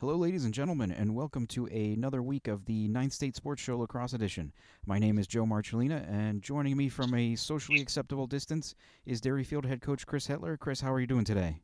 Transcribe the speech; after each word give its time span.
Hello, 0.00 0.16
ladies 0.16 0.44
and 0.44 0.52
gentlemen, 0.52 0.90
and 0.90 1.14
welcome 1.14 1.46
to 1.46 1.66
another 1.66 2.20
week 2.20 2.48
of 2.48 2.64
the 2.64 2.88
Ninth 2.88 3.12
State 3.12 3.36
Sports 3.36 3.62
Show 3.62 3.78
Lacrosse 3.78 4.12
Edition. 4.12 4.52
My 4.86 4.98
name 4.98 5.18
is 5.18 5.28
Joe 5.28 5.44
Marcellina, 5.44 6.04
and 6.10 6.42
joining 6.42 6.76
me 6.76 6.88
from 6.88 7.14
a 7.14 7.36
socially 7.36 7.80
acceptable 7.80 8.26
distance 8.26 8.74
is 9.06 9.20
Derryfield 9.20 9.64
head 9.64 9.80
coach 9.80 10.04
Chris 10.04 10.26
Hetler. 10.26 10.58
Chris, 10.58 10.80
how 10.80 10.92
are 10.92 10.98
you 10.98 11.06
doing 11.06 11.24
today? 11.24 11.60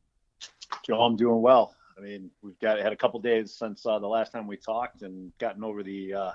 Joe, 0.87 1.03
I'm 1.03 1.17
doing 1.17 1.43
well. 1.43 1.75
I 1.99 2.03
mean, 2.03 2.31
we've 2.41 2.59
got 2.61 2.79
had 2.79 2.93
a 2.93 2.97
couple 2.97 3.19
days 3.19 3.53
since 3.53 3.85
uh, 3.85 3.99
the 3.99 4.07
last 4.07 4.31
time 4.31 4.47
we 4.47 4.57
talked, 4.57 5.03
and 5.03 5.37
gotten 5.39 5.65
over 5.65 5.83
the 5.83 6.15
uh, 6.15 6.33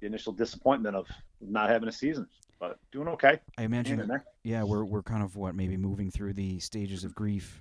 the 0.00 0.06
initial 0.06 0.32
disappointment 0.32 0.94
of 0.94 1.08
not 1.40 1.68
having 1.68 1.88
a 1.88 1.92
season, 1.92 2.28
but 2.60 2.78
doing 2.92 3.08
okay. 3.08 3.40
I 3.58 3.64
imagine, 3.64 4.22
yeah, 4.44 4.62
we're 4.62 4.84
we're 4.84 5.02
kind 5.02 5.24
of 5.24 5.34
what 5.34 5.56
maybe 5.56 5.76
moving 5.76 6.12
through 6.12 6.34
the 6.34 6.60
stages 6.60 7.02
of 7.02 7.12
grief 7.12 7.60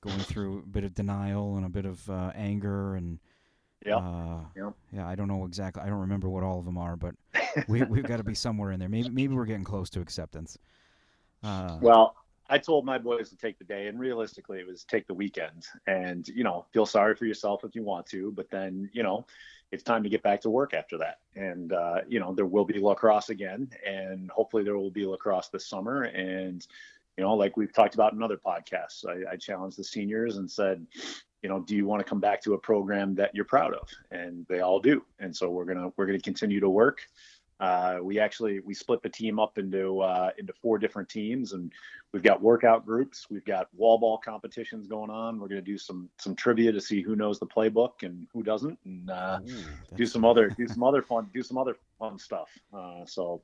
going 0.00 0.18
through 0.18 0.58
a 0.58 0.66
bit 0.66 0.84
of 0.84 0.94
denial 0.94 1.56
and 1.56 1.66
a 1.66 1.68
bit 1.68 1.84
of 1.84 2.08
uh, 2.08 2.32
anger 2.34 2.94
and 2.94 3.18
yeah, 3.86 3.96
uh, 3.96 4.70
yeah. 4.92 5.06
I 5.06 5.14
don't 5.14 5.28
know 5.28 5.44
exactly. 5.44 5.82
I 5.82 5.86
don't 5.86 6.00
remember 6.00 6.28
what 6.28 6.42
all 6.42 6.58
of 6.58 6.64
them 6.64 6.76
are, 6.76 6.96
but 6.96 7.14
we 7.68 7.82
we've 7.84 8.04
got 8.04 8.16
to 8.16 8.24
be 8.24 8.34
somewhere 8.34 8.72
in 8.72 8.80
there. 8.80 8.88
Maybe 8.88 9.08
maybe 9.08 9.34
we're 9.34 9.46
getting 9.46 9.64
close 9.64 9.88
to 9.90 10.00
acceptance. 10.00 10.58
Uh, 11.44 11.78
well, 11.80 12.16
I 12.50 12.58
told 12.58 12.84
my 12.84 12.98
boys 12.98 13.28
to 13.30 13.36
take 13.36 13.58
the 13.58 13.64
day, 13.64 13.86
and 13.86 13.98
realistically, 13.98 14.58
it 14.58 14.66
was 14.66 14.84
take 14.84 15.06
the 15.06 15.14
weekend, 15.14 15.66
and 15.86 16.26
you 16.28 16.42
know, 16.42 16.66
feel 16.72 16.86
sorry 16.86 17.14
for 17.14 17.26
yourself 17.26 17.62
if 17.64 17.74
you 17.74 17.84
want 17.84 18.06
to, 18.06 18.32
but 18.32 18.50
then 18.50 18.90
you 18.92 19.02
know, 19.02 19.26
it's 19.70 19.82
time 19.82 20.02
to 20.02 20.08
get 20.08 20.22
back 20.22 20.40
to 20.40 20.50
work 20.50 20.74
after 20.74 20.98
that. 20.98 21.18
And 21.36 21.72
uh, 21.72 22.00
you 22.08 22.20
know, 22.20 22.34
there 22.34 22.46
will 22.46 22.64
be 22.64 22.80
lacrosse 22.80 23.28
again, 23.28 23.70
and 23.86 24.30
hopefully 24.30 24.64
there 24.64 24.76
will 24.76 24.90
be 24.90 25.06
lacrosse 25.06 25.48
this 25.48 25.66
summer, 25.66 26.02
and 26.02 26.66
you 27.18 27.24
know, 27.24 27.34
like 27.34 27.56
we've 27.56 27.72
talked 27.72 27.94
about 27.94 28.12
in 28.12 28.22
other 28.22 28.36
podcasts, 28.36 29.04
I, 29.04 29.32
I 29.32 29.36
challenged 29.36 29.76
the 29.76 29.82
seniors 29.82 30.36
and 30.36 30.48
said, 30.48 30.86
you 31.42 31.48
know, 31.48 31.58
do 31.58 31.74
you 31.74 31.84
want 31.84 31.98
to 31.98 32.08
come 32.08 32.20
back 32.20 32.40
to 32.42 32.54
a 32.54 32.58
program 32.58 33.16
that 33.16 33.34
you're 33.34 33.44
proud 33.44 33.74
of? 33.74 33.88
And 34.12 34.46
they 34.48 34.60
all 34.60 34.78
do. 34.78 35.04
And 35.18 35.36
so 35.36 35.50
we're 35.50 35.64
gonna 35.64 35.90
we're 35.96 36.06
gonna 36.06 36.20
continue 36.20 36.60
to 36.60 36.68
work. 36.68 37.00
Uh, 37.60 37.98
we 38.02 38.20
actually 38.20 38.60
we 38.60 38.72
split 38.72 39.02
the 39.02 39.08
team 39.08 39.38
up 39.40 39.58
into 39.58 40.00
uh, 40.00 40.30
into 40.38 40.52
four 40.52 40.78
different 40.78 41.08
teams, 41.08 41.52
and 41.52 41.72
we've 42.12 42.22
got 42.22 42.40
workout 42.40 42.86
groups. 42.86 43.26
We've 43.30 43.44
got 43.44 43.68
wall 43.74 43.98
ball 43.98 44.18
competitions 44.18 44.86
going 44.86 45.10
on. 45.10 45.40
We're 45.40 45.48
going 45.48 45.64
to 45.64 45.70
do 45.70 45.76
some 45.76 46.08
some 46.18 46.36
trivia 46.36 46.70
to 46.70 46.80
see 46.80 47.02
who 47.02 47.16
knows 47.16 47.38
the 47.40 47.46
playbook 47.46 48.02
and 48.02 48.28
who 48.32 48.42
doesn't, 48.44 48.78
and 48.84 49.10
uh, 49.10 49.40
Ooh, 49.48 49.64
do 49.96 50.06
some 50.06 50.24
other 50.24 50.50
do 50.50 50.68
some 50.68 50.84
other 50.84 51.02
fun 51.02 51.28
do 51.34 51.42
some 51.42 51.58
other 51.58 51.76
fun 51.98 52.18
stuff. 52.18 52.48
Uh, 52.72 53.04
so, 53.04 53.42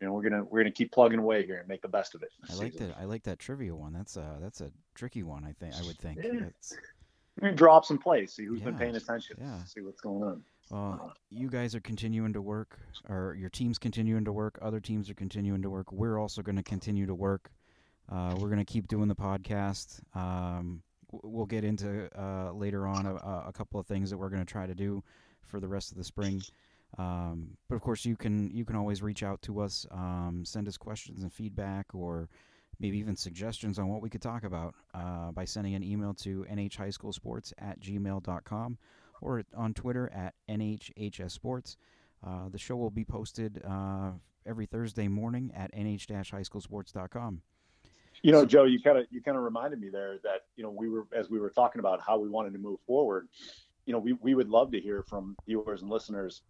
you 0.00 0.06
know, 0.06 0.12
we're 0.12 0.28
gonna 0.28 0.44
we're 0.44 0.60
gonna 0.60 0.72
keep 0.72 0.90
plugging 0.90 1.20
away 1.20 1.46
here 1.46 1.58
and 1.58 1.68
make 1.68 1.82
the 1.82 1.88
best 1.88 2.14
of 2.14 2.22
it. 2.22 2.30
I 2.50 2.54
like 2.54 2.74
that. 2.74 2.96
I 2.98 3.04
like 3.04 3.22
that 3.24 3.38
trivia 3.38 3.74
one. 3.74 3.92
That's 3.92 4.16
a 4.16 4.38
that's 4.40 4.60
a 4.60 4.70
tricky 4.94 5.22
one. 5.22 5.44
I 5.44 5.52
think 5.52 5.74
I 5.74 5.82
would 5.82 5.98
think. 5.98 6.18
Yeah. 6.22 6.48
Gonna 7.40 7.52
drop 7.52 7.84
some 7.84 7.98
plays, 7.98 8.32
see 8.32 8.44
who's 8.44 8.60
yeah. 8.60 8.66
been 8.66 8.78
paying 8.78 8.96
attention, 8.96 9.36
yeah. 9.40 9.64
see 9.64 9.80
what's 9.80 10.00
going 10.00 10.22
on. 10.22 10.42
Well, 10.70 11.12
you 11.30 11.50
guys 11.50 11.74
are 11.74 11.80
continuing 11.80 12.32
to 12.32 12.40
work, 12.40 12.78
or 13.08 13.36
your 13.38 13.50
team's 13.50 13.78
continuing 13.78 14.24
to 14.24 14.32
work. 14.32 14.58
Other 14.62 14.80
teams 14.80 15.10
are 15.10 15.14
continuing 15.14 15.62
to 15.62 15.70
work. 15.70 15.92
We're 15.92 16.18
also 16.18 16.42
going 16.42 16.56
to 16.56 16.62
continue 16.62 17.06
to 17.06 17.14
work. 17.14 17.50
Uh, 18.10 18.34
we're 18.38 18.48
going 18.48 18.64
to 18.64 18.64
keep 18.64 18.88
doing 18.88 19.08
the 19.08 19.14
podcast. 19.14 20.00
Um, 20.16 20.82
we'll 21.22 21.46
get 21.46 21.64
into 21.64 22.08
uh, 22.18 22.52
later 22.52 22.86
on 22.86 23.06
a, 23.06 23.14
a, 23.14 23.52
couple 23.52 23.78
of 23.78 23.86
things 23.86 24.10
that 24.10 24.18
we're 24.18 24.28
going 24.28 24.44
to 24.44 24.50
try 24.50 24.66
to 24.66 24.74
do 24.74 25.02
for 25.42 25.60
the 25.60 25.68
rest 25.68 25.92
of 25.92 25.98
the 25.98 26.04
spring. 26.04 26.42
Um, 26.98 27.56
but 27.68 27.76
of 27.76 27.82
course, 27.82 28.04
you 28.04 28.16
can 28.16 28.50
you 28.50 28.64
can 28.64 28.76
always 28.76 29.02
reach 29.02 29.22
out 29.22 29.42
to 29.42 29.60
us, 29.60 29.86
um, 29.90 30.42
send 30.44 30.68
us 30.68 30.76
questions 30.76 31.22
and 31.22 31.32
feedback, 31.32 31.86
or 31.94 32.28
maybe 32.78 32.98
even 32.98 33.16
suggestions 33.16 33.78
on 33.78 33.88
what 33.88 34.02
we 34.02 34.10
could 34.10 34.22
talk 34.22 34.44
about 34.44 34.74
uh, 34.94 35.30
by 35.32 35.44
sending 35.44 35.74
an 35.74 35.82
email 35.82 36.14
to 36.14 36.46
nhhighschoolsports 36.50 37.52
at 37.58 37.80
gmail.com 37.80 38.78
or 39.20 39.42
on 39.56 39.74
Twitter 39.74 40.10
at 40.12 40.34
nhhsports. 40.48 41.76
Uh, 42.26 42.48
the 42.50 42.58
show 42.58 42.76
will 42.76 42.90
be 42.90 43.04
posted 43.04 43.62
uh, 43.68 44.10
every 44.46 44.66
Thursday 44.66 45.08
morning 45.08 45.50
at 45.54 45.70
nh-highschoolsports.com. 45.74 47.42
You 48.22 48.32
know, 48.32 48.46
Joe, 48.46 48.64
you 48.64 48.80
kind 48.80 48.98
of 48.98 49.06
you 49.10 49.20
kind 49.20 49.36
of 49.36 49.42
reminded 49.42 49.80
me 49.80 49.90
there 49.90 50.18
that 50.22 50.46
you 50.56 50.62
know 50.62 50.70
we 50.70 50.88
were 50.88 51.06
as 51.14 51.28
we 51.28 51.38
were 51.38 51.50
talking 51.50 51.80
about 51.80 52.00
how 52.00 52.18
we 52.18 52.28
wanted 52.28 52.54
to 52.54 52.58
move 52.58 52.78
forward. 52.86 53.28
You 53.84 53.92
know, 53.92 53.98
we 53.98 54.14
we 54.14 54.34
would 54.34 54.48
love 54.48 54.70
to 54.72 54.80
hear 54.80 55.02
from 55.02 55.36
viewers 55.46 55.82
and 55.82 55.90
listeners 55.90 56.42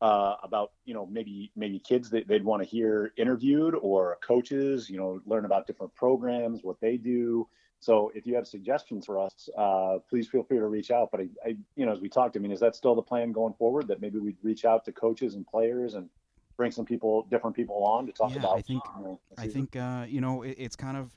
uh, 0.00 0.36
about 0.42 0.72
you 0.84 0.94
know 0.94 1.06
maybe 1.06 1.50
maybe 1.56 1.78
kids 1.78 2.10
that 2.10 2.28
they'd 2.28 2.44
want 2.44 2.62
to 2.62 2.68
hear 2.68 3.12
interviewed 3.16 3.74
or 3.74 4.18
coaches. 4.26 4.88
You 4.90 4.98
know, 4.98 5.20
learn 5.26 5.44
about 5.44 5.66
different 5.66 5.94
programs, 5.94 6.62
what 6.62 6.80
they 6.80 6.96
do. 6.96 7.48
So 7.80 8.10
if 8.14 8.26
you 8.26 8.34
have 8.36 8.46
suggestions 8.46 9.04
for 9.04 9.18
us, 9.18 9.48
uh, 9.58 9.98
please 10.08 10.26
feel 10.26 10.42
free 10.42 10.56
to 10.58 10.66
reach 10.66 10.90
out. 10.90 11.10
But 11.10 11.20
I, 11.20 11.28
I, 11.44 11.56
you 11.76 11.84
know, 11.84 11.92
as 11.92 12.00
we 12.00 12.08
talked, 12.08 12.34
I 12.34 12.40
mean, 12.40 12.50
is 12.50 12.60
that 12.60 12.74
still 12.74 12.94
the 12.94 13.02
plan 13.02 13.32
going 13.32 13.52
forward? 13.54 13.88
That 13.88 14.00
maybe 14.00 14.18
we'd 14.18 14.38
reach 14.42 14.64
out 14.64 14.86
to 14.86 14.92
coaches 14.92 15.34
and 15.34 15.46
players 15.46 15.92
and 15.92 16.08
bring 16.56 16.70
some 16.70 16.84
people, 16.84 17.26
different 17.30 17.54
people 17.54 17.84
on 17.84 18.06
to 18.06 18.12
talk 18.12 18.30
yeah, 18.30 18.38
about. 18.38 18.56
I 18.56 18.62
think, 18.62 18.82
you 18.96 19.04
know, 19.04 19.20
I 19.36 19.48
think, 19.48 19.76
uh, 19.76 20.06
you 20.08 20.20
know, 20.20 20.42
it, 20.42 20.56
it's 20.58 20.76
kind 20.76 20.96
of, 20.96 21.10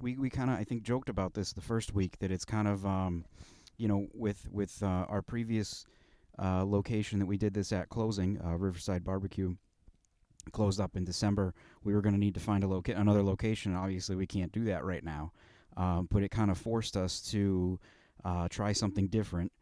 we, 0.00 0.16
we 0.16 0.30
kind 0.30 0.50
of, 0.50 0.58
I 0.58 0.64
think, 0.64 0.82
joked 0.82 1.08
about 1.08 1.34
this 1.34 1.52
the 1.52 1.60
first 1.60 1.94
week 1.94 2.18
that 2.20 2.30
it's 2.30 2.44
kind 2.44 2.68
of, 2.68 2.86
um, 2.86 3.24
you 3.76 3.88
know, 3.88 4.06
with 4.14 4.48
with 4.50 4.82
uh, 4.82 4.86
our 4.86 5.20
previous 5.20 5.84
uh, 6.38 6.64
location 6.64 7.18
that 7.18 7.26
we 7.26 7.36
did 7.36 7.54
this 7.54 7.72
at 7.72 7.88
closing, 7.88 8.40
uh, 8.44 8.56
Riverside 8.56 9.04
Barbecue 9.04 9.54
closed 10.52 10.80
up 10.80 10.96
in 10.96 11.04
December. 11.04 11.54
We 11.84 11.94
were 11.94 12.02
going 12.02 12.12
to 12.14 12.20
need 12.20 12.34
to 12.34 12.40
find 12.40 12.64
a 12.64 12.66
loca- 12.66 12.96
another 12.96 13.22
location. 13.22 13.74
Obviously, 13.74 14.14
we 14.14 14.26
can't 14.26 14.52
do 14.52 14.64
that 14.64 14.84
right 14.84 15.02
now 15.02 15.32
um, 15.76 16.08
but 16.10 16.22
it 16.22 16.30
kind 16.30 16.50
of 16.50 16.58
forced 16.58 16.96
us 16.96 17.20
to 17.20 17.78
uh, 18.24 18.48
try 18.48 18.72
something 18.72 19.08
different. 19.08 19.52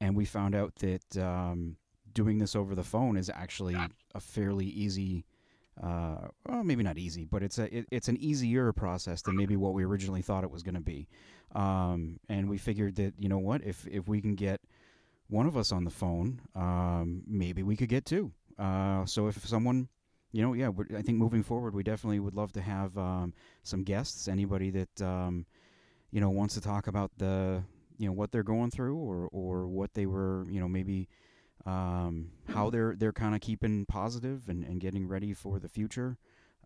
And 0.00 0.16
we 0.16 0.24
found 0.24 0.54
out 0.54 0.74
that 0.76 1.16
um, 1.16 1.76
doing 2.12 2.38
this 2.38 2.56
over 2.56 2.74
the 2.74 2.84
phone 2.84 3.16
is 3.16 3.30
actually 3.32 3.76
a 4.14 4.20
fairly 4.20 4.66
easy, 4.66 5.24
uh, 5.82 6.28
well, 6.48 6.64
maybe 6.64 6.82
not 6.82 6.98
easy, 6.98 7.24
but 7.24 7.42
it's 7.42 7.58
a 7.58 7.74
it, 7.74 7.86
it's 7.90 8.08
an 8.08 8.16
easier 8.16 8.72
process 8.72 9.22
than 9.22 9.36
maybe 9.36 9.56
what 9.56 9.74
we 9.74 9.84
originally 9.84 10.22
thought 10.22 10.44
it 10.44 10.50
was 10.50 10.62
going 10.62 10.74
to 10.74 10.80
be. 10.80 11.08
Um, 11.54 12.18
and 12.28 12.48
we 12.48 12.58
figured 12.58 12.96
that 12.96 13.14
you 13.18 13.28
know 13.28 13.38
what, 13.38 13.62
if 13.62 13.86
if 13.86 14.08
we 14.08 14.20
can 14.20 14.34
get 14.34 14.60
one 15.32 15.46
of 15.46 15.56
us 15.56 15.72
on 15.72 15.84
the 15.84 15.90
phone, 15.90 16.42
um, 16.54 17.22
maybe 17.26 17.62
we 17.62 17.74
could 17.74 17.88
get 17.88 18.04
two. 18.04 18.32
Uh, 18.58 19.06
so 19.06 19.28
if 19.28 19.46
someone 19.46 19.88
you 20.30 20.40
know, 20.40 20.54
yeah, 20.54 20.70
I 20.96 21.02
think 21.02 21.18
moving 21.18 21.42
forward, 21.42 21.74
we 21.74 21.82
definitely 21.82 22.18
would 22.18 22.34
love 22.34 22.52
to 22.52 22.62
have 22.62 22.96
um, 22.96 23.34
some 23.62 23.82
guests. 23.82 24.28
Anybody 24.28 24.70
that 24.70 25.02
um, 25.02 25.44
you 26.10 26.20
know 26.20 26.30
wants 26.30 26.54
to 26.54 26.60
talk 26.60 26.86
about 26.86 27.10
the 27.18 27.62
you 27.98 28.06
know 28.06 28.12
what 28.12 28.32
they're 28.32 28.42
going 28.42 28.70
through 28.70 28.96
or 28.96 29.28
or 29.30 29.68
what 29.68 29.92
they 29.94 30.06
were 30.06 30.46
you 30.50 30.58
know 30.58 30.68
maybe 30.68 31.08
um, 31.66 32.30
how 32.48 32.70
they're 32.70 32.94
they're 32.96 33.12
kind 33.12 33.34
of 33.34 33.40
keeping 33.42 33.84
positive 33.86 34.48
and, 34.48 34.64
and 34.64 34.80
getting 34.80 35.06
ready 35.06 35.34
for 35.34 35.58
the 35.58 35.68
future. 35.68 36.16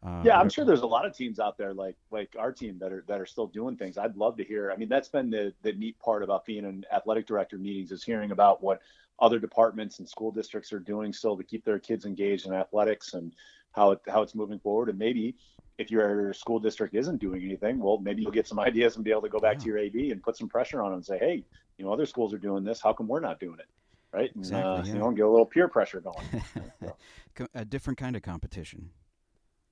Uh, 0.04 0.22
yeah, 0.24 0.38
I'm 0.38 0.48
sure 0.48 0.64
there's 0.64 0.82
a 0.82 0.86
lot 0.86 1.06
of 1.06 1.16
teams 1.16 1.40
out 1.40 1.56
there 1.56 1.74
like 1.74 1.96
like 2.10 2.36
our 2.38 2.52
team 2.52 2.78
that 2.78 2.92
are 2.92 3.04
that 3.08 3.20
are 3.20 3.26
still 3.26 3.46
doing 3.46 3.76
things. 3.76 3.98
I'd 3.98 4.16
love 4.16 4.36
to 4.36 4.44
hear. 4.44 4.70
I 4.70 4.76
mean, 4.76 4.88
that's 4.88 5.08
been 5.08 5.30
the 5.30 5.52
the 5.62 5.72
neat 5.72 5.98
part 5.98 6.22
about 6.22 6.44
being 6.44 6.64
in 6.64 6.84
athletic 6.92 7.26
director 7.26 7.58
meetings 7.58 7.90
is 7.90 8.04
hearing 8.04 8.30
about 8.30 8.62
what 8.62 8.80
other 9.18 9.38
departments 9.38 9.98
and 9.98 10.08
school 10.08 10.30
districts 10.30 10.72
are 10.72 10.78
doing 10.78 11.12
still 11.12 11.36
to 11.36 11.42
keep 11.42 11.64
their 11.64 11.78
kids 11.78 12.04
engaged 12.04 12.46
in 12.46 12.52
athletics 12.52 13.14
and 13.14 13.34
how 13.72 13.92
it, 13.92 14.00
how 14.08 14.22
it's 14.22 14.34
moving 14.34 14.58
forward. 14.58 14.88
And 14.88 14.98
maybe 14.98 15.34
if 15.78 15.90
your 15.90 16.32
school 16.32 16.58
district 16.58 16.94
isn't 16.94 17.18
doing 17.18 17.42
anything, 17.42 17.78
well, 17.78 17.98
maybe 17.98 18.22
you'll 18.22 18.32
get 18.32 18.46
some 18.46 18.58
ideas 18.70 18.96
and 18.96 19.04
be 19.04 19.10
able 19.10 19.22
to 19.22 19.28
go 19.28 19.38
back 19.38 19.54
yeah. 19.54 19.60
to 19.60 19.66
your 19.66 19.78
AD 19.78 19.94
and 20.12 20.22
put 20.22 20.36
some 20.36 20.48
pressure 20.48 20.82
on 20.82 20.90
them 20.90 20.98
and 20.98 21.06
say, 21.06 21.18
hey, 21.18 21.44
you 21.78 21.84
know, 21.84 21.92
other 21.92 22.06
schools 22.06 22.32
are 22.32 22.38
doing 22.38 22.64
this. 22.64 22.80
How 22.80 22.92
come 22.92 23.08
we're 23.08 23.20
not 23.20 23.40
doing 23.40 23.58
it? 23.58 23.66
Right. 24.12 24.34
And, 24.34 24.44
exactly, 24.44 24.70
uh, 24.70 24.82
yeah. 24.84 24.92
You 24.92 24.98
know, 24.98 25.10
get 25.10 25.26
a 25.26 25.30
little 25.30 25.46
peer 25.46 25.68
pressure 25.68 26.00
going. 26.00 26.42
so. 26.80 27.46
A 27.54 27.64
different 27.64 27.98
kind 27.98 28.16
of 28.16 28.22
competition. 28.22 28.90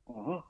Uh-huh. 0.09 0.41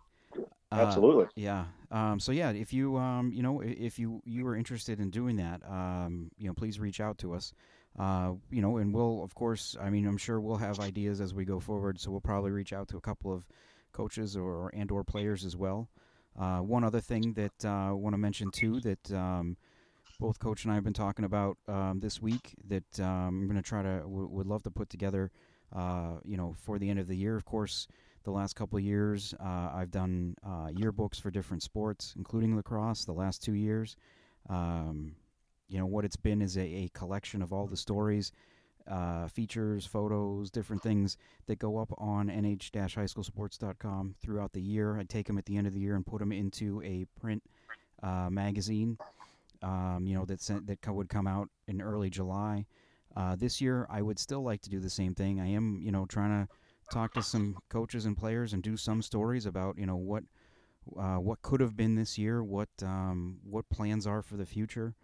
Absolutely. 0.73 1.25
Uh, 1.25 1.29
yeah. 1.37 1.67
Um, 1.91 2.19
so 2.19 2.33
yeah, 2.33 2.51
if 2.51 2.73
you 2.73 2.97
um, 2.97 3.33
you 3.33 3.43
know 3.43 3.61
if 3.61 3.99
you 3.99 4.21
you 4.25 4.47
are 4.47 4.57
interested 4.57 5.01
in 5.01 5.11
doing 5.11 5.37
that, 5.37 5.63
um, 5.69 6.31
you 6.39 6.49
know, 6.49 6.55
please 6.55 6.81
reach 6.81 7.01
out 7.01 7.19
to 7.19 7.35
us. 7.35 7.53
Uh, 7.99 8.33
you 8.51 8.61
know, 8.61 8.79
and 8.79 8.93
we'll 8.95 9.23
of 9.23 9.35
course. 9.35 9.77
I 9.81 9.91
mean, 9.91 10.07
I'm 10.07 10.17
sure 10.19 10.41
we'll 10.41 10.57
have 10.57 10.81
ideas 10.81 11.21
as 11.21 11.35
we 11.35 11.45
go 11.45 11.61
forward. 11.61 12.01
So 12.01 12.11
we'll 12.11 12.21
probably 12.21 12.51
reach 12.51 12.73
out 12.73 12.89
to 12.89 12.97
a 12.97 13.01
couple 13.01 13.33
of 13.33 13.47
coaches 13.93 14.37
or 14.37 14.71
and 14.75 14.91
or 14.91 15.05
players 15.05 15.45
as 15.45 15.57
well. 15.57 15.89
Uh, 16.39 16.59
one 16.59 16.85
other 16.85 17.01
thing 17.01 17.35
that 17.35 17.65
uh, 17.65 17.91
I 17.91 17.93
want 17.93 18.15
to 18.15 18.19
mention 18.19 18.51
too 18.51 18.81
that 18.81 19.13
um, 19.13 19.57
both 20.19 20.39
coach 20.39 20.65
and 20.65 20.73
I 20.73 20.75
have 20.77 20.85
been 20.85 20.93
talking 20.93 21.25
about 21.25 21.59
um, 21.69 22.01
this 22.01 22.21
week 22.23 22.55
that 22.69 23.01
um, 23.01 23.41
I'm 23.43 23.47
going 23.47 23.57
to 23.57 23.63
try 23.69 23.83
to 23.83 24.01
w- 24.01 24.29
would 24.29 24.47
love 24.47 24.63
to 24.65 24.71
put 24.71 24.89
together. 24.91 25.31
Uh, 25.75 26.19
you 26.25 26.37
know, 26.37 26.55
for 26.57 26.79
the 26.79 26.89
end 26.89 26.99
of 27.01 27.09
the 27.09 27.17
year, 27.17 27.37
of 27.37 27.45
course, 27.45 27.89
the 28.25 28.31
last 28.31 28.57
couple 28.57 28.79
years 28.81 29.35
uh, 29.41 29.71
I've 29.75 29.91
done 29.91 30.35
uh, 30.45 30.69
yearbooks 30.69 31.21
for 31.21 31.31
different 31.31 31.63
sports, 31.63 32.15
including 32.17 32.57
lacrosse. 32.57 33.05
The 33.05 33.13
last 33.13 33.43
two 33.43 33.55
years, 33.55 33.97
um, 34.49 35.15
you 35.69 35.79
know, 35.79 35.87
what 35.87 36.05
it's 36.05 36.17
been 36.17 36.43
is 36.43 36.57
a, 36.57 36.63
a 36.63 36.91
collection 36.95 37.43
of 37.43 37.53
all 37.53 37.67
the 37.67 37.77
stories 37.77 38.33
uh, 38.87 39.29
features, 39.29 39.87
photos, 39.87 40.51
different 40.51 40.83
things 40.83 41.17
that 41.47 41.59
go 41.59 41.79
up 41.79 41.93
on 41.99 42.27
nh-highschoolsports.com 42.27 44.15
throughout 44.21 44.53
the 44.53 44.61
year. 44.61 44.99
I 44.99 45.05
take 45.05 45.27
them 45.27 45.39
at 45.39 45.47
the 45.47 45.57
end 45.57 45.67
of 45.67 45.73
the 45.73 45.81
year 45.81 45.97
and 45.97 46.05
put 46.05 46.19
them 46.19 46.33
into 46.33 46.83
a 46.83 47.07
print 47.19 47.43
uh, 48.03 48.29
magazine. 48.31 48.99
Um, 49.63 50.05
you 50.07 50.15
know 50.15 50.27
that 50.27 50.43
sent, 50.43 50.67
that 50.67 50.87
would 50.87 51.09
come 51.09 51.27
out 51.27 51.49
in 51.67 51.81
early 51.81 52.11
July. 52.11 52.67
Uh, 53.17 53.37
this 53.37 53.61
year, 53.61 53.87
I 53.89 54.03
would 54.03 54.19
still 54.19 54.43
like 54.43 54.61
to 54.63 54.71
do 54.71 54.81
the 54.81 54.91
same 54.91 55.15
thing. 55.15 55.41
I 55.41 55.47
am, 55.47 55.81
you 55.83 55.93
know, 55.93 56.05
trying 56.05 56.47
to 56.47 56.53
talk 56.91 57.15
to 57.15 57.23
some 57.23 57.57
coaches 57.69 58.07
and 58.07 58.17
players 58.17 58.53
and 58.53 58.63
do 58.63 58.77
some 58.77 59.03
stories 59.03 59.47
about, 59.47 59.79
you 59.79 59.87
know, 59.87 59.97
what 59.97 60.25
uh, 60.99 61.17
what 61.17 61.41
could 61.43 61.61
have 61.61 61.77
been 61.77 61.95
this 61.95 62.19
year, 62.19 62.43
what 62.43 62.69
um, 62.83 63.39
what 63.43 63.69
plans 63.71 64.07
are 64.07 64.23
for 64.23 64.37
the 64.37 64.47
future. 64.47 64.95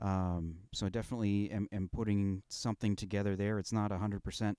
Um, 0.00 0.56
so 0.72 0.86
I 0.86 0.88
definitely 0.90 1.50
am, 1.50 1.68
am, 1.72 1.88
putting 1.92 2.42
something 2.48 2.94
together 2.94 3.34
there. 3.36 3.58
It's 3.58 3.72
not 3.72 3.90
hundred 3.90 4.18
uh, 4.18 4.20
percent 4.20 4.58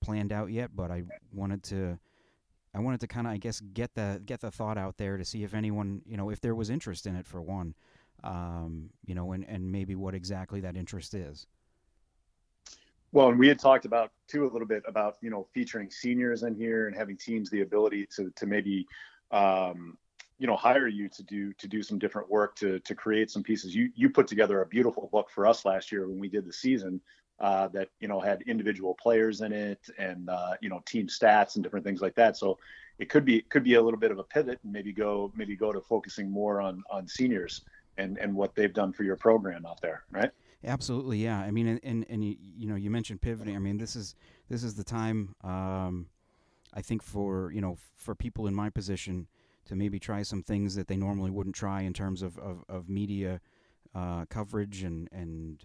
planned 0.00 0.32
out 0.32 0.50
yet, 0.50 0.70
but 0.74 0.90
I 0.90 1.02
wanted 1.32 1.62
to 1.64 1.98
I 2.74 2.80
wanted 2.80 3.00
to 3.00 3.06
kind 3.08 3.26
of 3.26 3.32
I 3.32 3.36
guess 3.38 3.60
get 3.60 3.94
the 3.94 4.22
get 4.24 4.40
the 4.40 4.50
thought 4.50 4.78
out 4.78 4.96
there 4.96 5.16
to 5.16 5.24
see 5.24 5.42
if 5.42 5.54
anyone 5.54 6.02
you 6.06 6.16
know 6.16 6.30
if 6.30 6.40
there 6.40 6.54
was 6.54 6.70
interest 6.70 7.06
in 7.06 7.16
it 7.16 7.26
for 7.26 7.42
one, 7.42 7.74
um, 8.22 8.90
you 9.04 9.14
know, 9.14 9.32
and 9.32 9.44
and 9.48 9.70
maybe 9.70 9.94
what 9.94 10.14
exactly 10.14 10.60
that 10.60 10.76
interest 10.76 11.14
is. 11.14 11.46
Well, 13.12 13.28
and 13.28 13.38
we 13.38 13.48
had 13.48 13.58
talked 13.58 13.84
about 13.84 14.12
too 14.28 14.44
a 14.44 14.50
little 14.50 14.68
bit 14.68 14.82
about 14.86 15.16
you 15.20 15.30
know 15.30 15.46
featuring 15.52 15.90
seniors 15.90 16.42
in 16.42 16.54
here 16.54 16.86
and 16.86 16.96
having 16.96 17.16
teams 17.16 17.50
the 17.50 17.62
ability 17.62 18.06
to 18.16 18.30
to 18.36 18.46
maybe 18.46 18.86
um, 19.32 19.98
you 20.38 20.46
know 20.46 20.56
hire 20.56 20.86
you 20.86 21.08
to 21.08 21.22
do 21.24 21.52
to 21.54 21.66
do 21.66 21.82
some 21.82 21.98
different 21.98 22.30
work 22.30 22.54
to 22.56 22.78
to 22.80 22.94
create 22.94 23.30
some 23.30 23.42
pieces. 23.42 23.74
You 23.74 23.90
you 23.94 24.10
put 24.10 24.26
together 24.26 24.62
a 24.62 24.66
beautiful 24.66 25.08
book 25.12 25.28
for 25.30 25.46
us 25.46 25.64
last 25.64 25.90
year 25.90 26.08
when 26.08 26.18
we 26.18 26.28
did 26.28 26.46
the 26.46 26.52
season 26.52 27.00
uh, 27.40 27.68
that 27.68 27.88
you 28.00 28.06
know 28.06 28.20
had 28.20 28.42
individual 28.42 28.96
players 29.00 29.40
in 29.40 29.52
it 29.52 29.80
and 29.98 30.28
uh, 30.28 30.52
you 30.60 30.68
know 30.68 30.80
team 30.86 31.08
stats 31.08 31.56
and 31.56 31.64
different 31.64 31.84
things 31.84 32.00
like 32.00 32.14
that. 32.14 32.36
So 32.36 32.58
it 33.00 33.08
could 33.08 33.24
be 33.24 33.38
it 33.38 33.48
could 33.48 33.64
be 33.64 33.74
a 33.74 33.82
little 33.82 33.98
bit 33.98 34.12
of 34.12 34.18
a 34.18 34.24
pivot 34.24 34.60
and 34.62 34.72
maybe 34.72 34.92
go 34.92 35.32
maybe 35.34 35.56
go 35.56 35.72
to 35.72 35.80
focusing 35.80 36.30
more 36.30 36.60
on 36.60 36.84
on 36.90 37.08
seniors 37.08 37.62
and 37.98 38.18
and 38.18 38.34
what 38.34 38.54
they've 38.54 38.72
done 38.72 38.92
for 38.92 39.02
your 39.02 39.16
program 39.16 39.66
out 39.66 39.80
there, 39.80 40.04
right? 40.12 40.30
Absolutely, 40.64 41.18
yeah. 41.18 41.38
I 41.38 41.50
mean, 41.50 41.66
and 41.66 41.80
and, 41.82 42.06
and 42.08 42.24
you, 42.24 42.68
know 42.68 42.74
you 42.74 42.90
mentioned 42.90 43.22
pivoting. 43.22 43.56
I 43.56 43.58
mean, 43.58 43.78
this 43.78 43.96
is 43.96 44.14
this 44.48 44.62
is 44.62 44.74
the 44.74 44.84
time. 44.84 45.34
Um, 45.42 46.06
I 46.74 46.82
think 46.82 47.02
for 47.02 47.50
you 47.52 47.60
know 47.60 47.78
for 47.96 48.14
people 48.14 48.46
in 48.46 48.54
my 48.54 48.68
position 48.68 49.26
to 49.66 49.74
maybe 49.74 49.98
try 49.98 50.22
some 50.22 50.42
things 50.42 50.74
that 50.74 50.88
they 50.88 50.96
normally 50.96 51.30
wouldn't 51.30 51.54
try 51.54 51.82
in 51.82 51.92
terms 51.92 52.22
of 52.22 52.38
of, 52.38 52.64
of 52.68 52.88
media 52.88 53.40
uh, 53.94 54.26
coverage 54.26 54.82
and 54.82 55.08
and 55.12 55.64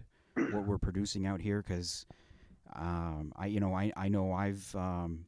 what 0.52 0.66
we're 0.66 0.78
producing 0.78 1.26
out 1.26 1.42
here 1.42 1.62
because 1.62 2.06
um, 2.76 3.34
I 3.36 3.48
you 3.48 3.60
know 3.60 3.74
I 3.74 3.92
I 3.98 4.08
know 4.08 4.32
I've 4.32 4.74
um, 4.76 5.26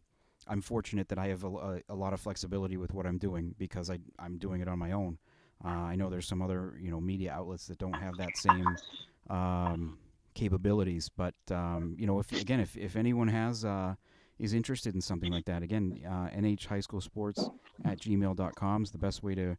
I'm 0.48 0.62
fortunate 0.62 1.10
that 1.10 1.18
I 1.18 1.28
have 1.28 1.44
a, 1.44 1.82
a, 1.90 1.96
lot 1.96 2.14
of 2.14 2.22
flexibility 2.22 2.78
with 2.78 2.94
what 2.94 3.06
I'm 3.06 3.18
doing 3.18 3.54
because 3.58 3.90
I 3.90 4.00
I'm 4.18 4.38
doing 4.38 4.62
it 4.62 4.68
on 4.68 4.80
my 4.80 4.94
own. 4.94 5.18
Uh, 5.64 5.70
I 5.70 5.96
know 5.96 6.10
there's 6.10 6.28
some 6.28 6.42
other 6.42 6.78
you 6.80 6.92
know 6.92 7.02
media 7.02 7.34
outlets 7.34 7.68
that 7.68 7.78
don't 7.78 7.94
have 7.94 8.18
that 8.18 8.38
same 8.38 8.66
um, 9.30 9.98
capabilities, 10.34 11.10
but 11.10 11.36
um, 11.52 11.96
you 11.98 12.08
know 12.08 12.20
if 12.20 12.32
again 12.32 12.60
if 12.60 12.78
if 12.78 12.96
anyone 12.96 13.28
has 13.28 13.66
uh, 13.66 13.96
is 14.40 14.54
interested 14.54 14.96
in 14.96 15.02
something 15.02 15.32
like 15.32 15.46
that, 15.46 15.64
again 15.64 16.00
uh, 16.08 16.30
nh 16.40 16.66
high 16.66 16.80
school 16.80 17.02
sports 17.02 17.50
at 17.86 18.00
gmail.com 18.00 18.84
is 18.84 18.92
the 18.92 18.98
best 18.98 19.24
way 19.24 19.36
to 19.36 19.58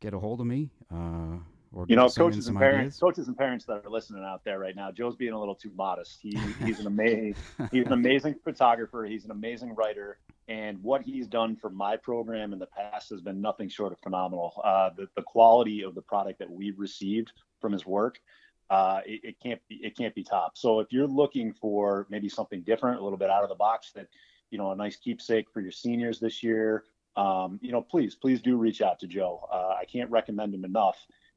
get 0.00 0.14
a 0.14 0.18
hold 0.18 0.40
of 0.40 0.46
me. 0.46 0.70
Uh, 0.92 1.38
or 1.74 1.86
you 1.88 1.96
know, 1.96 2.08
coaches 2.08 2.46
and 2.46 2.56
parents, 2.56 2.80
ideas? 2.80 3.00
coaches 3.00 3.28
and 3.28 3.36
parents 3.36 3.64
that 3.64 3.84
are 3.84 3.90
listening 3.90 4.22
out 4.24 4.44
there 4.44 4.60
right 4.60 4.76
now, 4.76 4.92
Joe's 4.92 5.16
being 5.16 5.32
a 5.32 5.38
little 5.38 5.56
too 5.56 5.72
modest. 5.74 6.20
He, 6.22 6.38
he's 6.64 6.78
an 6.78 6.86
amazing, 6.86 7.34
he's 7.72 7.86
an 7.86 7.92
amazing 7.92 8.36
photographer. 8.44 9.04
He's 9.04 9.24
an 9.24 9.32
amazing 9.32 9.74
writer, 9.74 10.18
and 10.46 10.80
what 10.82 11.02
he's 11.02 11.26
done 11.26 11.56
for 11.56 11.70
my 11.70 11.96
program 11.96 12.52
in 12.52 12.60
the 12.60 12.66
past 12.66 13.10
has 13.10 13.20
been 13.20 13.40
nothing 13.40 13.68
short 13.68 13.92
of 13.92 13.98
phenomenal. 13.98 14.60
Uh, 14.62 14.90
the, 14.96 15.08
the 15.16 15.22
quality 15.22 15.82
of 15.82 15.94
the 15.94 16.02
product 16.02 16.38
that 16.38 16.50
we've 16.50 16.78
received 16.78 17.32
from 17.60 17.72
his 17.72 17.84
work, 17.84 18.20
uh, 18.70 19.00
it, 19.04 19.20
it, 19.24 19.36
can't 19.42 19.60
be, 19.68 19.76
it 19.76 19.96
can't 19.96 20.14
be 20.14 20.24
top. 20.24 20.56
So 20.56 20.80
if 20.80 20.92
you're 20.92 21.06
looking 21.06 21.52
for 21.52 22.06
maybe 22.10 22.28
something 22.28 22.62
different, 22.62 23.00
a 23.00 23.04
little 23.04 23.18
bit 23.18 23.30
out 23.30 23.42
of 23.42 23.48
the 23.48 23.54
box, 23.54 23.92
that 23.92 24.08
you 24.50 24.58
know, 24.58 24.70
a 24.70 24.76
nice 24.76 24.96
keepsake 24.96 25.50
for 25.52 25.60
your 25.60 25.72
seniors 25.72 26.20
this 26.20 26.42
year, 26.42 26.84
um, 27.16 27.58
you 27.62 27.72
know, 27.72 27.82
please, 27.82 28.14
please 28.14 28.40
do 28.40 28.56
reach 28.56 28.82
out 28.82 29.00
to 29.00 29.06
Joe. 29.06 29.46
Uh, 29.52 29.74
I 29.80 29.84
can't 29.84 30.10
recommend 30.10 30.54
him 30.54 30.64
enough. 30.64 30.96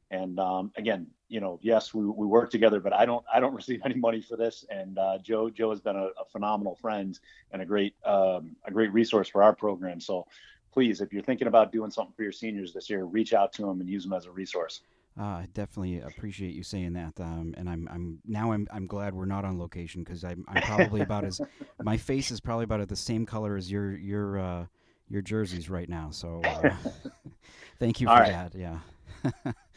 And 0.10 0.40
um, 0.40 0.72
again, 0.78 1.08
you 1.28 1.42
know, 1.42 1.60
yes, 1.62 1.94
we, 1.94 2.06
we 2.06 2.26
work 2.26 2.50
together, 2.50 2.80
but 2.80 2.94
I 2.94 3.06
don't 3.06 3.26
I 3.32 3.40
don't 3.40 3.54
receive 3.62 3.82
any 3.84 3.96
money 3.96 4.22
for 4.22 4.38
this. 4.38 4.66
And 4.70 4.98
uh, 4.98 5.18
Joe 5.22 5.50
Joe 5.50 5.70
has 5.72 5.82
been 5.82 5.96
a, 5.96 6.06
a, 6.06 6.26
phenomenal 6.32 6.76
friend 6.76 7.20
and 7.52 7.62
a 7.62 7.66
great 7.66 7.96
um, 8.06 8.56
a 8.66 8.72
great 8.72 8.94
resource 8.94 9.28
for 9.28 9.44
our 9.44 9.54
program. 9.54 10.00
So 10.00 10.28
please, 10.72 11.02
if 11.02 11.12
you're 11.12 11.24
thinking 11.24 11.48
about 11.48 11.72
doing 11.72 11.92
something 11.92 12.14
for 12.16 12.24
your 12.24 12.32
seniors 12.32 12.74
this 12.74 12.90
year, 12.90 13.04
reach 13.04 13.34
out 13.34 13.52
to 13.54 13.68
him 13.70 13.82
and 13.82 13.90
use 13.90 14.06
him 14.06 14.14
as 14.14 14.26
a 14.26 14.32
resource. 14.32 14.82
Uh, 15.20 15.24
I 15.24 15.48
definitely 15.54 16.00
appreciate 16.00 16.54
you 16.54 16.62
saying 16.62 16.94
that, 16.94 17.20
um, 17.20 17.56
and 17.58 17.68
I'm 17.68 17.88
I'm 17.92 18.20
now 18.26 18.52
I'm 18.52 18.68
I'm 18.72 18.86
glad 18.86 19.16
we're 19.16 19.26
not 19.26 19.46
on 19.46 19.58
location 19.58 20.04
because 20.04 20.24
I'm 20.24 20.46
I'm 20.48 20.62
probably 20.62 21.02
about 21.02 21.26
as 21.26 21.42
my 21.84 21.98
face 21.98 22.30
is 22.30 22.40
probably 22.40 22.66
about 22.66 22.82
at 22.82 22.90
the 22.90 22.96
same 22.96 23.26
color 23.26 23.58
as 23.58 23.72
your 23.72 23.98
your 23.98 24.38
uh, 24.38 24.66
your 25.10 25.24
jerseys 25.24 25.72
right 25.72 25.90
now. 25.90 26.12
So 26.12 26.42
uh, 26.44 26.70
thank 27.80 28.00
you 28.00 28.08
for 28.08 28.14
right. 28.14 28.32
that. 28.32 28.54
Yeah. 28.54 28.78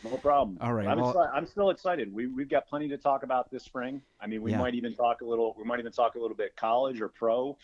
no 0.04 0.16
problem. 0.18 0.58
All 0.60 0.74
right. 0.74 0.86
I'm, 0.86 1.00
well, 1.00 1.14
exci- 1.14 1.30
I'm 1.32 1.46
still 1.46 1.70
excited. 1.70 2.12
We 2.12 2.26
we've 2.26 2.50
got 2.50 2.68
plenty 2.68 2.88
to 2.88 2.98
talk 2.98 3.22
about 3.22 3.50
this 3.50 3.64
spring. 3.64 4.02
I 4.20 4.26
mean, 4.26 4.42
we 4.42 4.50
yeah. 4.50 4.58
might 4.58 4.74
even 4.74 4.94
talk 4.94 5.22
a 5.22 5.24
little. 5.24 5.54
We 5.56 5.64
might 5.64 5.78
even 5.78 5.92
talk 5.92 6.16
a 6.16 6.18
little 6.18 6.36
bit 6.36 6.54
college 6.54 7.00
or 7.00 7.08
pro. 7.08 7.56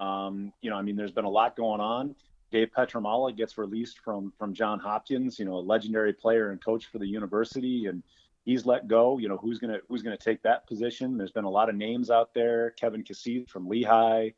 Um, 0.00 0.52
you 0.62 0.70
know, 0.70 0.76
I 0.76 0.82
mean, 0.82 0.96
there's 0.96 1.12
been 1.12 1.26
a 1.26 1.30
lot 1.30 1.54
going 1.54 1.80
on. 1.80 2.16
Dave 2.50 2.70
Pietramala 2.76 3.36
gets 3.36 3.58
released 3.58 3.98
from 4.00 4.32
from 4.38 4.54
John 4.54 4.78
Hopkins. 4.78 5.38
You 5.38 5.44
know, 5.44 5.54
a 5.54 5.60
legendary 5.60 6.12
player 6.12 6.50
and 6.50 6.62
coach 6.62 6.86
for 6.86 6.98
the 6.98 7.06
university, 7.06 7.86
and 7.86 8.02
he's 8.44 8.66
let 8.66 8.88
go. 8.88 9.18
You 9.18 9.28
know, 9.28 9.36
who's 9.36 9.58
gonna 9.58 9.78
who's 9.88 10.02
gonna 10.02 10.16
take 10.16 10.42
that 10.42 10.66
position? 10.66 11.16
There's 11.16 11.32
been 11.32 11.44
a 11.44 11.50
lot 11.50 11.68
of 11.68 11.74
names 11.74 12.10
out 12.10 12.34
there. 12.34 12.70
Kevin 12.72 13.04
Cassese 13.04 13.48
from 13.48 13.68
Lehigh. 13.68 14.30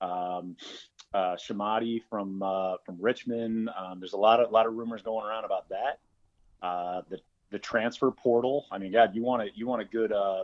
Um, 0.00 0.56
uh, 1.14 1.36
Chemotti 1.36 2.02
from 2.10 2.42
uh, 2.42 2.76
from 2.84 2.96
Richmond. 3.00 3.70
Um, 3.76 4.00
there's 4.00 4.12
a 4.12 4.18
lot 4.18 4.40
of 4.40 4.50
lot 4.50 4.66
of 4.66 4.74
rumors 4.74 5.02
going 5.02 5.24
around 5.24 5.44
about 5.44 5.68
that. 5.68 6.00
Uh, 6.60 7.02
the 7.08 7.20
the 7.54 7.58
transfer 7.60 8.10
portal. 8.10 8.66
I 8.72 8.78
mean, 8.78 8.90
God, 8.90 9.14
you 9.14 9.22
want 9.22 9.40
to 9.44 9.56
you 9.56 9.68
want 9.68 9.80
a 9.80 9.84
good 9.84 10.10
uh, 10.10 10.42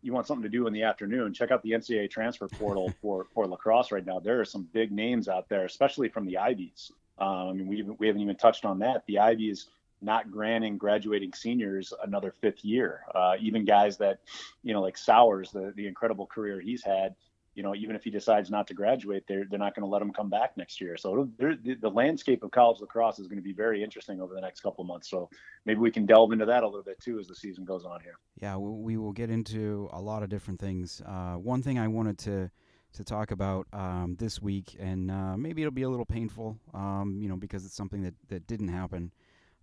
you 0.00 0.12
want 0.12 0.28
something 0.28 0.44
to 0.44 0.48
do 0.48 0.68
in 0.68 0.72
the 0.72 0.84
afternoon. 0.84 1.34
Check 1.34 1.50
out 1.50 1.60
the 1.64 1.72
NCAA 1.72 2.08
transfer 2.08 2.46
portal 2.46 2.92
for 3.02 3.26
for 3.34 3.48
lacrosse 3.48 3.90
right 3.90 4.06
now. 4.06 4.20
There 4.20 4.40
are 4.40 4.44
some 4.44 4.68
big 4.72 4.92
names 4.92 5.26
out 5.26 5.48
there, 5.48 5.64
especially 5.64 6.08
from 6.08 6.24
the 6.24 6.38
Ivies. 6.38 6.92
Um, 7.18 7.28
I 7.28 7.52
mean, 7.52 7.66
we 7.66 7.82
we 7.82 8.06
haven't 8.06 8.22
even 8.22 8.36
touched 8.36 8.64
on 8.64 8.78
that. 8.78 9.02
The 9.08 9.18
Ivies 9.18 9.66
not 10.00 10.30
granting 10.30 10.78
graduating 10.78 11.32
seniors 11.32 11.92
another 12.04 12.32
fifth 12.40 12.64
year. 12.64 13.00
Uh, 13.12 13.34
even 13.40 13.64
guys 13.64 13.96
that, 13.98 14.20
you 14.62 14.72
know, 14.72 14.82
like 14.82 14.96
Sowers, 14.96 15.50
the 15.50 15.72
the 15.74 15.88
incredible 15.88 16.26
career 16.26 16.60
he's 16.60 16.84
had, 16.84 17.16
you 17.54 17.62
know, 17.62 17.74
even 17.74 17.94
if 17.94 18.02
he 18.02 18.10
decides 18.10 18.50
not 18.50 18.66
to 18.68 18.74
graduate, 18.74 19.24
they're 19.28 19.44
they're 19.48 19.58
not 19.58 19.74
going 19.74 19.82
to 19.82 19.88
let 19.88 20.00
him 20.00 20.12
come 20.12 20.30
back 20.30 20.56
next 20.56 20.80
year. 20.80 20.96
So 20.96 21.28
the, 21.38 21.76
the 21.80 21.88
landscape 21.88 22.42
of 22.42 22.50
college 22.50 22.80
lacrosse 22.80 23.18
is 23.18 23.26
going 23.26 23.38
to 23.38 23.42
be 23.42 23.52
very 23.52 23.82
interesting 23.82 24.20
over 24.20 24.34
the 24.34 24.40
next 24.40 24.60
couple 24.60 24.84
months. 24.84 25.10
So 25.10 25.28
maybe 25.66 25.80
we 25.80 25.90
can 25.90 26.06
delve 26.06 26.32
into 26.32 26.46
that 26.46 26.62
a 26.62 26.66
little 26.66 26.82
bit 26.82 27.00
too 27.00 27.18
as 27.18 27.26
the 27.26 27.34
season 27.34 27.64
goes 27.64 27.84
on 27.84 28.00
here. 28.00 28.14
Yeah, 28.40 28.56
we 28.56 28.96
will 28.96 29.12
get 29.12 29.28
into 29.28 29.88
a 29.92 30.00
lot 30.00 30.22
of 30.22 30.30
different 30.30 30.60
things. 30.60 31.02
Uh, 31.06 31.34
one 31.34 31.62
thing 31.62 31.78
I 31.78 31.88
wanted 31.88 32.18
to 32.20 32.50
to 32.94 33.04
talk 33.04 33.30
about 33.30 33.66
um, 33.72 34.16
this 34.18 34.40
week, 34.40 34.76
and 34.78 35.10
uh, 35.10 35.36
maybe 35.36 35.62
it'll 35.62 35.72
be 35.72 35.82
a 35.82 35.88
little 35.88 36.04
painful, 36.04 36.58
um, 36.74 37.18
you 37.20 37.28
know, 37.28 37.36
because 37.36 37.64
it's 37.64 37.76
something 37.76 38.02
that 38.02 38.14
that 38.28 38.46
didn't 38.46 38.68
happen. 38.68 39.12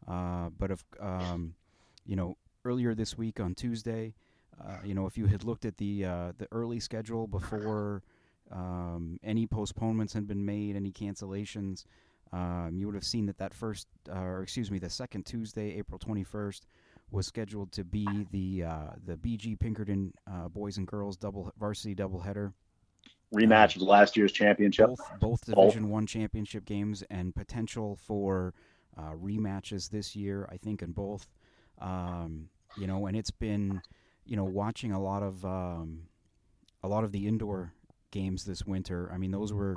Uh, 0.07 0.49
but 0.57 0.71
if 0.71 0.83
um, 0.99 1.55
you 2.05 2.15
know, 2.15 2.37
earlier 2.65 2.93
this 2.93 3.17
week 3.17 3.39
on 3.39 3.55
Tuesday. 3.55 4.13
Uh, 4.63 4.77
you 4.83 4.93
know, 4.93 5.05
if 5.05 5.17
you 5.17 5.25
had 5.27 5.43
looked 5.43 5.65
at 5.65 5.77
the 5.77 6.05
uh, 6.05 6.31
the 6.37 6.47
early 6.51 6.79
schedule 6.79 7.27
before 7.27 8.03
um, 8.51 9.19
any 9.23 9.47
postponements 9.47 10.13
had 10.13 10.27
been 10.27 10.45
made, 10.45 10.75
any 10.75 10.91
cancellations, 10.91 11.85
um, 12.33 12.71
you 12.75 12.85
would 12.85 12.95
have 12.95 13.05
seen 13.05 13.25
that 13.27 13.37
that 13.37 13.53
first, 13.53 13.87
uh, 14.09 14.19
or 14.19 14.43
excuse 14.43 14.69
me, 14.69 14.79
the 14.79 14.89
second 14.89 15.25
Tuesday, 15.25 15.77
April 15.77 15.99
21st, 15.99 16.61
was 17.11 17.25
scheduled 17.25 17.71
to 17.71 17.83
be 17.83 18.07
the 18.31 18.65
uh, 18.65 18.91
the 19.05 19.15
BG 19.15 19.59
Pinkerton 19.59 20.13
uh, 20.29 20.49
boys 20.49 20.77
and 20.77 20.87
girls 20.87 21.15
double 21.17 21.51
varsity 21.57 21.95
doubleheader. 21.95 22.53
Rematch 23.33 23.75
of 23.75 23.83
last 23.83 24.17
year's 24.17 24.31
championship. 24.31 24.87
Both, 24.87 25.19
both 25.19 25.45
Division 25.45 25.83
both. 25.83 25.91
One 25.91 26.07
championship 26.07 26.65
games 26.65 27.03
and 27.11 27.33
potential 27.35 27.95
for 27.95 28.53
rematches 28.97 29.89
this 29.89 30.15
year. 30.15 30.49
I 30.51 30.57
think 30.57 30.81
in 30.81 30.91
both. 30.91 31.27
Um, 31.79 32.49
you 32.77 32.87
know, 32.87 33.05
and 33.05 33.15
it's 33.15 33.31
been 33.31 33.81
you 34.29 34.35
know, 34.35 34.43
watching 34.43 34.91
a 34.91 35.01
lot 35.01 35.23
of 35.23 35.43
um, 35.43 36.03
a 36.83 36.87
lot 36.87 37.03
of 37.03 37.11
the 37.11 37.27
indoor 37.27 37.73
games 38.11 38.45
this 38.45 38.63
winter. 38.63 39.09
I 39.11 39.17
mean, 39.17 39.31
those 39.31 39.51
were, 39.51 39.75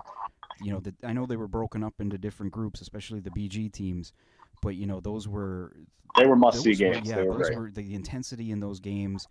you 0.60 0.70
know, 0.70 0.78
the, 0.78 0.94
I 1.02 1.14
know 1.14 1.24
they 1.24 1.36
were 1.36 1.48
broken 1.48 1.82
up 1.82 1.94
into 2.00 2.18
different 2.18 2.52
groups, 2.52 2.82
especially 2.82 3.20
the 3.20 3.30
BG 3.30 3.72
teams, 3.72 4.12
but 4.60 4.76
you 4.76 4.86
know, 4.86 5.00
those 5.00 5.26
were 5.26 5.72
they 6.18 6.26
were 6.26 6.36
must 6.36 6.62
see 6.62 6.74
games. 6.74 7.08
yeah, 7.08 7.22
were 7.22 7.38
those 7.38 7.48
great. 7.48 7.58
were 7.58 7.70
the 7.70 7.94
intensity 7.94 8.50
in 8.50 8.60
those 8.60 8.78
games. 8.78 9.26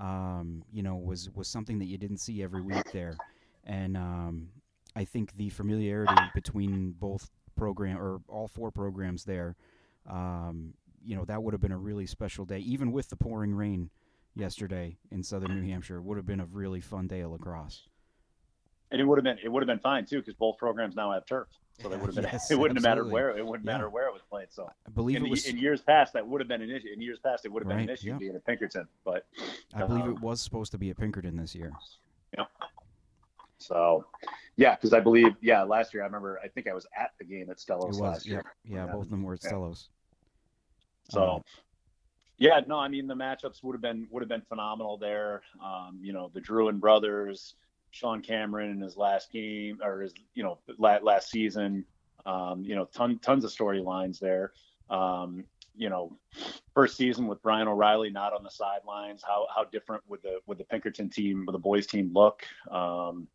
Um, 0.00 0.64
you 0.72 0.82
know, 0.82 0.96
was 0.96 1.28
was 1.34 1.48
something 1.48 1.78
that 1.80 1.86
you 1.86 1.98
didn't 1.98 2.18
see 2.18 2.42
every 2.42 2.62
week 2.62 2.90
there, 2.92 3.18
and 3.64 3.94
um, 3.94 4.48
I 4.96 5.04
think 5.04 5.36
the 5.36 5.50
familiarity 5.50 6.14
between 6.34 6.92
both 6.92 7.30
program 7.56 7.98
or 7.98 8.22
all 8.26 8.48
four 8.48 8.70
programs 8.70 9.24
there, 9.24 9.54
um, 10.08 10.72
you 11.04 11.14
know, 11.14 11.26
that 11.26 11.42
would 11.42 11.52
have 11.52 11.60
been 11.60 11.72
a 11.72 11.78
really 11.78 12.06
special 12.06 12.46
day, 12.46 12.60
even 12.60 12.90
with 12.90 13.10
the 13.10 13.16
pouring 13.16 13.54
rain 13.54 13.90
yesterday 14.34 14.96
in 15.10 15.22
Southern 15.22 15.60
New 15.60 15.68
Hampshire. 15.68 16.00
Would 16.00 16.16
have 16.16 16.26
been 16.26 16.40
a 16.40 16.46
really 16.46 16.80
fun 16.80 17.06
day 17.06 17.20
of 17.20 17.30
lacrosse. 17.32 17.88
And 18.90 19.00
it 19.00 19.04
would 19.04 19.16
have 19.18 19.24
been 19.24 19.38
it 19.42 19.48
would 19.50 19.62
have 19.62 19.66
been 19.68 19.78
fine 19.78 20.04
too 20.04 20.18
because 20.18 20.34
both 20.34 20.58
programs 20.58 20.94
now 20.94 21.12
have 21.12 21.24
turf, 21.24 21.48
so 21.80 21.88
they 21.88 21.96
would 21.96 22.06
have 22.06 22.14
been. 22.14 22.24
Yes, 22.24 22.50
it 22.50 22.58
wouldn't 22.58 22.76
have 22.78 22.82
mattered 22.84 23.10
where 23.10 23.30
it 23.30 23.46
wouldn't 23.46 23.66
Yeah. 23.66 23.72
matter 23.72 23.88
where 23.88 24.06
it 24.06 24.12
was 24.12 24.20
played. 24.28 24.48
So 24.50 24.68
I 24.86 24.90
believe 24.90 25.16
in, 25.16 25.24
it 25.26 25.30
was. 25.30 25.46
in 25.46 25.56
years 25.56 25.80
past 25.80 26.12
that 26.12 26.26
would 26.26 26.42
have 26.42 26.48
been 26.48 26.60
an 26.60 26.70
issue. 26.70 26.88
In 26.92 27.00
years 27.00 27.18
past 27.18 27.46
it 27.46 27.52
would 27.52 27.62
have 27.62 27.68
been 27.68 27.78
Right, 27.78 27.88
an 27.88 27.94
issue 27.94 28.08
yeah. 28.08 28.18
being 28.18 28.34
at 28.34 28.44
Pinkerton, 28.44 28.86
but 29.04 29.24
I 29.74 29.86
believe 29.86 30.04
um, 30.04 30.10
it 30.12 30.20
was 30.20 30.42
supposed 30.42 30.72
to 30.72 30.78
be 30.78 30.90
at 30.90 30.98
Pinkerton 30.98 31.36
this 31.36 31.54
year. 31.54 31.72
Yeah. 32.36 32.44
So 33.56 34.04
yeah, 34.56 34.74
because 34.74 34.92
I 34.92 35.00
believe 35.00 35.36
yeah 35.40 35.62
last 35.62 35.94
year 35.94 36.02
I 36.02 36.06
remember 36.06 36.38
I 36.44 36.48
think 36.48 36.66
I 36.66 36.74
was 36.74 36.86
at 36.94 37.12
the 37.18 37.24
game 37.24 37.48
at 37.48 37.56
Stellos 37.56 37.98
last 37.98 38.26
Yeah, 38.26 38.32
year. 38.34 38.44
yeah. 38.64 38.86
Yeah. 38.86 38.92
Both 38.92 39.04
of 39.04 39.10
them 39.10 39.22
were 39.22 39.32
at 39.34 39.40
Yeah. 39.42 39.52
Stellos. 39.52 39.88
So, 41.08 41.22
Um, 41.30 41.42
yeah, 42.42 42.60
no, 42.66 42.76
I 42.76 42.88
mean 42.88 43.06
the 43.06 43.14
matchups 43.14 43.62
would 43.62 43.74
have 43.74 43.80
been 43.80 44.08
would 44.10 44.20
have 44.20 44.28
been 44.28 44.42
phenomenal 44.42 44.98
there. 44.98 45.42
Um, 45.64 46.00
you 46.02 46.12
know, 46.12 46.28
the 46.34 46.40
Druin 46.40 46.80
brothers, 46.80 47.54
Sean 47.92 48.20
Cameron 48.20 48.72
in 48.72 48.80
his 48.80 48.96
last 48.96 49.30
game 49.30 49.78
or 49.80 50.00
his 50.00 50.12
you 50.34 50.42
know 50.42 50.58
la- 50.76 50.98
last 51.02 51.30
season. 51.30 51.84
Um, 52.26 52.64
you 52.64 52.74
know, 52.74 52.86
ton, 52.86 53.20
tons 53.20 53.44
of 53.44 53.52
storylines 53.52 54.18
there. 54.18 54.52
Um, 54.90 55.44
you 55.76 55.88
know, 55.88 56.18
first 56.74 56.96
season 56.96 57.28
with 57.28 57.40
Brian 57.42 57.68
O'Reilly 57.68 58.10
not 58.10 58.32
on 58.32 58.42
the 58.42 58.50
sidelines. 58.50 59.22
How 59.24 59.46
how 59.54 59.62
different 59.62 60.02
would 60.08 60.22
the 60.22 60.40
would 60.46 60.58
the 60.58 60.64
Pinkerton 60.64 61.10
team, 61.10 61.44
with 61.46 61.54
the 61.54 61.60
boys 61.60 61.86
team 61.86 62.10
look? 62.12 62.42
Um, 62.72 63.28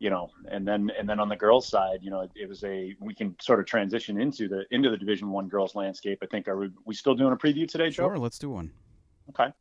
you 0.00 0.08
know, 0.08 0.30
and 0.50 0.66
then 0.66 0.90
and 0.98 1.08
then 1.08 1.20
on 1.20 1.28
the 1.28 1.36
girls' 1.36 1.68
side, 1.68 1.98
you 2.00 2.10
know, 2.10 2.22
it, 2.22 2.30
it 2.34 2.48
was 2.48 2.64
a 2.64 2.96
we 3.00 3.14
can 3.14 3.36
sort 3.40 3.60
of 3.60 3.66
transition 3.66 4.18
into 4.18 4.48
the 4.48 4.64
into 4.70 4.90
the 4.90 4.96
Division 4.96 5.30
One 5.30 5.46
girls 5.46 5.74
landscape. 5.74 6.18
I 6.22 6.26
think 6.26 6.48
are 6.48 6.56
we, 6.56 6.70
we 6.86 6.94
still 6.94 7.14
doing 7.14 7.32
a 7.32 7.36
preview 7.36 7.68
today, 7.68 7.90
Joe? 7.90 8.08
Sure, 8.08 8.18
let's 8.18 8.38
do 8.38 8.50
one. 8.50 8.72
Okay. 9.28 9.52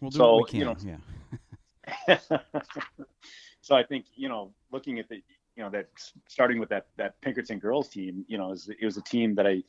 We'll 0.00 0.10
do 0.10 0.18
So, 0.18 0.36
what 0.36 0.52
we 0.52 0.58
you 0.58 0.64
know, 0.64 0.76
yeah. 0.84 2.18
so 3.60 3.76
I 3.76 3.84
think 3.84 4.06
you 4.16 4.28
know, 4.28 4.52
looking 4.72 4.98
at 4.98 5.08
the 5.08 5.22
you 5.56 5.62
know 5.62 5.70
that 5.70 5.88
starting 6.28 6.58
with 6.58 6.70
that 6.70 6.88
that 6.96 7.20
Pinkerton 7.20 7.60
girls 7.60 7.88
team, 7.88 8.24
you 8.26 8.36
know, 8.36 8.46
it 8.46 8.50
was, 8.50 8.68
it 8.80 8.84
was 8.84 8.96
a 8.96 9.02
team 9.02 9.36
that 9.36 9.46
I 9.46 9.62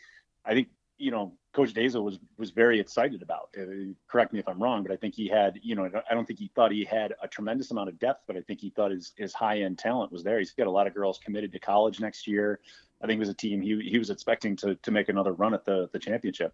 I 0.43 0.55
think 0.55 0.69
you 0.97 1.11
know 1.11 1.33
Coach 1.55 1.73
Dazo 1.73 2.03
was 2.03 2.19
was 2.37 2.51
very 2.51 2.81
excited 2.81 3.21
about. 3.21 3.49
Uh, 3.57 3.93
correct 4.09 4.33
me 4.33 4.39
if 4.39 4.47
I'm 4.47 4.61
wrong, 4.61 4.83
but 4.83 4.91
I 4.91 4.97
think 4.97 5.15
he 5.15 5.29
had 5.29 5.57
you 5.63 5.73
know 5.73 5.89
I 6.09 6.13
don't 6.13 6.27
think 6.27 6.37
he 6.37 6.51
thought 6.53 6.69
he 6.69 6.83
had 6.83 7.13
a 7.23 7.29
tremendous 7.29 7.71
amount 7.71 7.87
of 7.87 7.97
depth, 7.97 8.23
but 8.27 8.35
I 8.35 8.41
think 8.41 8.59
he 8.59 8.69
thought 8.71 8.91
his 8.91 9.13
his 9.15 9.33
high 9.33 9.61
end 9.61 9.79
talent 9.79 10.11
was 10.11 10.21
there. 10.21 10.37
He's 10.37 10.51
got 10.51 10.67
a 10.67 10.71
lot 10.71 10.85
of 10.85 10.93
girls 10.93 11.17
committed 11.17 11.53
to 11.53 11.59
college 11.59 12.01
next 12.01 12.27
year. 12.27 12.59
I 13.01 13.07
think 13.07 13.17
it 13.17 13.19
was 13.19 13.29
a 13.29 13.33
team 13.33 13.61
he 13.61 13.79
he 13.89 13.97
was 13.97 14.09
expecting 14.09 14.57
to 14.57 14.75
to 14.75 14.91
make 14.91 15.07
another 15.07 15.31
run 15.31 15.53
at 15.53 15.63
the 15.63 15.89
the 15.93 15.99
championship. 15.99 16.53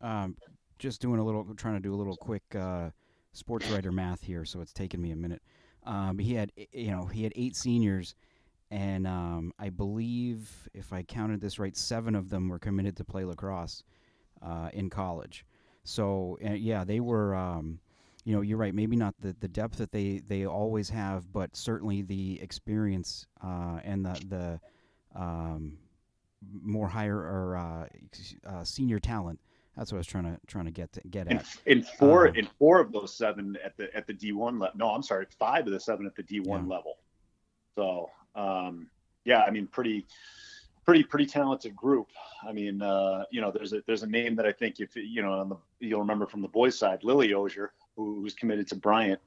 Um, 0.00 0.36
just 0.78 1.00
doing 1.00 1.18
a 1.18 1.24
little, 1.24 1.44
trying 1.56 1.74
to 1.74 1.80
do 1.80 1.92
a 1.92 1.96
little 1.96 2.16
quick 2.16 2.44
uh, 2.54 2.90
sports 3.32 3.68
writer 3.70 3.90
math 3.90 4.22
here, 4.22 4.44
so 4.44 4.60
it's 4.60 4.72
taken 4.72 5.02
me 5.02 5.10
a 5.10 5.16
minute. 5.16 5.42
Um, 5.84 6.16
he 6.20 6.34
had, 6.34 6.52
you 6.72 6.92
know, 6.92 7.06
he 7.06 7.24
had 7.24 7.32
eight 7.34 7.56
seniors, 7.56 8.14
and 8.70 9.04
um, 9.04 9.52
I 9.58 9.70
believe, 9.70 10.68
if 10.74 10.92
I 10.92 11.02
counted 11.02 11.40
this 11.40 11.58
right, 11.58 11.76
seven 11.76 12.14
of 12.14 12.30
them 12.30 12.48
were 12.48 12.60
committed 12.60 12.96
to 12.98 13.04
play 13.04 13.24
lacrosse 13.24 13.82
uh, 14.42 14.70
in 14.72 14.90
college. 14.90 15.44
So 15.84 16.38
uh, 16.44 16.52
yeah, 16.52 16.84
they 16.84 17.00
were. 17.00 17.34
Um, 17.34 17.80
you 18.24 18.34
know, 18.34 18.42
you're 18.42 18.58
right. 18.58 18.74
Maybe 18.74 18.94
not 18.94 19.14
the, 19.22 19.34
the 19.40 19.48
depth 19.48 19.78
that 19.78 19.90
they, 19.90 20.20
they 20.28 20.44
always 20.44 20.90
have, 20.90 21.32
but 21.32 21.56
certainly 21.56 22.02
the 22.02 22.38
experience 22.42 23.26
uh, 23.42 23.78
and 23.82 24.04
the 24.04 24.20
the 24.28 24.60
um, 25.18 25.78
more 26.62 26.88
higher 26.88 27.16
or 27.16 27.56
uh, 27.56 27.86
uh, 28.46 28.64
senior 28.64 28.98
talent. 28.98 29.40
That's 29.76 29.92
what 29.92 29.96
I 29.96 30.00
was 30.00 30.06
trying 30.06 30.24
to 30.24 30.38
trying 30.46 30.66
to 30.66 30.70
get 30.70 30.92
to, 30.92 31.00
get 31.08 31.28
in, 31.28 31.38
at. 31.38 31.46
in 31.64 31.82
four 31.82 32.28
Um, 32.28 32.34
in 32.34 32.48
four 32.58 32.80
of 32.80 32.92
those 32.92 33.16
seven 33.16 33.56
at 33.64 33.76
the 33.78 33.94
at 33.96 34.06
the 34.06 34.12
D1 34.12 34.60
level. 34.60 34.76
No, 34.76 34.90
I'm 34.90 35.02
sorry, 35.02 35.26
five 35.38 35.66
of 35.66 35.72
the 35.72 35.80
seven 35.80 36.04
at 36.04 36.14
the 36.14 36.22
D1 36.22 36.46
Yeah. 36.46 36.52
level. 36.54 36.96
So 37.76 38.10
um, 38.34 38.88
yeah, 39.24 39.40
I 39.42 39.50
mean, 39.50 39.68
pretty 39.68 40.06
pretty 40.88 41.04
pretty 41.04 41.26
talented 41.26 41.76
group. 41.76 42.08
I 42.48 42.50
mean, 42.50 42.80
uh, 42.80 43.24
you 43.30 43.42
know, 43.42 43.50
there's 43.50 43.74
a 43.74 43.82
there's 43.86 44.04
a 44.04 44.06
name 44.06 44.34
that 44.36 44.46
I 44.46 44.52
think 44.52 44.80
if 44.80 44.96
you 44.96 45.20
know 45.20 45.32
on 45.32 45.50
the 45.50 45.56
you'll 45.80 46.00
remember 46.00 46.24
from 46.24 46.40
the 46.40 46.48
boys 46.48 46.78
side, 46.78 47.04
Lily 47.04 47.34
Ozier, 47.34 47.74
who, 47.94 48.22
who's 48.22 48.32
committed 48.32 48.66
to 48.68 48.74
Bryant, 48.74 49.20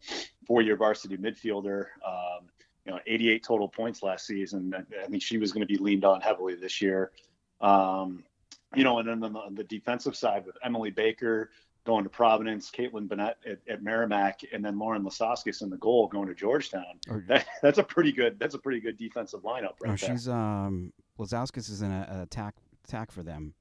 four 0.48 0.64
year 0.64 0.76
varsity 0.76 1.18
midfielder. 1.18 1.86
Um, 2.04 2.48
you 2.84 2.92
know, 2.92 3.00
88 3.06 3.44
total 3.44 3.68
points 3.68 4.02
last 4.02 4.26
season. 4.26 4.74
I 4.76 5.04
I 5.04 5.06
think 5.06 5.22
she 5.22 5.38
was 5.38 5.52
going 5.52 5.62
to 5.62 5.72
be 5.72 5.78
leaned 5.78 6.04
on 6.04 6.20
heavily 6.20 6.56
this 6.56 6.82
year. 6.82 7.12
Um, 7.62 8.24
you 8.74 8.84
know, 8.84 8.98
and 8.98 9.08
then 9.08 9.24
on 9.24 9.34
the, 9.34 9.40
on 9.40 9.54
the 9.54 9.64
defensive 9.64 10.16
side 10.16 10.48
with 10.48 10.58
Emily 10.64 10.90
Baker 10.90 11.52
going 11.86 12.04
to 12.04 12.10
Providence, 12.10 12.72
Caitlin 12.72 13.08
Bennett 13.08 13.38
at, 13.46 13.60
at 13.68 13.84
Merrimack, 13.84 14.42
and 14.54 14.64
then 14.64 14.78
Lauren 14.78 15.04
Lasoskis 15.04 15.62
in 15.62 15.70
the 15.70 15.78
goal 15.78 16.08
going 16.08 16.28
to 16.28 16.36
Georgetown. 16.36 17.00
Or, 17.10 17.24
That, 17.28 17.46
that's 17.62 17.78
a 17.78 17.84
pretty 17.84 18.12
good. 18.12 18.40
That's 18.40 18.56
a 18.56 18.60
pretty 18.60 18.80
good 18.80 18.98
defensive 18.98 19.42
lineup 19.42 19.76
right 19.82 19.98
there. 19.98 19.98
she's 19.98 20.28
um, 20.28 20.92
Lazowskis 21.26 21.70
is 21.70 21.82
in 21.82 21.92
a, 21.92 22.08
a 22.12 22.22
attack 22.24 22.56
attack 22.88 23.12
for 23.12 23.24
them. 23.24 23.54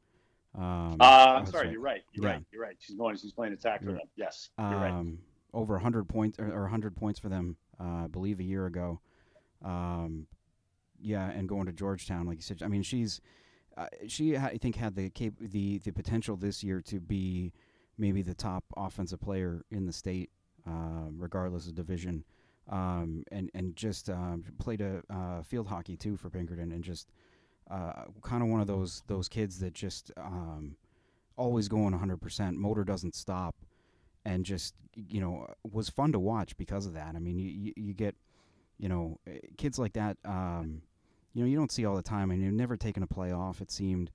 Um, 0.57 0.97
Uh, 1.01 1.05
I'm 1.39 1.47
sorry, 1.47 1.67
right. 1.67 1.73
you're 1.73 1.81
right. 1.83 2.03
You're 2.13 2.25
Yeah. 2.27 2.33
right. 2.33 2.45
You're 2.53 2.63
right. 2.63 2.77
She's 2.81 2.97
going. 2.97 3.17
She's 3.17 3.33
playing 3.33 3.53
attack 3.53 3.81
for 3.85 3.93
them. 3.93 4.01
Yes, 4.17 4.51
you're 4.59 4.69
right. 4.69 4.91
um, 4.91 5.19
over 5.53 5.75
100 5.75 6.09
points 6.09 6.39
or, 6.39 6.47
or 6.53 6.63
100 6.63 6.97
points 6.97 7.19
for 7.21 7.29
them, 7.29 7.57
uh, 7.79 8.05
I 8.05 8.07
believe, 8.07 8.41
a 8.41 8.45
year 8.45 8.67
ago. 8.67 9.01
Um, 9.63 10.27
yeah, 11.01 11.31
and 11.31 11.49
going 11.49 11.67
to 11.67 11.73
Georgetown, 11.73 12.27
like 12.27 12.39
you 12.39 12.43
said. 12.43 12.63
I 12.63 12.69
mean, 12.69 12.83
she's 12.83 13.21
uh, 13.77 13.87
she 14.09 14.37
I 14.37 14.59
think 14.59 14.77
had 14.77 14.95
the 14.97 15.11
cap- 15.11 15.35
the 15.41 15.79
the 15.79 15.93
potential 15.93 16.37
this 16.37 16.65
year 16.65 16.81
to 16.83 16.99
be 17.01 17.53
maybe 17.99 18.23
the 18.23 18.35
top 18.35 18.65
offensive 18.77 19.21
player 19.21 19.63
in 19.71 19.87
the 19.87 19.93
state, 19.93 20.31
uh, 20.67 21.09
regardless 21.17 21.67
of 21.67 21.75
division. 21.75 22.25
Um, 22.69 23.25
and 23.33 23.51
and 23.55 23.75
just 23.77 24.09
um, 24.11 24.45
played 24.59 24.81
a 24.81 25.03
uh, 25.11 25.43
field 25.43 25.67
hockey 25.69 25.97
too 25.97 26.17
for 26.17 26.31
Pinkerton, 26.31 26.71
and 26.73 26.85
just 26.85 27.09
uh, 27.71 28.05
kind 28.23 28.43
of 28.43 28.49
one 28.49 28.61
of 28.61 28.67
those 28.67 29.03
those 29.07 29.29
kids 29.29 29.61
that 29.61 29.73
just 29.73 30.11
um, 30.17 30.77
always 31.37 31.69
going 31.69 31.95
100%. 31.95 32.55
Motor 32.55 32.85
doesn't 32.85 33.15
stop, 33.15 33.57
and 34.25 34.45
just 34.45 34.75
you 34.95 35.21
know 35.21 35.47
was 35.71 35.89
fun 35.89 36.13
to 36.13 36.19
watch 36.19 36.57
because 36.57 36.87
of 36.87 36.95
that. 36.95 37.15
I 37.15 37.19
mean, 37.19 37.39
you 37.39 37.73
you, 37.77 37.95
get 37.95 38.17
you 38.79 38.89
know 38.89 39.19
eh, 39.27 39.39
kids 39.57 39.79
like 39.79 39.93
that. 39.95 40.17
Um, 40.25 40.83
you 41.33 41.43
know, 41.43 41.49
you 41.49 41.57
don't 41.57 41.71
see 41.71 41.85
all 41.85 41.95
the 41.95 42.03
time, 42.03 42.31
and 42.31 42.43
you've 42.43 42.53
never 42.53 42.77
taken 42.77 43.03
a 43.03 43.07
play 43.07 43.31
off. 43.31 43.61
It 43.61 43.71
seemed, 43.71 44.11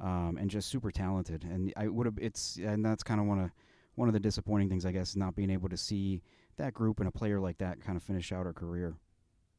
um, 0.00 0.36
and 0.40 0.50
just 0.50 0.68
super 0.68 0.90
talented. 0.90 1.44
And 1.44 1.72
I 1.76 1.86
would 1.86 2.06
have. 2.06 2.18
It's 2.20 2.56
and 2.56 2.84
that's 2.84 3.04
kind 3.04 3.20
of 3.20 3.26
one 3.26 3.38
of 3.38 3.50
one 3.94 4.08
of 4.08 4.14
the 4.14 4.20
disappointing 4.20 4.68
things, 4.68 4.84
I 4.84 4.92
guess, 4.92 5.10
is 5.10 5.16
not 5.16 5.36
being 5.36 5.50
able 5.50 5.68
to 5.68 5.76
see 5.76 6.22
that 6.56 6.74
group 6.74 6.98
and 6.98 7.08
a 7.08 7.12
player 7.12 7.38
like 7.38 7.58
that 7.58 7.80
kind 7.80 7.96
of 7.96 8.02
finish 8.02 8.32
out 8.32 8.46
her 8.46 8.52
career. 8.52 8.96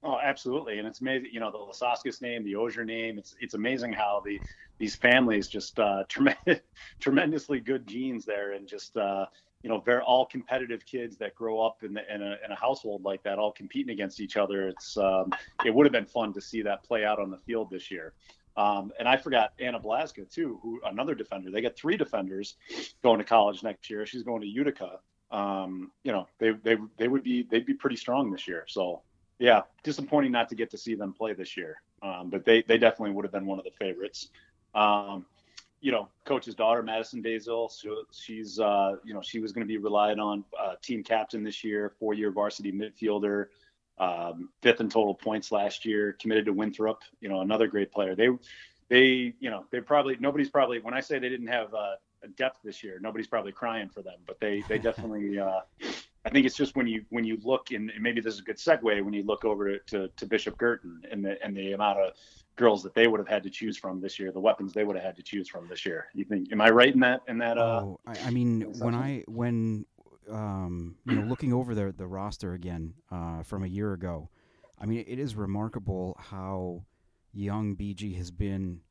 Oh, 0.03 0.19
absolutely, 0.21 0.77
and 0.77 0.87
it's 0.87 1.01
amazing. 1.01 1.29
You 1.31 1.39
know, 1.39 1.51
the 1.51 1.57
Lasoskis 1.57 2.21
name, 2.21 2.43
the 2.43 2.55
Ozier 2.55 2.85
name. 2.85 3.17
It's 3.17 3.35
it's 3.39 3.55
amazing 3.55 3.93
how 3.93 4.21
the 4.23 4.39
these 4.77 4.95
families 4.95 5.47
just 5.47 5.79
uh, 5.79 6.03
tremendous, 6.09 6.59
tremendously 6.99 7.59
good 7.59 7.87
genes 7.87 8.23
there, 8.25 8.53
and 8.53 8.67
just 8.67 8.95
uh, 8.95 9.25
you 9.63 9.69
know, 9.69 9.81
they're 9.85 10.03
all 10.03 10.25
competitive 10.25 10.85
kids 10.85 11.17
that 11.17 11.35
grow 11.35 11.59
up 11.59 11.83
in, 11.83 11.93
the, 11.93 12.13
in 12.13 12.21
a 12.21 12.37
in 12.45 12.51
a 12.51 12.55
household 12.55 13.03
like 13.03 13.23
that, 13.23 13.39
all 13.39 13.51
competing 13.51 13.91
against 13.91 14.19
each 14.19 14.37
other. 14.37 14.67
It's 14.67 14.97
um, 14.97 15.31
it 15.65 15.73
would 15.73 15.85
have 15.85 15.93
been 15.93 16.05
fun 16.05 16.31
to 16.33 16.41
see 16.41 16.61
that 16.61 16.83
play 16.83 17.03
out 17.03 17.19
on 17.19 17.31
the 17.31 17.37
field 17.39 17.69
this 17.71 17.89
year. 17.89 18.13
Um, 18.55 18.91
and 18.97 19.07
I 19.07 19.17
forgot 19.17 19.53
Anna 19.59 19.79
Blaska 19.79 20.29
too, 20.31 20.59
who 20.61 20.79
another 20.85 21.15
defender. 21.15 21.51
They 21.51 21.61
got 21.61 21.75
three 21.75 21.97
defenders 21.97 22.55
going 23.03 23.19
to 23.19 23.25
college 23.25 23.63
next 23.63 23.89
year. 23.89 24.05
She's 24.05 24.23
going 24.23 24.41
to 24.41 24.47
Utica. 24.47 24.99
Um, 25.31 25.91
you 26.03 26.11
know, 26.11 26.27
they 26.39 26.51
they 26.51 26.77
they 26.97 27.07
would 27.07 27.23
be 27.23 27.43
they'd 27.49 27.65
be 27.65 27.73
pretty 27.73 27.97
strong 27.97 28.31
this 28.31 28.47
year. 28.47 28.65
So 28.67 29.01
yeah, 29.39 29.61
disappointing 29.83 30.31
not 30.31 30.49
to 30.49 30.55
get 30.55 30.71
to 30.71 30.77
see 30.77 30.95
them 30.95 31.13
play 31.13 31.33
this 31.33 31.55
year. 31.55 31.81
Um, 32.01 32.29
but 32.29 32.45
they 32.45 32.61
they 32.63 32.77
definitely 32.77 33.11
would 33.11 33.25
have 33.25 33.31
been 33.31 33.45
one 33.45 33.59
of 33.59 33.65
the 33.65 33.71
favorites. 33.71 34.29
Um, 34.75 35.25
you 35.79 35.91
know, 35.91 36.09
coach's 36.25 36.55
daughter, 36.55 36.81
Madison 36.81 37.21
Basil, 37.21 37.69
so 37.69 38.03
she's 38.11 38.59
uh, 38.59 38.95
you 39.03 39.13
know 39.13 39.21
she 39.21 39.39
was 39.39 39.51
going 39.51 39.65
to 39.65 39.67
be 39.67 39.77
relied 39.77 40.19
on, 40.19 40.43
uh, 40.59 40.75
team 40.81 41.03
captain 41.03 41.43
this 41.43 41.63
year, 41.63 41.93
four-year 41.99 42.31
varsity 42.31 42.71
midfielder, 42.71 43.47
um, 43.99 44.49
fifth 44.61 44.81
in 44.81 44.89
total 44.89 45.13
points 45.13 45.51
last 45.51 45.85
year, 45.85 46.15
committed 46.19 46.45
to 46.45 46.53
Winthrop. 46.53 47.01
You 47.21 47.29
know, 47.29 47.41
another 47.41 47.67
great 47.67 47.91
player. 47.91 48.15
They 48.15 48.29
they 48.89 49.33
you 49.39 49.49
know 49.49 49.65
they 49.71 49.81
probably 49.81 50.17
nobody's 50.19 50.49
probably 50.49 50.79
when 50.79 50.93
I 50.93 50.99
say 50.99 51.19
they 51.19 51.29
didn't 51.29 51.47
have 51.47 51.73
uh, 51.73 51.95
a 52.23 52.27
depth 52.27 52.59
this 52.63 52.83
year, 52.83 52.99
nobody's 53.01 53.27
probably 53.27 53.51
crying 53.51 53.89
for 53.89 54.01
them, 54.01 54.19
but 54.25 54.39
they 54.39 54.63
they 54.67 54.77
definitely. 54.79 55.39
I 56.27 56.29
think 56.29 56.45
it's 56.45 56.57
just 56.57 56.75
when 56.75 56.87
you 56.87 57.05
when 57.09 57.23
you 57.23 57.37
look 57.41 57.71
and 57.71 57.89
maybe 58.01 58.19
this 58.19 58.33
is 58.33 58.41
a 58.41 58.43
good 58.43 58.57
segue 58.57 59.01
when 59.01 59.13
you 59.13 59.23
look 59.23 59.45
over 59.45 59.77
to, 59.77 59.79
to, 59.87 60.09
to 60.09 60.25
Bishop 60.25 60.57
Guertin 60.57 60.99
and 61.09 61.23
the 61.23 61.41
and 61.41 61.55
the 61.55 61.71
amount 61.71 61.99
of 61.99 62.11
girls 62.57 62.83
that 62.83 62.93
they 62.93 63.07
would 63.07 63.21
have 63.21 63.29
had 63.29 63.43
to 63.43 63.49
choose 63.49 63.77
from 63.77 64.01
this 64.01 64.19
year, 64.19 64.33
the 64.33 64.39
weapons 64.39 64.73
they 64.73 64.83
would 64.83 64.97
have 64.97 65.05
had 65.05 65.15
to 65.15 65.23
choose 65.23 65.47
from 65.47 65.69
this 65.69 65.85
year. 65.85 66.07
You 66.13 66.25
think? 66.25 66.51
Am 66.51 66.59
I 66.59 66.69
right 66.69 66.93
in 66.93 66.99
that? 66.99 67.21
In 67.29 67.37
that? 67.37 67.57
Uh, 67.57 67.61
oh, 67.61 67.99
I, 68.05 68.17
I 68.25 68.29
mean, 68.31 68.73
when? 68.79 68.93
I 68.93 69.23
when 69.27 69.85
um, 70.29 70.97
you 71.05 71.15
know 71.15 71.25
looking 71.27 71.53
over 71.53 71.73
the 71.73 71.93
the 71.97 72.05
roster 72.05 72.51
again 72.53 72.93
uh, 73.09 73.43
from 73.43 73.63
a 73.63 73.67
year 73.67 73.93
ago, 73.93 74.29
I 74.81 74.85
mean, 74.85 75.05
it 75.07 75.19
is 75.19 75.33
remarkable 75.35 76.19
how 76.19 76.83
young 77.33 77.77
BG 77.77 78.17
has 78.17 78.31
been 78.31 78.81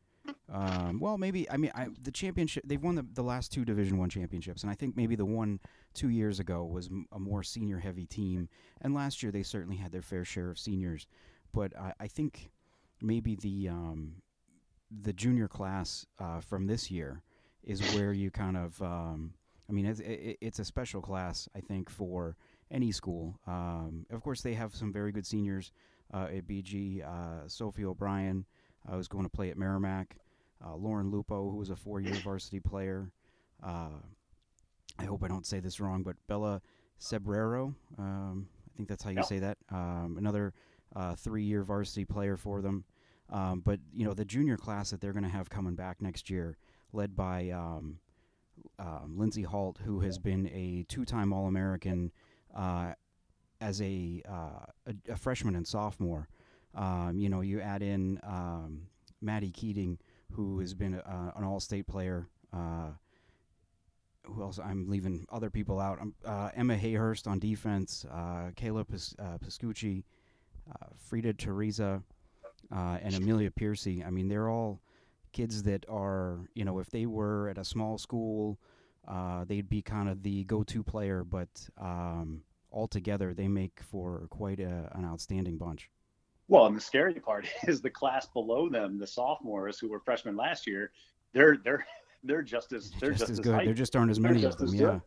Um, 0.52 1.00
well, 1.00 1.18
maybe 1.18 1.50
I 1.50 1.56
mean 1.56 1.72
I, 1.74 1.88
the 2.02 2.12
championship. 2.12 2.64
They've 2.66 2.82
won 2.82 2.94
the, 2.94 3.06
the 3.12 3.22
last 3.22 3.52
two 3.52 3.64
Division 3.64 3.98
One 3.98 4.08
championships, 4.08 4.62
and 4.62 4.70
I 4.70 4.74
think 4.74 4.96
maybe 4.96 5.16
the 5.16 5.24
one 5.24 5.60
two 5.92 6.08
years 6.08 6.38
ago 6.40 6.64
was 6.64 6.86
m- 6.86 7.06
a 7.12 7.18
more 7.18 7.42
senior 7.42 7.78
heavy 7.78 8.06
team. 8.06 8.48
And 8.80 8.94
last 8.94 9.22
year 9.22 9.32
they 9.32 9.42
certainly 9.42 9.76
had 9.76 9.92
their 9.92 10.02
fair 10.02 10.24
share 10.24 10.50
of 10.50 10.58
seniors, 10.58 11.06
but 11.52 11.76
I, 11.76 11.92
I 12.00 12.06
think 12.06 12.50
maybe 13.02 13.34
the 13.34 13.68
um, 13.68 14.22
the 15.02 15.12
junior 15.12 15.48
class 15.48 16.06
uh, 16.18 16.40
from 16.40 16.66
this 16.66 16.90
year 16.90 17.22
is 17.64 17.80
where 17.94 18.12
you 18.12 18.30
kind 18.30 18.56
of. 18.56 18.80
Um, 18.80 19.34
I 19.68 19.72
mean, 19.72 19.86
it's, 19.86 19.98
it, 19.98 20.38
it's 20.40 20.58
a 20.60 20.64
special 20.64 21.00
class, 21.02 21.48
I 21.56 21.60
think, 21.60 21.90
for 21.90 22.36
any 22.70 22.92
school. 22.92 23.40
Um, 23.48 24.06
of 24.12 24.22
course, 24.22 24.40
they 24.40 24.54
have 24.54 24.74
some 24.76 24.92
very 24.92 25.10
good 25.10 25.26
seniors 25.26 25.72
uh, 26.14 26.28
at 26.32 26.46
BG. 26.46 27.04
Uh, 27.04 27.48
Sophie 27.48 27.84
O'Brien, 27.84 28.44
uh, 28.90 28.96
was 28.96 29.08
going 29.08 29.24
to 29.24 29.30
play 29.30 29.50
at 29.50 29.56
Merrimack 29.56 30.16
uh, 30.64 30.74
Lauren 30.74 31.10
Lupo, 31.10 31.50
who 31.50 31.56
was 31.56 31.70
a 31.70 31.76
four-year 31.76 32.14
varsity 32.24 32.60
player. 32.60 33.10
Uh, 33.62 34.00
I 34.98 35.04
hope 35.04 35.22
I 35.22 35.28
don't 35.28 35.46
say 35.46 35.60
this 35.60 35.80
wrong, 35.80 36.02
but 36.02 36.16
Bella 36.26 36.62
Sebrero, 36.98 37.74
um, 37.98 38.48
I 38.66 38.76
think 38.76 38.88
that's 38.88 39.02
how 39.02 39.10
you 39.10 39.16
yep. 39.16 39.26
say 39.26 39.38
that. 39.40 39.58
Um, 39.70 40.16
another 40.18 40.54
uh, 40.94 41.14
three-year 41.14 41.62
varsity 41.62 42.04
player 42.04 42.36
for 42.36 42.62
them. 42.62 42.84
Um, 43.28 43.60
but 43.60 43.80
you 43.92 44.04
know 44.04 44.14
the 44.14 44.24
junior 44.24 44.56
class 44.56 44.90
that 44.90 45.00
they're 45.00 45.12
going 45.12 45.24
to 45.24 45.28
have 45.28 45.50
coming 45.50 45.74
back 45.74 46.00
next 46.00 46.30
year, 46.30 46.56
led 46.92 47.16
by 47.16 47.50
um, 47.50 47.98
um, 48.78 49.14
Lindsay 49.16 49.42
Halt, 49.42 49.78
who 49.84 50.00
has 50.00 50.18
been 50.18 50.46
a 50.48 50.84
two-time 50.88 51.32
All-American 51.32 52.12
uh, 52.54 52.92
as 53.60 53.82
a, 53.82 54.22
uh, 54.28 54.66
a, 54.86 55.12
a 55.12 55.16
freshman 55.16 55.56
and 55.56 55.66
sophomore. 55.66 56.28
Um, 56.74 57.18
you 57.18 57.28
know, 57.28 57.40
you 57.40 57.60
add 57.60 57.82
in 57.82 58.20
Maddie 59.20 59.50
Keating, 59.50 59.98
who 60.32 60.58
has 60.60 60.74
been 60.74 60.94
uh, 60.94 61.32
an 61.36 61.44
all-state 61.44 61.86
player. 61.86 62.28
Uh, 62.52 62.90
who 64.24 64.42
else? 64.42 64.58
I'm 64.58 64.88
leaving 64.88 65.24
other 65.30 65.50
people 65.50 65.80
out. 65.80 66.00
Um, 66.00 66.14
uh, 66.24 66.50
Emma 66.54 66.76
Hayhurst 66.76 67.26
on 67.26 67.38
defense. 67.38 68.04
Uh, 68.10 68.50
Kayla 68.56 68.86
Pis- 68.86 69.14
uh, 69.18 69.38
Piscucci, 69.38 70.02
uh, 70.70 70.86
Frida 70.96 71.34
Teresa, 71.34 72.02
and 72.70 73.14
Amelia 73.14 73.50
Piercy. 73.50 74.02
I 74.04 74.10
mean, 74.10 74.28
they're 74.28 74.50
all 74.50 74.80
kids 75.32 75.62
that 75.62 75.86
are, 75.88 76.48
you 76.54 76.64
know, 76.64 76.78
if 76.80 76.90
they 76.90 77.06
were 77.06 77.48
at 77.48 77.58
a 77.58 77.64
small 77.64 77.98
school, 77.98 78.58
they'd 79.46 79.68
be 79.68 79.80
kind 79.80 80.08
of 80.08 80.22
the 80.22 80.44
go-to 80.44 80.82
player. 80.82 81.24
But 81.24 81.48
um, 81.78 82.42
altogether, 82.72 83.32
they 83.32 83.48
make 83.48 83.80
for 83.80 84.26
quite 84.28 84.60
a, 84.60 84.90
an 84.92 85.04
outstanding 85.04 85.56
bunch. 85.56 85.88
Well, 86.48 86.66
and 86.66 86.76
the 86.76 86.80
scary 86.80 87.14
part 87.14 87.46
is 87.66 87.80
the 87.80 87.90
class 87.90 88.26
below 88.26 88.68
them, 88.68 88.98
the 88.98 89.06
sophomores 89.06 89.78
who 89.78 89.88
were 89.88 90.00
freshmen 90.00 90.36
last 90.36 90.66
year, 90.66 90.92
they're 91.32 91.58
they're 91.64 91.86
they're 92.24 92.42
just 92.42 92.72
as 92.72 92.90
they're 93.00 93.10
just, 93.10 93.20
just 93.20 93.32
as 93.32 93.40
good. 93.40 93.54
Hype. 93.54 93.64
There 93.64 93.74
just 93.74 93.96
aren't 93.96 94.10
as 94.10 94.20
many 94.20 94.44
of 94.44 94.56
them. 94.56 94.74
Yeah. 94.74 95.00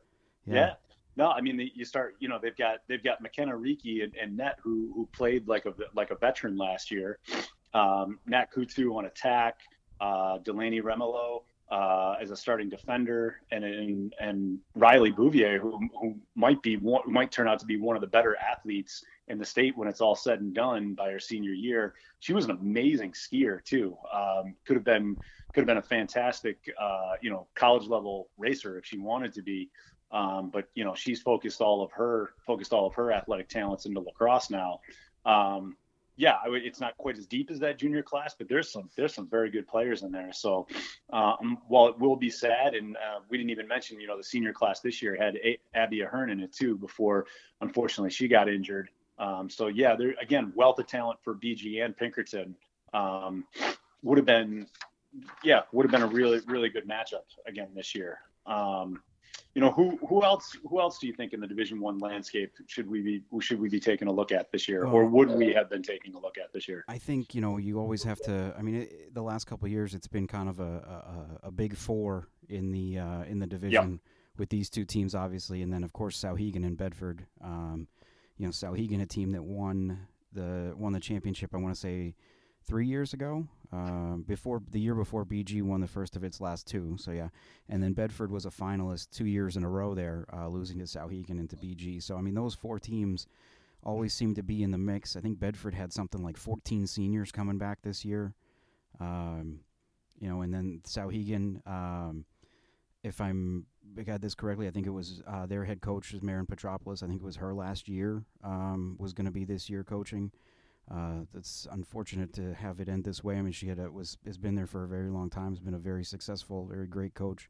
yeah. 0.45 0.53
yeah. 0.53 0.73
No, 1.15 1.31
I 1.31 1.41
mean 1.41 1.69
you 1.73 1.85
start. 1.85 2.15
You 2.19 2.29
know 2.29 2.39
they've 2.41 2.55
got 2.55 2.79
they've 2.87 3.03
got 3.03 3.21
McKenna 3.21 3.55
Riki 3.55 4.01
and, 4.01 4.13
and 4.15 4.37
Net 4.37 4.57
who 4.61 4.91
who 4.95 5.07
played 5.11 5.47
like 5.47 5.65
a 5.65 5.73
like 5.93 6.11
a 6.11 6.15
veteran 6.15 6.57
last 6.57 6.91
year. 6.91 7.19
Um, 7.73 8.19
Nat 8.25 8.47
Kutu 8.53 8.95
on 8.95 9.05
attack. 9.05 9.59
Uh, 9.99 10.37
Delaney 10.37 10.81
Remelo 10.81 11.41
uh, 11.71 12.15
as 12.21 12.31
a 12.31 12.35
starting 12.35 12.69
defender, 12.69 13.41
and 13.51 13.63
and, 13.63 14.13
and 14.19 14.59
Riley 14.75 15.11
Bouvier, 15.11 15.59
who, 15.59 15.77
who 15.99 16.15
might 16.35 16.61
be 16.61 16.77
one, 16.77 17.01
might 17.11 17.31
turn 17.31 17.47
out 17.47 17.59
to 17.59 17.65
be 17.65 17.77
one 17.77 17.95
of 17.95 18.01
the 18.01 18.07
better 18.07 18.37
athletes 18.37 19.03
in 19.29 19.37
the 19.37 19.45
state 19.45 19.77
when 19.77 19.87
it's 19.87 20.01
all 20.01 20.15
said 20.15 20.41
and 20.41 20.53
done 20.53 20.93
by 20.93 21.11
her 21.11 21.19
senior 21.19 21.53
year. 21.53 21.93
She 22.19 22.33
was 22.33 22.45
an 22.45 22.51
amazing 22.51 23.13
skier 23.13 23.63
too. 23.63 23.95
Um, 24.11 24.55
could 24.65 24.75
have 24.75 24.83
been 24.83 25.17
could 25.53 25.61
have 25.61 25.67
been 25.67 25.77
a 25.77 25.81
fantastic 25.81 26.57
uh, 26.79 27.13
you 27.21 27.29
know 27.29 27.47
college 27.55 27.87
level 27.87 28.29
racer 28.37 28.77
if 28.77 28.85
she 28.85 28.97
wanted 28.97 29.33
to 29.33 29.41
be. 29.41 29.69
Um, 30.11 30.49
but 30.49 30.69
you 30.73 30.83
know 30.83 30.95
she's 30.95 31.21
focused 31.21 31.61
all 31.61 31.83
of 31.83 31.91
her 31.91 32.31
focused 32.45 32.73
all 32.73 32.87
of 32.87 32.95
her 32.95 33.11
athletic 33.11 33.47
talents 33.47 33.85
into 33.85 33.99
lacrosse 33.99 34.49
now. 34.49 34.79
Um, 35.25 35.77
yeah, 36.19 36.35
it's 36.47 36.81
not 36.81 36.97
quite 36.97 37.17
as 37.17 37.25
deep 37.25 37.49
as 37.49 37.59
that 37.59 37.79
junior 37.79 38.03
class, 38.03 38.35
but 38.37 38.49
there's 38.49 38.69
some 38.69 38.89
there's 38.97 39.13
some 39.13 39.29
very 39.29 39.49
good 39.49 39.65
players 39.65 40.03
in 40.03 40.11
there. 40.11 40.33
So 40.33 40.67
um, 41.13 41.59
while 41.69 41.87
it 41.87 41.97
will 41.97 42.17
be 42.17 42.29
sad, 42.29 42.75
and 42.75 42.97
uh, 42.97 43.21
we 43.29 43.37
didn't 43.37 43.51
even 43.51 43.69
mention, 43.69 44.01
you 44.01 44.07
know, 44.07 44.17
the 44.17 44.23
senior 44.23 44.51
class 44.51 44.81
this 44.81 45.01
year 45.01 45.15
had 45.15 45.37
a- 45.37 45.59
Abby 45.73 46.01
Ahern 46.01 46.29
in 46.29 46.41
it 46.41 46.51
too 46.51 46.77
before, 46.77 47.25
unfortunately, 47.61 48.09
she 48.09 48.27
got 48.27 48.49
injured. 48.49 48.89
Um, 49.19 49.49
so 49.49 49.67
yeah, 49.67 49.95
there 49.95 50.15
again, 50.21 50.51
wealth 50.55 50.79
of 50.79 50.87
talent 50.87 51.19
for 51.23 51.35
BG 51.35 51.83
and 51.83 51.95
Pinkerton 51.95 52.55
um, 52.93 53.45
would 54.01 54.17
have 54.17 54.25
been, 54.25 54.65
yeah, 55.43 55.61
would 55.71 55.83
have 55.83 55.91
been 55.91 56.01
a 56.01 56.07
really 56.07 56.39
really 56.47 56.69
good 56.69 56.87
matchup 56.87 57.25
again 57.45 57.69
this 57.75 57.93
year. 57.93 58.19
Um, 58.45 59.01
you 59.55 59.61
know 59.61 59.71
who 59.71 59.97
who 60.07 60.23
else 60.23 60.55
who 60.69 60.79
else 60.79 60.99
do 60.99 61.07
you 61.07 61.13
think 61.13 61.33
in 61.33 61.39
the 61.39 61.47
Division 61.47 61.79
One 61.79 61.97
landscape 61.99 62.53
should 62.67 62.89
we 62.89 63.01
be 63.01 63.23
should 63.41 63.59
we 63.59 63.67
be 63.67 63.79
taking 63.79 64.07
a 64.07 64.11
look 64.11 64.31
at 64.31 64.51
this 64.51 64.67
year, 64.67 64.85
or 64.85 65.05
would 65.05 65.29
we 65.29 65.51
have 65.53 65.69
been 65.69 65.81
taking 65.81 66.13
a 66.13 66.19
look 66.19 66.37
at 66.37 66.53
this 66.53 66.67
year? 66.67 66.85
I 66.87 66.97
think 66.97 67.33
you 67.35 67.41
know 67.41 67.57
you 67.57 67.79
always 67.79 68.03
have 68.03 68.21
to. 68.21 68.53
I 68.57 68.61
mean, 68.61 68.75
it, 68.75 69.13
the 69.13 69.23
last 69.23 69.45
couple 69.45 69.67
years 69.67 69.93
it's 69.93 70.07
been 70.07 70.27
kind 70.27 70.49
of 70.49 70.59
a, 70.59 71.37
a, 71.43 71.47
a 71.47 71.51
big 71.51 71.75
four 71.75 72.27
in 72.47 72.71
the 72.71 72.99
uh, 72.99 73.23
in 73.23 73.39
the 73.39 73.47
division 73.47 73.91
yep. 73.91 73.99
with 74.37 74.49
these 74.49 74.69
two 74.69 74.85
teams, 74.85 75.15
obviously, 75.15 75.61
and 75.61 75.73
then 75.73 75.83
of 75.83 75.93
course 75.93 76.21
Souhegan 76.21 76.65
and 76.65 76.77
Bedford. 76.77 77.25
Um, 77.43 77.87
you 78.39 78.45
know, 78.45 78.51
Souhegan, 78.51 79.01
a 79.01 79.05
team 79.05 79.31
that 79.31 79.43
won 79.43 80.07
the 80.31 80.73
won 80.75 80.93
the 80.93 80.99
championship. 80.99 81.53
I 81.53 81.57
want 81.57 81.75
to 81.75 81.79
say 81.79 82.15
three 82.65 82.87
years 82.87 83.13
ago. 83.13 83.47
Uh, 83.71 84.15
before 84.25 84.63
the 84.71 84.79
year 84.79 84.95
before, 84.95 85.25
BG 85.25 85.61
won 85.61 85.81
the 85.81 85.87
first 85.87 86.15
of 86.15 86.23
its 86.23 86.41
last 86.41 86.65
two. 86.65 86.95
So 86.97 87.11
yeah, 87.11 87.27
and 87.67 87.83
then 87.83 87.93
Bedford 87.93 88.31
was 88.31 88.45
a 88.45 88.49
finalist 88.49 89.11
two 89.11 89.25
years 89.25 89.57
in 89.57 89.63
a 89.63 89.69
row 89.69 89.93
there, 89.93 90.25
uh, 90.33 90.47
losing 90.47 90.79
to 90.79 90.85
Souhegan 90.85 91.31
and 91.31 91.49
to 91.49 91.57
BG. 91.57 92.01
So 92.01 92.17
I 92.17 92.21
mean, 92.21 92.33
those 92.33 92.55
four 92.55 92.79
teams 92.79 93.27
always 93.83 94.13
seem 94.13 94.33
to 94.35 94.43
be 94.43 94.63
in 94.63 94.71
the 94.71 94.77
mix. 94.77 95.15
I 95.15 95.19
think 95.19 95.39
Bedford 95.39 95.73
had 95.73 95.93
something 95.93 96.23
like 96.23 96.37
14 96.37 96.87
seniors 96.87 97.31
coming 97.31 97.57
back 97.57 97.81
this 97.81 98.03
year. 98.03 98.33
Um, 98.99 99.59
you 100.17 100.29
know, 100.29 100.41
and 100.41 100.53
then 100.53 100.81
Souhegan. 100.85 101.67
Um, 101.67 102.25
if 103.03 103.21
I'm 103.21 103.65
got 104.03 104.21
this 104.21 104.35
correctly, 104.35 104.67
I 104.67 104.71
think 104.71 104.87
it 104.87 104.91
was 104.91 105.21
uh, 105.27 105.45
their 105.45 105.65
head 105.65 105.81
coach 105.81 106.13
is 106.13 106.21
Marin 106.21 106.45
Petropoulos. 106.45 107.03
I 107.03 107.07
think 107.07 107.21
it 107.21 107.25
was 107.25 107.37
her 107.37 107.53
last 107.53 107.87
year 107.87 108.23
um, 108.43 108.95
was 108.99 109.13
going 109.13 109.25
to 109.25 109.31
be 109.31 109.45
this 109.45 109.69
year 109.69 109.83
coaching. 109.83 110.31
Uh, 110.91 111.21
it's 111.35 111.67
unfortunate 111.71 112.33
to 112.33 112.53
have 112.55 112.79
it 112.79 112.89
end 112.89 113.03
this 113.03 113.23
way. 113.23 113.37
I 113.37 113.41
mean, 113.41 113.53
she 113.53 113.67
had 113.67 113.79
a, 113.79 113.91
was 113.91 114.17
has 114.25 114.37
been 114.37 114.55
there 114.55 114.65
for 114.65 114.83
a 114.83 114.87
very 114.87 115.09
long 115.09 115.29
time. 115.29 115.51
Has 115.51 115.59
been 115.59 115.75
a 115.75 115.79
very 115.79 116.03
successful, 116.03 116.65
very 116.65 116.87
great 116.87 117.13
coach, 117.13 117.49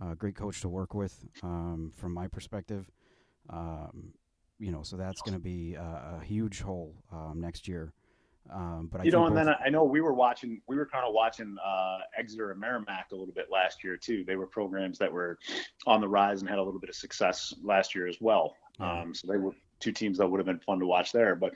uh, 0.00 0.14
great 0.14 0.36
coach 0.36 0.60
to 0.60 0.68
work 0.68 0.94
with. 0.94 1.26
Um, 1.42 1.92
from 1.96 2.14
my 2.14 2.28
perspective, 2.28 2.88
um, 3.50 4.12
you 4.58 4.70
know, 4.70 4.82
so 4.82 4.96
that's 4.96 5.20
going 5.22 5.34
to 5.34 5.40
be 5.40 5.74
a, 5.74 6.20
a, 6.20 6.24
huge 6.24 6.60
hole 6.60 6.94
um, 7.12 7.40
next 7.40 7.66
year. 7.66 7.92
Um, 8.52 8.88
but 8.90 9.00
I 9.00 9.04
you 9.04 9.10
know, 9.10 9.26
and 9.26 9.36
then 9.36 9.48
I 9.48 9.68
know 9.68 9.84
we 9.84 10.00
were 10.00 10.14
watching, 10.14 10.60
we 10.66 10.76
were 10.76 10.86
kind 10.86 11.04
of 11.06 11.12
watching 11.12 11.56
uh, 11.64 11.98
Exeter 12.16 12.50
and 12.50 12.60
Merrimack 12.60 13.08
a 13.12 13.14
little 13.14 13.34
bit 13.34 13.48
last 13.50 13.84
year 13.84 13.96
too. 13.96 14.24
They 14.24 14.36
were 14.36 14.46
programs 14.46 14.98
that 14.98 15.12
were 15.12 15.38
on 15.86 16.00
the 16.00 16.08
rise 16.08 16.40
and 16.40 16.48
had 16.48 16.58
a 16.58 16.62
little 16.62 16.80
bit 16.80 16.88
of 16.88 16.96
success 16.96 17.54
last 17.62 17.94
year 17.94 18.06
as 18.06 18.16
well. 18.20 18.56
Um, 18.80 19.14
so 19.14 19.26
they 19.26 19.36
were 19.36 19.52
two 19.80 19.92
teams 19.92 20.18
that 20.18 20.26
would 20.26 20.38
have 20.38 20.46
been 20.46 20.60
fun 20.60 20.78
to 20.80 20.86
watch 20.86 21.12
there. 21.12 21.34
But 21.34 21.54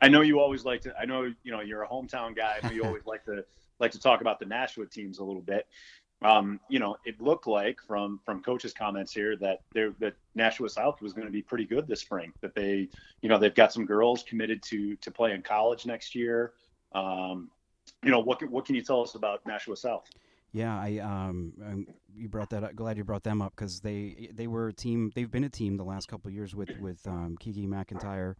I 0.00 0.08
know 0.08 0.22
you 0.22 0.40
always 0.40 0.64
like 0.64 0.82
to. 0.82 0.94
I 0.96 1.04
know 1.04 1.32
you 1.42 1.52
know 1.52 1.60
you're 1.60 1.82
a 1.82 1.88
hometown 1.88 2.36
guy. 2.36 2.58
Know 2.62 2.70
you 2.70 2.84
always 2.84 3.06
like 3.06 3.24
to 3.24 3.44
like 3.78 3.92
to 3.92 4.00
talk 4.00 4.20
about 4.20 4.38
the 4.38 4.46
Nashua 4.46 4.86
teams 4.86 5.18
a 5.18 5.24
little 5.24 5.42
bit. 5.42 5.66
Um, 6.26 6.58
you 6.68 6.80
know, 6.80 6.96
it 7.04 7.20
looked 7.20 7.46
like 7.46 7.80
from 7.80 8.20
from 8.24 8.42
coach's 8.42 8.72
comments 8.72 9.12
here 9.12 9.36
that 9.36 9.60
that 9.72 10.14
Nashua 10.34 10.68
South 10.68 11.00
was 11.00 11.12
going 11.12 11.26
to 11.26 11.32
be 11.32 11.42
pretty 11.42 11.64
good 11.64 11.86
this 11.86 12.00
spring. 12.00 12.32
That 12.40 12.54
they, 12.54 12.88
you 13.22 13.28
know, 13.28 13.38
they've 13.38 13.54
got 13.54 13.72
some 13.72 13.86
girls 13.86 14.24
committed 14.24 14.62
to 14.64 14.96
to 14.96 15.10
play 15.10 15.32
in 15.32 15.42
college 15.42 15.86
next 15.86 16.14
year. 16.14 16.52
Um, 16.92 17.50
you 18.02 18.10
know, 18.10 18.18
what 18.18 18.42
what 18.50 18.64
can 18.64 18.74
you 18.74 18.82
tell 18.82 19.02
us 19.02 19.14
about 19.14 19.46
Nashua 19.46 19.76
South? 19.76 20.08
Yeah, 20.52 20.76
I 20.76 20.98
um, 20.98 21.86
you 22.12 22.28
brought 22.28 22.50
that 22.50 22.64
up. 22.64 22.74
Glad 22.74 22.96
you 22.96 23.04
brought 23.04 23.22
them 23.22 23.40
up 23.40 23.54
because 23.54 23.80
they 23.80 24.30
they 24.32 24.48
were 24.48 24.68
a 24.68 24.72
team. 24.72 25.12
They've 25.14 25.30
been 25.30 25.44
a 25.44 25.48
team 25.48 25.76
the 25.76 25.84
last 25.84 26.08
couple 26.08 26.30
years 26.32 26.56
with 26.56 26.76
with 26.80 27.06
um, 27.06 27.36
Kiki 27.38 27.68
McIntyre. 27.68 28.34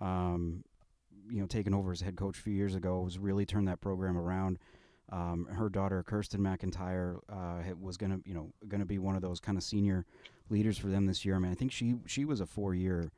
Um, 0.00 0.62
you 1.28 1.40
know 1.40 1.46
taken 1.46 1.74
over 1.74 1.92
as 1.92 2.00
head 2.00 2.16
coach 2.16 2.38
a 2.38 2.42
few 2.42 2.52
years 2.52 2.74
ago 2.74 3.00
was 3.00 3.18
really 3.18 3.46
turned 3.46 3.66
that 3.68 3.80
program 3.80 4.16
around. 4.16 4.58
Um, 5.12 5.46
her 5.52 5.68
daughter 5.68 6.02
Kirsten 6.02 6.40
McIntyre 6.40 7.18
uh, 7.28 7.62
was 7.78 7.98
gonna 7.98 8.18
you 8.24 8.34
know 8.34 8.52
gonna 8.66 8.86
be 8.86 8.98
one 8.98 9.14
of 9.14 9.20
those 9.20 9.40
kind 9.40 9.58
of 9.58 9.62
senior 9.62 10.06
leaders 10.48 10.78
for 10.78 10.88
them 10.88 11.06
this 11.06 11.24
year. 11.24 11.36
I 11.36 11.38
mean, 11.38 11.52
I 11.52 11.54
think 11.54 11.70
she 11.70 11.96
she 12.06 12.24
was 12.24 12.40
a 12.40 12.46
four 12.46 12.74
year, 12.74 13.12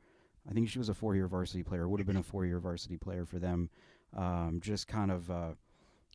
I 0.49 0.53
think 0.53 0.69
she 0.69 0.77
was 0.77 0.89
a 0.89 0.93
four 0.93 1.15
year 1.15 1.27
varsity 1.27 1.63
player. 1.63 1.87
Would 1.87 1.99
have 2.01 2.07
been 2.07 2.17
a 2.17 2.23
four 2.23 2.45
year 2.45 2.59
varsity 2.59 2.97
player 2.97 3.25
for 3.25 3.39
them. 3.39 3.69
Um, 4.15 4.59
just 4.61 4.87
kind 4.87 5.09
of 5.09 5.31
uh, 5.31 5.51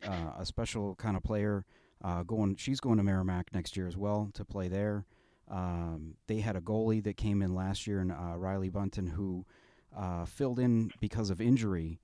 uh, 0.07 0.33
a 0.39 0.47
special 0.47 0.95
kind 0.97 1.17
of 1.17 1.23
player. 1.23 1.65
Uh, 2.03 2.23
going, 2.23 2.57
she's 2.57 2.81
going 2.81 2.97
to 2.97 3.03
Merrimack 3.03 3.53
next 3.53 3.77
year 3.77 3.87
as 3.87 3.97
well 3.97 4.31
to 4.33 4.45
play 4.45 4.69
there. 4.69 5.05
Um, 5.51 6.15
they 6.29 6.41
had 6.41 6.57
a 6.57 6.61
goalie 6.61 7.03
that 7.05 7.17
came 7.17 7.43
in 7.43 7.55
last 7.55 7.87
year, 7.87 8.01
and 8.01 8.13
uh, 8.13 8.37
Riley 8.37 8.71
Bunton, 8.71 9.09
who 9.09 9.45
uh, 9.95 10.25
filled 10.25 10.59
in 10.59 10.93
because 11.01 11.29
of 11.29 11.41
injury 11.41 12.01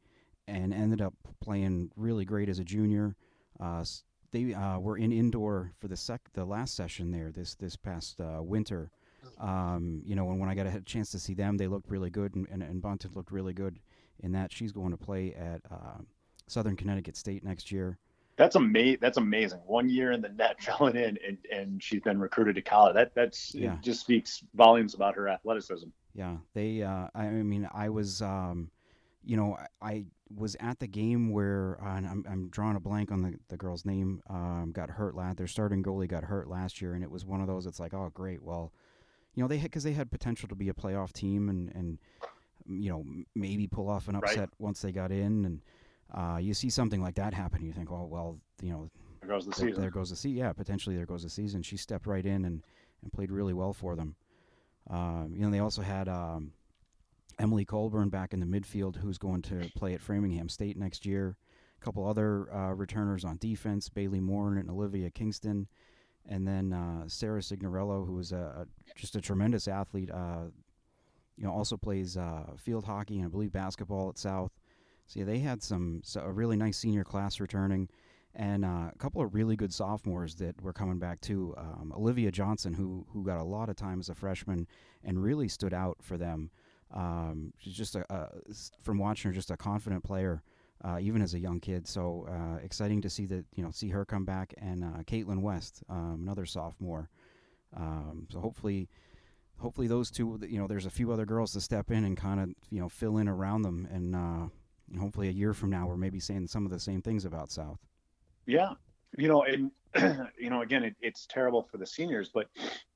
and 0.47 0.75
ended 0.75 1.01
up 1.01 1.15
playing 1.41 1.91
really 1.97 2.25
great 2.25 2.49
as 2.49 2.59
a 2.59 2.65
junior. 2.65 3.17
Uh, 3.61 3.85
they 4.33 4.55
uh, 4.55 4.79
were 4.79 4.99
in 4.99 5.13
indoor 5.13 5.73
for 5.79 5.89
the 5.89 5.97
sec 5.97 6.21
the 6.35 6.45
last 6.45 6.75
session 6.75 7.11
there 7.11 7.31
this 7.31 7.55
this 7.55 7.77
past 7.77 8.21
uh, 8.21 8.43
winter. 8.43 8.91
Um, 9.39 10.03
you 10.05 10.15
know, 10.15 10.31
and 10.31 10.41
when 10.41 10.49
I 10.49 10.55
got 10.55 10.67
a 10.67 10.81
chance 10.83 11.11
to 11.11 11.19
see 11.19 11.35
them, 11.35 11.57
they 11.57 11.67
looked 11.67 11.91
really 11.91 12.11
good, 12.11 12.35
and, 12.37 12.47
and, 12.51 12.63
and 12.63 12.81
Bunton 12.81 13.11
looked 13.15 13.33
really 13.33 13.53
good 13.53 13.79
in 14.21 14.33
that. 14.33 14.53
She's 14.53 14.73
going 14.73 14.93
to 14.93 14.97
play 14.97 15.35
at 15.35 15.61
uh, 15.71 16.01
Southern 16.47 16.77
Connecticut 16.77 17.17
State 17.17 17.45
next 17.45 17.73
year. 17.73 17.99
That's 18.37 18.55
amazing. 18.57 18.99
That's 19.01 19.17
amazing. 19.17 19.61
One 19.67 19.89
year 19.89 20.13
in 20.13 20.21
the 20.21 20.29
net, 20.29 20.63
filling 20.63 20.97
in, 20.97 21.19
and, 21.27 21.39
and 21.51 21.83
she's 21.83 22.03
been 22.03 22.21
recruited 22.21 22.55
to 22.57 22.63
college. 22.63 22.95
That 22.95 23.15
that's 23.15 23.55
yeah. 23.55 23.77
just 23.81 24.01
speaks 24.01 24.45
volumes 24.55 24.95
about 24.95 25.17
her 25.17 25.29
athleticism. 25.29 25.89
Yeah, 26.15 26.37
they. 26.55 26.83
Uh, 26.83 27.09
I 27.15 27.27
mean, 27.29 27.69
I 27.73 27.89
was. 27.89 28.23
Um, 28.23 28.71
you 29.25 29.37
know, 29.37 29.59
I 29.83 30.05
was 30.35 30.57
at 30.61 30.79
the 30.79 30.87
game 30.87 31.31
where 31.31 31.79
uh, 31.83 31.87
I'm, 31.87 32.25
I'm 32.29 32.49
drawing 32.49 32.77
a 32.77 32.81
blank 32.81 33.13
on 33.13 33.23
the, 33.23 33.35
the 33.49 33.57
girl's 33.57 33.85
name. 33.85 34.23
Um, 34.29 34.73
got 34.73 34.91
hurt 34.91 35.15
last. 35.15 35.37
Their 35.37 35.47
starting 35.47 35.83
goalie 35.83 36.09
got 36.09 36.25
hurt 36.25 36.49
last 36.49 36.81
year, 36.81 36.95
and 36.95 37.05
it 37.05 37.11
was 37.11 37.25
one 37.25 37.41
of 37.41 37.47
those. 37.47 37.67
It's 37.67 37.81
like, 37.81 37.95
oh, 37.95 38.11
great. 38.13 38.43
Well, 38.43 38.73
you 39.35 39.43
know, 39.43 39.49
they 39.49 39.59
had 39.59 39.71
because 39.71 39.85
they 39.85 39.93
had 39.93 40.11
potential 40.11 40.49
to 40.49 40.55
be 40.55 40.69
a 40.69 40.75
playoff 40.75 41.13
team, 41.13 41.49
and 41.49 41.71
and 41.75 41.99
you 42.69 42.91
know 42.91 43.05
maybe 43.35 43.67
pull 43.67 43.89
off 43.89 44.09
an 44.09 44.17
upset 44.17 44.39
right. 44.39 44.49
once 44.59 44.81
they 44.81 44.93
got 44.93 45.13
in, 45.13 45.45
and 45.45 45.61
uh, 46.13 46.39
you 46.39 46.55
see 46.55 46.71
something 46.71 47.03
like 47.03 47.15
that 47.17 47.35
happen, 47.35 47.65
you 47.65 47.73
think, 47.73 47.93
oh 47.93 48.09
well, 48.11 48.39
you 48.63 48.71
know, 48.71 48.91
there 49.21 49.29
goes 49.29 49.47
the 49.47 49.53
th- 49.53 49.69
season. 49.69 49.81
There 49.81 49.91
goes 49.91 50.11
the 50.11 50.17
season. 50.17 50.39
Yeah, 50.39 50.53
potentially 50.53 50.97
there 50.97 51.07
goes 51.07 51.23
the 51.23 51.31
season. 51.31 51.63
She 51.63 51.77
stepped 51.77 52.07
right 52.07 52.25
in 52.25 52.45
and 52.45 52.63
and 53.03 53.13
played 53.13 53.31
really 53.31 53.53
well 53.53 53.73
for 53.73 53.95
them. 53.95 54.17
Um, 54.89 55.33
you 55.37 55.45
know, 55.45 55.51
they 55.51 55.61
also 55.61 55.83
had. 55.83 56.09
Um, 56.09 56.53
Emily 57.39 57.65
Colburn 57.65 58.09
back 58.09 58.33
in 58.33 58.41
the 58.41 58.47
midfield, 58.47 58.97
who's 58.97 59.19
going 59.19 59.43
to 59.43 59.71
play 59.77 59.95
at 59.95 60.01
Framingham 60.01 60.49
State 60.49 60.77
next 60.77 61.05
year. 61.05 61.37
A 61.81 61.85
couple 61.85 62.07
other 62.07 62.53
uh, 62.53 62.73
returners 62.73 63.25
on 63.25 63.37
defense, 63.37 63.89
Bailey 63.89 64.21
Moore 64.21 64.55
and 64.55 64.71
Olivia 64.71 65.11
Kingston. 65.11 65.67
And 66.29 66.47
then 66.47 66.73
uh, 66.73 67.05
Sarah 67.07 67.43
Signorello, 67.43 68.05
who 68.05 68.19
is 68.19 68.33
a, 68.33 68.67
a, 68.67 68.67
just 68.97 69.17
a 69.17 69.21
tremendous 69.21 69.69
athlete, 69.69 70.11
uh, 70.11 70.47
you 71.37 71.45
know, 71.45 71.53
also 71.53 71.77
plays 71.77 72.17
uh, 72.17 72.45
field 72.57 72.85
hockey 72.85 73.19
and 73.19 73.27
I 73.27 73.29
believe 73.29 73.53
basketball 73.53 74.09
at 74.09 74.19
South. 74.19 74.53
So 75.07 75.21
yeah, 75.21 75.27
they 75.27 75.39
had 75.39 75.63
some 75.63 76.01
so 76.03 76.21
a 76.23 76.33
really 76.33 76.57
nice 76.57 76.79
senior 76.79 77.05
class 77.05 77.39
returning, 77.39 77.89
and 78.35 78.65
uh, 78.65 78.91
a 78.93 78.99
couple 78.99 79.23
of 79.23 79.35
really 79.35 79.55
good 79.55 79.73
sophomores 79.73 80.35
that 80.37 80.61
were 80.61 80.73
coming 80.73 80.99
back 80.99 81.21
too. 81.21 81.55
Um, 81.57 81.93
Olivia 81.97 82.33
Johnson, 82.33 82.75
who 82.75 83.07
who 83.13 83.25
got 83.25 83.39
a 83.39 83.45
lot 83.45 83.69
of 83.69 83.77
time 83.77 84.01
as 84.01 84.09
a 84.09 84.15
freshman 84.15 84.67
and 85.05 85.23
really 85.23 85.49
stood 85.49 85.73
out 85.73 85.99
for 86.03 86.17
them. 86.17 86.51
Um, 86.93 87.53
she's 87.59 87.75
just 87.75 87.97
a, 87.97 88.05
a, 88.13 88.29
from 88.83 88.99
watching 88.99 89.31
her, 89.31 89.35
just 89.35 89.51
a 89.51 89.57
confident 89.57 90.05
player, 90.05 90.43
uh, 90.85 90.99
even 91.01 91.23
as 91.23 91.35
a 91.35 91.39
young 91.39 91.61
kid. 91.61 91.87
So 91.87 92.27
uh, 92.29 92.65
exciting 92.65 93.01
to 93.03 93.11
see 93.11 93.27
that 93.27 93.45
you 93.55 93.63
know 93.63 93.71
see 93.71 93.89
her 93.89 94.05
come 94.05 94.25
back, 94.25 94.55
and 94.59 94.85
uh, 94.85 95.03
Caitlin 95.05 95.41
West, 95.41 95.83
um, 95.89 96.21
another 96.23 96.47
sophomore. 96.47 97.11
Um, 97.77 98.27
so 98.31 98.41
hopefully, 98.41 98.89
hopefully 99.59 99.87
those 99.87 100.11
two, 100.11 100.39
you 100.49 100.59
know, 100.59 100.67
there's 100.67 100.87
a 100.87 100.91
few 100.91 101.13
other 101.13 101.27
girls 101.27 101.53
to 101.53 101.61
step 101.61 101.91
in 101.91 102.05
and 102.05 102.17
kind 102.17 102.41
of 102.41 102.51
you 102.71 102.81
know 102.81 102.89
fill 102.89 103.19
in 103.19 103.29
around 103.29 103.63
them, 103.63 103.89
and, 103.91 104.15
uh, 104.15 104.49
and 104.91 105.01
hopefully 105.01 105.29
a 105.29 105.33
year 105.33 105.53
from 105.53 105.71
now 105.71 105.87
we're 105.87 105.97
maybe 105.97 106.21
saying 106.21 106.47
some 106.47 106.65
of 106.65 106.71
the 106.71 106.81
same 106.81 107.03
things 107.03 107.25
about 107.25 107.51
South. 107.51 107.81
Yeah, 108.47 108.75
you 109.17 109.29
know, 109.29 109.43
and 109.43 109.71
you 110.39 110.51
know, 110.51 110.63
again, 110.63 110.85
it, 110.85 110.95
it's 111.01 111.27
terrible 111.27 111.63
for 111.63 111.79
the 111.79 111.87
seniors, 111.87 112.31
but 112.33 112.49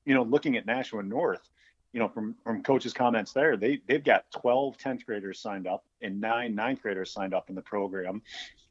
you 0.05 0.13
know, 0.13 0.23
looking 0.23 0.55
at 0.55 0.65
Nashua 0.65 1.03
North 1.03 1.49
you 1.93 1.99
know, 1.99 2.07
from 2.07 2.35
from 2.43 2.63
coach's 2.63 2.93
comments 2.93 3.33
there, 3.33 3.57
they 3.57 3.79
they've 3.87 4.03
got 4.03 4.25
12 4.31 4.77
10th 4.77 5.05
graders 5.05 5.39
signed 5.39 5.67
up 5.67 5.83
and 6.01 6.21
nine 6.21 6.55
ninth 6.55 6.81
graders 6.81 7.11
signed 7.11 7.33
up 7.33 7.49
in 7.49 7.55
the 7.55 7.61
program. 7.61 8.21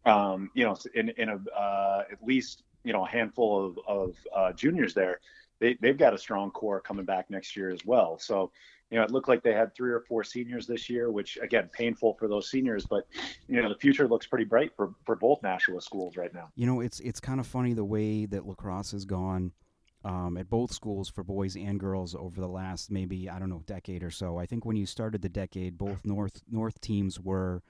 Um, 0.07 0.51
you 0.55 0.65
know, 0.65 0.77
in 0.95 1.11
in 1.11 1.29
a 1.29 1.39
uh, 1.57 2.05
at 2.11 2.23
least 2.23 2.63
you 2.85 2.93
know 2.93 3.05
a 3.05 3.09
handful 3.09 3.67
of 3.67 3.79
of 3.87 4.17
uh, 4.35 4.53
juniors 4.53 4.95
there. 4.95 5.21
They 5.59 5.77
they've 5.81 5.99
got 5.99 6.15
a 6.15 6.19
strong 6.19 6.51
core 6.51 6.81
coming 6.81 7.05
back 7.05 7.31
next 7.31 7.57
year 7.57 7.71
as 7.71 7.85
well. 7.85 8.19
So. 8.19 8.51
You 8.93 8.99
know, 8.99 9.05
it 9.05 9.13
looked 9.13 9.29
like 9.29 9.45
they 9.45 9.53
had 9.53 9.73
three 9.73 9.93
or 9.93 10.01
four 10.01 10.25
seniors 10.25 10.67
this 10.67 10.91
year, 10.91 11.13
which 11.13 11.39
again, 11.41 11.71
painful 11.73 12.15
for 12.19 12.27
those 12.27 12.51
seniors. 12.51 12.85
But 12.85 13.07
you 13.47 13.63
know, 13.63 13.69
the 13.69 13.79
future 13.79 14.09
looks 14.09 14.27
pretty 14.27 14.45
bright 14.45 14.73
for, 14.75 14.91
for 15.07 15.15
both 15.15 15.45
Nashua 15.45 15.81
schools 15.81 16.17
right 16.17 16.35
now. 16.35 16.49
You 16.57 16.67
know, 16.67 16.81
it's 16.81 16.99
it's 16.99 17.21
kind 17.21 17.39
of 17.39 17.47
funny 17.47 17.73
the 17.73 17.85
way 17.85 18.27
that 18.27 18.47
lacrosse 18.49 18.91
has 18.91 19.05
gone 19.05 19.53
um, 20.05 20.37
at 20.37 20.49
both 20.49 20.73
schools 20.73 21.09
for 21.09 21.23
boys 21.23 21.57
and 21.57 21.79
girls 21.79 22.15
over 22.15 22.41
the 22.41 22.49
last 22.49 22.91
maybe 22.91 23.29
I 23.29 23.39
don't 23.39 23.51
know 23.51 23.63
decade 23.67 24.03
or 24.03 24.11
so. 24.11 24.39
I 24.39 24.47
think 24.47 24.65
when 24.65 24.77
you 24.77 24.87
started 24.87 25.23
the 25.23 25.29
decade, 25.29 25.77
both 25.77 26.05
North 26.05 26.43
North 26.51 26.81
teams 26.81 27.21
were 27.21 27.63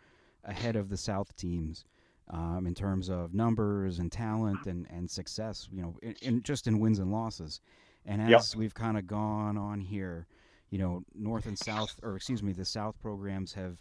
ahead 0.45 0.77
of 0.77 0.89
the 0.89 0.97
South 0.97 1.35
teams 1.37 1.85
um, 2.29 2.67
in 2.67 2.75
terms 2.75 3.09
of 3.09 3.35
numbers 3.35 3.99
and 3.99 4.13
talent 4.13 4.67
and, 4.67 4.87
and 4.91 5.11
success. 5.11 5.69
You 5.73 5.83
know, 5.83 5.97
in, 6.03 6.15
in 6.23 6.43
just 6.43 6.67
in 6.67 6.79
wins 6.79 6.99
and 6.99 7.11
losses. 7.11 7.61
And 8.07 8.23
as 8.23 8.31
yep. 8.31 8.59
we've 8.59 8.75
kind 8.75 8.97
of 8.97 9.07
gone 9.07 9.59
on 9.59 9.81
here, 9.81 10.27
you 10.71 10.79
know, 10.79 11.03
North 11.15 11.45
and 11.45 11.59
South, 11.59 11.99
or 12.03 12.17
excuse 12.17 12.43
me, 12.43 12.53
the 12.53 12.65
South 12.65 12.99
programs 13.03 13.53
have, 13.53 13.77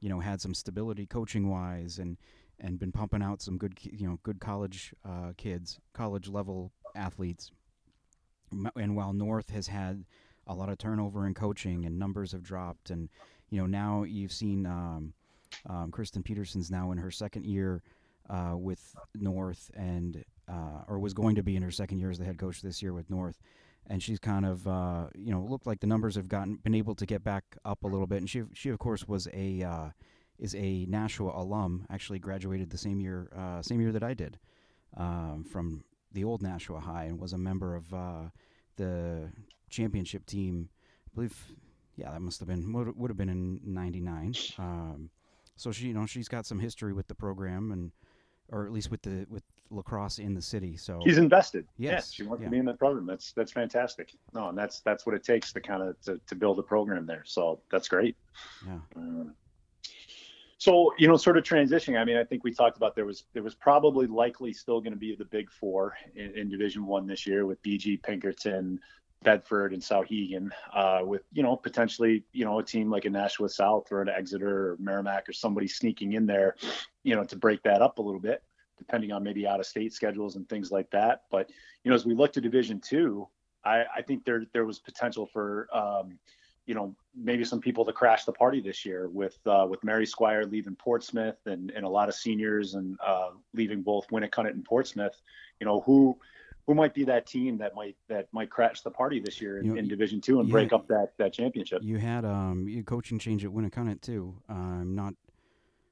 you 0.00 0.08
know, 0.08 0.18
had 0.18 0.40
some 0.40 0.54
stability 0.54 1.06
coaching 1.06 1.50
wise 1.50 1.98
and 1.98 2.16
and 2.58 2.78
been 2.78 2.92
pumping 2.92 3.22
out 3.22 3.40
some 3.40 3.58
good, 3.58 3.78
you 3.82 4.08
know, 4.08 4.18
good 4.22 4.40
college 4.40 4.94
uh, 5.04 5.32
kids, 5.36 5.78
college 5.92 6.28
level 6.28 6.72
athletes 6.94 7.52
and 8.76 8.96
while 8.96 9.12
North 9.12 9.50
has 9.50 9.66
had 9.66 10.04
a 10.46 10.54
lot 10.54 10.68
of 10.68 10.78
turnover 10.78 11.26
in 11.26 11.34
coaching 11.34 11.84
and 11.84 11.98
numbers 11.98 12.32
have 12.32 12.42
dropped, 12.42 12.90
and 12.90 13.08
you 13.50 13.60
know 13.60 13.66
now 13.66 14.02
you've 14.02 14.32
seen 14.32 14.66
um, 14.66 15.12
um, 15.68 15.90
Kristen 15.90 16.22
Peterson's 16.22 16.70
now 16.70 16.92
in 16.92 16.98
her 16.98 17.10
second 17.10 17.46
year 17.46 17.82
uh, 18.28 18.54
with 18.56 18.94
North, 19.14 19.70
and 19.74 20.24
uh, 20.48 20.84
or 20.88 20.98
was 20.98 21.14
going 21.14 21.36
to 21.36 21.42
be 21.42 21.56
in 21.56 21.62
her 21.62 21.70
second 21.70 21.98
year 21.98 22.10
as 22.10 22.18
the 22.18 22.24
head 22.24 22.38
coach 22.38 22.62
this 22.62 22.82
year 22.82 22.92
with 22.92 23.08
North, 23.10 23.38
and 23.86 24.02
she's 24.02 24.18
kind 24.18 24.46
of 24.46 24.66
uh, 24.66 25.06
you 25.14 25.32
know 25.32 25.42
looked 25.42 25.66
like 25.66 25.80
the 25.80 25.86
numbers 25.86 26.14
have 26.14 26.28
gotten 26.28 26.56
been 26.56 26.74
able 26.74 26.94
to 26.94 27.06
get 27.06 27.22
back 27.24 27.56
up 27.64 27.84
a 27.84 27.86
little 27.86 28.06
bit, 28.06 28.18
and 28.18 28.30
she 28.30 28.42
she 28.54 28.70
of 28.70 28.78
course 28.78 29.06
was 29.06 29.28
a 29.32 29.62
uh, 29.62 29.88
is 30.38 30.54
a 30.54 30.86
Nashua 30.86 31.32
alum, 31.34 31.86
actually 31.90 32.18
graduated 32.18 32.70
the 32.70 32.78
same 32.78 33.00
year 33.00 33.30
uh, 33.36 33.62
same 33.62 33.80
year 33.80 33.92
that 33.92 34.02
I 34.02 34.14
did 34.14 34.38
um, 34.96 35.44
from 35.44 35.84
the 36.12 36.24
old 36.24 36.42
Nashua 36.42 36.80
High 36.80 37.04
and 37.04 37.20
was 37.20 37.32
a 37.32 37.38
member 37.38 37.74
of 37.76 37.92
uh, 37.94 38.22
the 38.76 39.30
championship 39.68 40.26
team. 40.26 40.68
I 41.06 41.10
believe, 41.14 41.36
yeah, 41.96 42.10
that 42.10 42.20
must 42.20 42.40
have 42.40 42.48
been 42.48 42.72
would, 42.72 42.96
would 42.96 43.10
have 43.10 43.18
been 43.18 43.28
in 43.28 43.60
'99. 43.64 44.34
Um, 44.58 45.10
so 45.56 45.72
she, 45.72 45.88
you 45.88 45.94
know, 45.94 46.06
she's 46.06 46.28
got 46.28 46.46
some 46.46 46.58
history 46.58 46.92
with 46.92 47.06
the 47.08 47.14
program 47.14 47.72
and, 47.72 47.92
or 48.48 48.64
at 48.64 48.72
least 48.72 48.90
with 48.90 49.02
the 49.02 49.26
with 49.28 49.42
lacrosse 49.70 50.18
in 50.18 50.34
the 50.34 50.42
city. 50.42 50.76
So 50.76 51.00
she's 51.04 51.18
invested. 51.18 51.66
Yes, 51.78 51.92
yeah, 51.92 52.00
she 52.24 52.28
wants 52.28 52.42
yeah. 52.42 52.46
to 52.46 52.50
be 52.50 52.58
in 52.58 52.64
the 52.64 52.74
program. 52.74 53.06
That's 53.06 53.32
that's 53.32 53.52
fantastic. 53.52 54.12
No, 54.34 54.48
and 54.48 54.58
that's 54.58 54.80
that's 54.80 55.06
what 55.06 55.14
it 55.14 55.22
takes 55.22 55.52
to 55.52 55.60
kind 55.60 55.82
of 55.82 56.00
to, 56.02 56.20
to 56.26 56.34
build 56.34 56.58
a 56.58 56.62
program 56.62 57.06
there. 57.06 57.22
So 57.24 57.60
that's 57.70 57.88
great. 57.88 58.16
Yeah. 58.66 58.78
Um, 58.96 59.34
so 60.60 60.92
you 60.98 61.08
know, 61.08 61.16
sort 61.16 61.38
of 61.38 61.44
transitioning. 61.44 61.98
I 61.98 62.04
mean, 62.04 62.18
I 62.18 62.24
think 62.24 62.44
we 62.44 62.52
talked 62.52 62.76
about 62.76 62.94
there 62.94 63.06
was 63.06 63.24
there 63.32 63.42
was 63.42 63.54
probably 63.54 64.06
likely 64.06 64.52
still 64.52 64.80
going 64.80 64.92
to 64.92 64.98
be 64.98 65.16
the 65.16 65.24
big 65.24 65.50
four 65.50 65.94
in, 66.14 66.36
in 66.36 66.50
Division 66.50 66.84
One 66.84 67.06
this 67.06 67.26
year 67.26 67.46
with 67.46 67.62
BG, 67.62 68.02
Pinkerton, 68.02 68.78
Bedford, 69.22 69.72
and 69.72 69.82
Souhegan. 69.82 70.50
Uh, 70.70 71.00
with 71.02 71.22
you 71.32 71.42
know 71.42 71.56
potentially 71.56 72.24
you 72.34 72.44
know 72.44 72.58
a 72.58 72.62
team 72.62 72.90
like 72.90 73.06
a 73.06 73.10
Nashua 73.10 73.48
South 73.48 73.90
or 73.90 74.02
an 74.02 74.10
Exeter 74.10 74.72
or 74.72 74.76
Merrimack 74.78 75.30
or 75.30 75.32
somebody 75.32 75.66
sneaking 75.66 76.12
in 76.12 76.26
there, 76.26 76.56
you 77.04 77.16
know, 77.16 77.24
to 77.24 77.36
break 77.36 77.62
that 77.62 77.80
up 77.80 77.98
a 77.98 78.02
little 78.02 78.20
bit, 78.20 78.42
depending 78.76 79.12
on 79.12 79.22
maybe 79.22 79.46
out 79.46 79.60
of 79.60 79.66
state 79.66 79.94
schedules 79.94 80.36
and 80.36 80.46
things 80.46 80.70
like 80.70 80.90
that. 80.90 81.22
But 81.30 81.48
you 81.84 81.88
know, 81.88 81.94
as 81.94 82.04
we 82.04 82.12
look 82.12 82.34
to 82.34 82.40
Division 82.42 82.80
Two, 82.80 83.28
I, 83.64 83.84
I 83.96 84.02
think 84.02 84.26
there 84.26 84.44
there 84.52 84.66
was 84.66 84.78
potential 84.78 85.24
for 85.24 85.68
um, 85.74 86.18
you 86.70 86.76
know 86.76 86.94
maybe 87.16 87.44
some 87.44 87.60
people 87.60 87.84
to 87.84 87.92
crash 87.92 88.24
the 88.24 88.32
party 88.32 88.60
this 88.60 88.86
year 88.86 89.08
with 89.08 89.36
uh, 89.44 89.66
with 89.68 89.82
Mary 89.82 90.06
Squire 90.06 90.44
leaving 90.44 90.76
Portsmouth 90.76 91.44
and, 91.46 91.72
and 91.72 91.84
a 91.84 91.88
lot 91.88 92.08
of 92.08 92.14
seniors 92.14 92.74
and 92.74 92.96
uh, 93.04 93.30
leaving 93.54 93.82
both 93.82 94.06
Winnacunnet 94.10 94.50
and 94.50 94.64
Portsmouth. 94.64 95.20
You 95.58 95.66
know 95.66 95.80
who 95.80 96.16
who 96.68 96.74
might 96.76 96.94
be 96.94 97.02
that 97.02 97.26
team 97.26 97.58
that 97.58 97.74
might 97.74 97.96
that 98.06 98.28
might 98.30 98.50
crash 98.50 98.82
the 98.82 98.90
party 98.92 99.18
this 99.18 99.40
year 99.40 99.58
in, 99.58 99.64
you 99.64 99.72
know, 99.72 99.78
in 99.80 99.88
Division 99.88 100.20
Two 100.20 100.38
and 100.38 100.48
break 100.48 100.70
had, 100.70 100.74
up 100.74 100.86
that 100.86 101.14
that 101.18 101.32
championship. 101.32 101.82
You 101.82 101.98
had 101.98 102.24
um 102.24 102.68
you 102.68 102.84
coaching 102.84 103.18
change 103.18 103.44
at 103.44 103.50
Winnacunnet 103.50 104.00
too. 104.00 104.36
I'm 104.48 104.56
um 104.56 104.94
not 104.94 105.14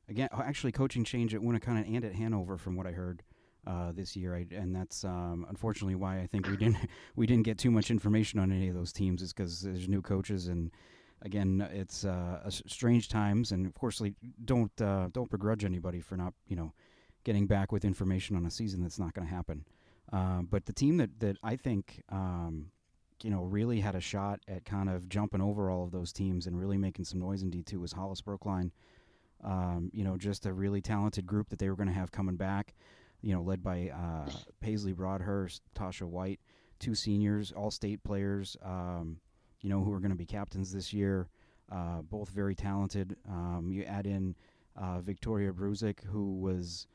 again 0.08 0.28
actually 0.32 0.70
coaching 0.70 1.02
change 1.02 1.34
at 1.34 1.40
Winnacunnet 1.40 1.92
and 1.92 2.04
at 2.04 2.14
Hanover 2.14 2.56
from 2.56 2.76
what 2.76 2.86
I 2.86 2.92
heard 2.92 3.24
uh, 3.68 3.92
this 3.92 4.16
year, 4.16 4.34
I, 4.34 4.46
and 4.50 4.74
that's 4.74 5.04
um, 5.04 5.44
unfortunately 5.50 5.94
why 5.94 6.20
I 6.20 6.26
think 6.26 6.48
we 6.48 6.56
didn't 6.56 6.78
we 7.16 7.26
didn't 7.26 7.44
get 7.44 7.58
too 7.58 7.70
much 7.70 7.90
information 7.90 8.40
on 8.40 8.50
any 8.50 8.68
of 8.68 8.74
those 8.74 8.92
teams. 8.92 9.20
Is 9.20 9.34
because 9.34 9.60
there's 9.60 9.88
new 9.88 10.00
coaches, 10.00 10.48
and 10.48 10.70
again, 11.20 11.68
it's 11.70 12.04
uh, 12.06 12.40
strange 12.48 13.08
times, 13.08 13.52
and 13.52 13.66
of 13.66 13.74
course, 13.74 14.00
don't 14.44 14.80
uh, 14.80 15.08
don't 15.12 15.30
begrudge 15.30 15.66
anybody 15.66 16.00
for 16.00 16.16
not 16.16 16.32
you 16.46 16.56
know 16.56 16.72
getting 17.24 17.46
back 17.46 17.70
with 17.70 17.84
information 17.84 18.36
on 18.36 18.46
a 18.46 18.50
season 18.50 18.82
that's 18.82 18.98
not 18.98 19.12
going 19.12 19.28
to 19.28 19.34
happen. 19.34 19.66
Uh, 20.10 20.40
but 20.40 20.64
the 20.64 20.72
team 20.72 20.96
that 20.96 21.20
that 21.20 21.36
I 21.42 21.56
think. 21.56 22.02
Um, 22.10 22.70
you 23.24 23.30
know, 23.30 23.42
really 23.42 23.80
had 23.80 23.96
a 23.96 24.00
shot 24.00 24.38
at 24.46 24.64
kind 24.64 24.88
of 24.88 25.08
jumping 25.08 25.40
over 25.40 25.70
all 25.70 25.82
of 25.82 25.90
those 25.90 26.12
teams 26.12 26.46
and 26.46 26.56
really 26.56 26.78
making 26.78 27.04
some 27.04 27.18
noise 27.18 27.42
in 27.42 27.50
D2 27.50 27.80
was 27.80 27.90
Hollis 27.90 28.20
Brookline. 28.20 28.70
Um, 29.42 29.90
you 29.92 30.04
know, 30.04 30.16
just 30.16 30.46
a 30.46 30.52
really 30.52 30.80
talented 30.80 31.26
group 31.26 31.48
that 31.48 31.58
they 31.58 31.68
were 31.68 31.74
going 31.74 31.88
to 31.88 31.94
have 31.94 32.12
coming 32.12 32.36
back. 32.36 32.74
You 33.22 33.34
know, 33.34 33.42
led 33.42 33.62
by 33.62 33.90
uh, 33.90 34.30
Paisley 34.60 34.92
Broadhurst, 34.92 35.62
Tasha 35.74 36.06
White, 36.06 36.40
two 36.78 36.94
seniors, 36.94 37.52
all 37.52 37.70
state 37.70 38.02
players, 38.02 38.56
um, 38.62 39.18
you 39.60 39.68
know, 39.68 39.82
who 39.82 39.92
are 39.92 40.00
going 40.00 40.10
to 40.10 40.16
be 40.16 40.26
captains 40.26 40.72
this 40.72 40.92
year. 40.92 41.28
Uh, 41.70 42.00
both 42.02 42.30
very 42.30 42.54
talented. 42.54 43.16
Um, 43.28 43.68
you 43.70 43.82
add 43.82 44.06
in 44.06 44.34
uh, 44.74 45.00
Victoria 45.00 45.52
Bruzik, 45.52 46.02
who 46.04 46.36
was 46.36 46.86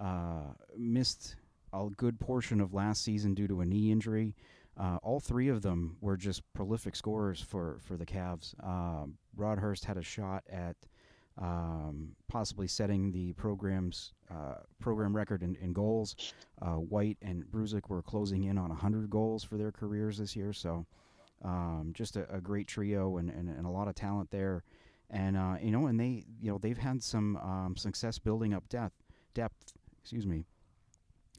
uh, 0.00 0.54
missed 0.76 1.36
a 1.72 1.88
good 1.96 2.18
portion 2.18 2.60
of 2.60 2.72
last 2.72 3.02
season 3.02 3.34
due 3.34 3.48
to 3.48 3.60
a 3.60 3.66
knee 3.66 3.90
injury. 3.90 4.34
Uh, 4.78 4.98
all 5.02 5.20
three 5.20 5.48
of 5.48 5.60
them 5.60 5.96
were 6.00 6.16
just 6.16 6.40
prolific 6.54 6.96
scorers 6.96 7.40
for, 7.40 7.78
for 7.82 7.96
the 7.96 8.06
Cavs. 8.06 8.54
Uh, 8.62 9.06
Broadhurst 9.34 9.84
had 9.84 9.98
a 9.98 10.02
shot 10.02 10.44
at 10.50 10.76
um, 11.38 12.08
possibly 12.28 12.66
setting 12.66 13.10
the 13.10 13.32
program's 13.34 14.12
uh, 14.30 14.56
program 14.80 15.14
record 15.14 15.42
in, 15.42 15.56
in 15.56 15.72
goals. 15.72 16.34
Uh, 16.60 16.74
White 16.74 17.18
and 17.22 17.44
Bruzik 17.44 17.88
were 17.88 18.02
closing 18.02 18.44
in 18.44 18.58
on 18.58 18.68
100 18.68 19.08
goals 19.10 19.42
for 19.42 19.56
their 19.56 19.72
careers 19.72 20.18
this 20.18 20.36
year, 20.36 20.52
so 20.52 20.86
um, 21.42 21.92
just 21.94 22.16
a, 22.16 22.32
a, 22.32 22.40
great 22.40 22.68
trio 22.68 23.16
and, 23.16 23.28
and, 23.30 23.48
and, 23.48 23.66
a 23.66 23.68
lot 23.68 23.88
of 23.88 23.94
talent 23.94 24.30
there. 24.30 24.62
And 25.10 25.36
uh, 25.36 25.56
you 25.60 25.72
know, 25.72 25.88
and 25.88 25.98
they 25.98 26.24
you 26.40 26.50
know 26.50 26.58
they've 26.58 26.78
had 26.78 27.02
some 27.02 27.36
um, 27.38 27.74
success 27.76 28.18
building 28.18 28.54
up 28.54 28.68
depth. 28.68 28.94
Depth, 29.34 29.74
excuse 30.00 30.26
me. 30.26 30.44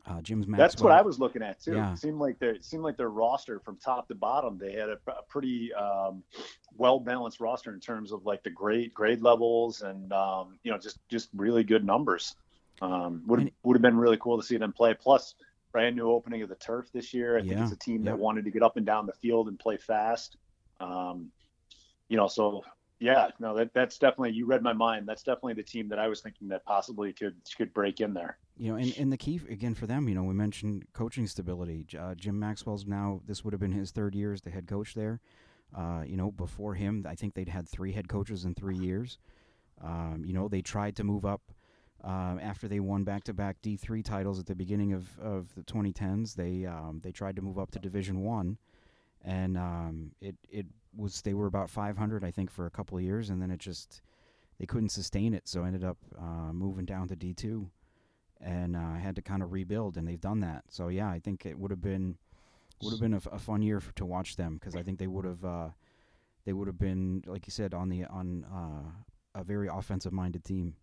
Uh, 0.06 0.22
Jim's. 0.22 0.46
That's 0.48 0.82
what 0.82 0.92
I 0.92 1.02
was 1.02 1.18
looking 1.18 1.42
at 1.42 1.62
too. 1.62 1.76
Yeah. 1.76 1.94
It 1.94 1.98
seemed 1.98 2.20
like 2.20 2.38
their 2.38 2.62
seemed 2.62 2.84
like 2.84 2.98
their 2.98 3.10
roster 3.10 3.60
from 3.60 3.78
top 3.78 4.10
to 4.10 4.16
bottom. 4.16 4.58
They 4.58 4.74
had 4.74 4.90
a, 4.90 4.98
a 5.08 5.24
pretty 5.30 5.74
um, 5.74 6.24
well 6.76 7.00
balanced 7.00 7.40
roster 7.40 7.74
in 7.74 7.80
terms 7.80 8.12
of 8.12 8.26
like 8.26 8.44
the 8.44 8.50
grade 8.50 8.94
grade 8.94 9.22
levels 9.22 9.82
and 9.82 10.12
um, 10.12 10.60
you 10.64 10.72
know 10.72 10.78
just 10.78 11.00
just 11.08 11.30
really 11.34 11.64
good 11.64 11.86
numbers. 11.86 12.36
Um, 12.82 13.24
would 13.28 13.52
would 13.64 13.76
have 13.76 13.82
been 13.82 13.96
really 13.96 14.18
cool 14.18 14.38
to 14.38 14.46
see 14.46 14.58
them 14.58 14.74
play. 14.74 14.94
Plus, 14.94 15.36
brand 15.72 15.96
new 15.96 16.12
opening 16.12 16.42
of 16.42 16.50
the 16.50 16.56
turf 16.56 16.88
this 16.94 17.14
year. 17.14 17.38
I 17.38 17.42
yeah. 17.42 17.50
think 17.50 17.62
it's 17.62 17.72
a 17.72 17.78
team 17.78 18.04
that 18.04 18.18
wanted 18.18 18.44
to 18.44 18.52
get 18.52 18.62
up 18.62 18.76
and 18.76 18.86
down 18.86 19.06
the 19.06 19.14
field 19.14 19.48
and 19.48 19.58
play 19.58 19.78
fast. 19.78 20.36
Um, 20.82 21.32
you 22.10 22.18
know, 22.18 22.28
so 22.28 22.64
yeah, 23.00 23.30
no, 23.40 23.56
that 23.56 23.74
that's 23.74 23.98
definitely 23.98 24.32
you 24.32 24.46
read 24.46 24.62
my 24.64 24.74
mind. 24.74 25.08
That's 25.08 25.24
definitely 25.24 25.54
the 25.54 25.64
team 25.64 25.88
that 25.90 26.00
I 26.00 26.10
was 26.10 26.22
thinking 26.22 26.50
that 26.50 26.66
possibly 26.66 27.14
could 27.14 27.36
could 27.58 27.74
break 27.74 28.02
in 28.02 28.14
there. 28.14 28.38
You 28.56 28.72
know, 28.72 28.78
and, 28.78 28.96
and 28.98 29.12
the 29.12 29.18
key 29.18 29.42
again 29.50 29.74
for 29.74 29.88
them, 29.88 30.08
you 30.08 30.16
know, 30.16 30.24
we 30.24 30.34
mentioned 30.34 30.86
coaching 30.94 31.26
stability. 31.26 31.88
Uh, 32.00 32.14
Jim 32.14 32.40
Maxwell's 32.40 32.86
now 32.86 33.22
this 33.26 33.44
would 33.44 33.54
have 33.54 33.60
been 33.60 33.72
his 33.72 33.92
third 33.92 34.14
year 34.14 34.32
as 34.32 34.42
the 34.42 34.52
head 34.52 34.68
coach 34.68 34.94
there. 34.94 35.20
Uh, 35.76 36.04
you 36.06 36.16
know, 36.16 36.32
before 36.32 36.76
him, 36.76 37.06
I 37.10 37.16
think 37.16 37.34
they'd 37.34 37.50
had 37.50 37.68
three 37.68 37.94
head 37.94 38.08
coaches 38.08 38.46
in 38.46 38.54
three 38.54 38.78
years. 38.78 39.18
Um, 39.82 40.24
you 40.24 40.34
know, 40.34 40.48
they 40.48 40.62
tried 40.62 40.96
to 40.98 41.04
move 41.04 41.26
up 41.26 41.42
uh, 42.04 42.38
after 42.42 42.68
they 42.68 42.80
won 42.80 43.04
back-to-back 43.04 43.62
D3 43.62 44.04
titles 44.04 44.40
at 44.40 44.46
the 44.46 44.56
beginning 44.56 44.94
of, 44.94 45.18
of 45.20 45.54
the 45.56 45.64
2010s. 45.64 46.36
They 46.36 46.66
um, 46.66 47.02
they 47.04 47.12
tried 47.12 47.36
to 47.38 47.42
move 47.42 47.58
up 47.58 47.72
to 47.72 47.80
Division 47.80 48.22
One, 48.22 48.58
and 49.24 49.58
um, 49.58 50.12
it 50.22 50.36
it 50.50 50.68
was 50.96 51.22
they 51.22 51.34
were 51.34 51.48
about 51.48 51.70
500 51.70 52.24
I 52.24 52.32
think 52.32 52.52
for 52.52 52.66
a 52.66 52.72
couple 52.72 52.98
of 52.98 53.04
years, 53.04 53.30
and 53.30 53.42
then 53.42 53.52
it 53.52 53.60
just 53.60 54.02
they 54.60 54.66
couldn't 54.66 54.90
sustain 54.90 55.34
it, 55.34 55.48
so 55.48 55.64
ended 55.64 55.84
up 55.84 55.98
uh, 56.20 56.54
moving 56.54 56.86
down 56.86 57.08
to 57.08 57.16
D2, 57.16 57.68
and 58.44 58.76
uh, 58.76 58.96
had 58.96 59.16
to 59.16 59.22
kind 59.22 59.42
of 59.42 59.52
rebuild, 59.52 59.98
and 59.98 60.08
they've 60.08 60.20
done 60.20 60.42
that. 60.42 60.64
So 60.70 60.90
yeah, 60.90 61.10
I 61.10 61.20
think 61.20 61.46
it 61.46 61.58
would 61.58 61.72
have 61.72 61.82
been 61.82 62.18
would 62.82 62.92
have 62.92 63.00
been 63.00 63.14
a, 63.14 63.22
a, 63.32 63.40
fun 63.40 63.62
year 63.62 63.82
to 63.96 64.06
watch 64.06 64.36
them 64.36 64.56
because 64.56 64.76
I 64.76 64.84
think 64.84 65.00
they 65.00 65.08
would 65.08 65.26
have 65.26 65.46
uh, 65.46 65.70
they 66.46 66.54
would 66.54 66.68
have 66.68 66.78
been 66.78 67.24
like 67.26 67.48
you 67.48 67.52
said 67.52 67.74
on 67.74 67.90
the 67.90 68.06
on 68.06 68.46
uh, 68.54 69.40
a 69.40 69.44
very 69.44 69.68
offensive 69.68 70.14
minded 70.14 70.44
team. 70.44 70.76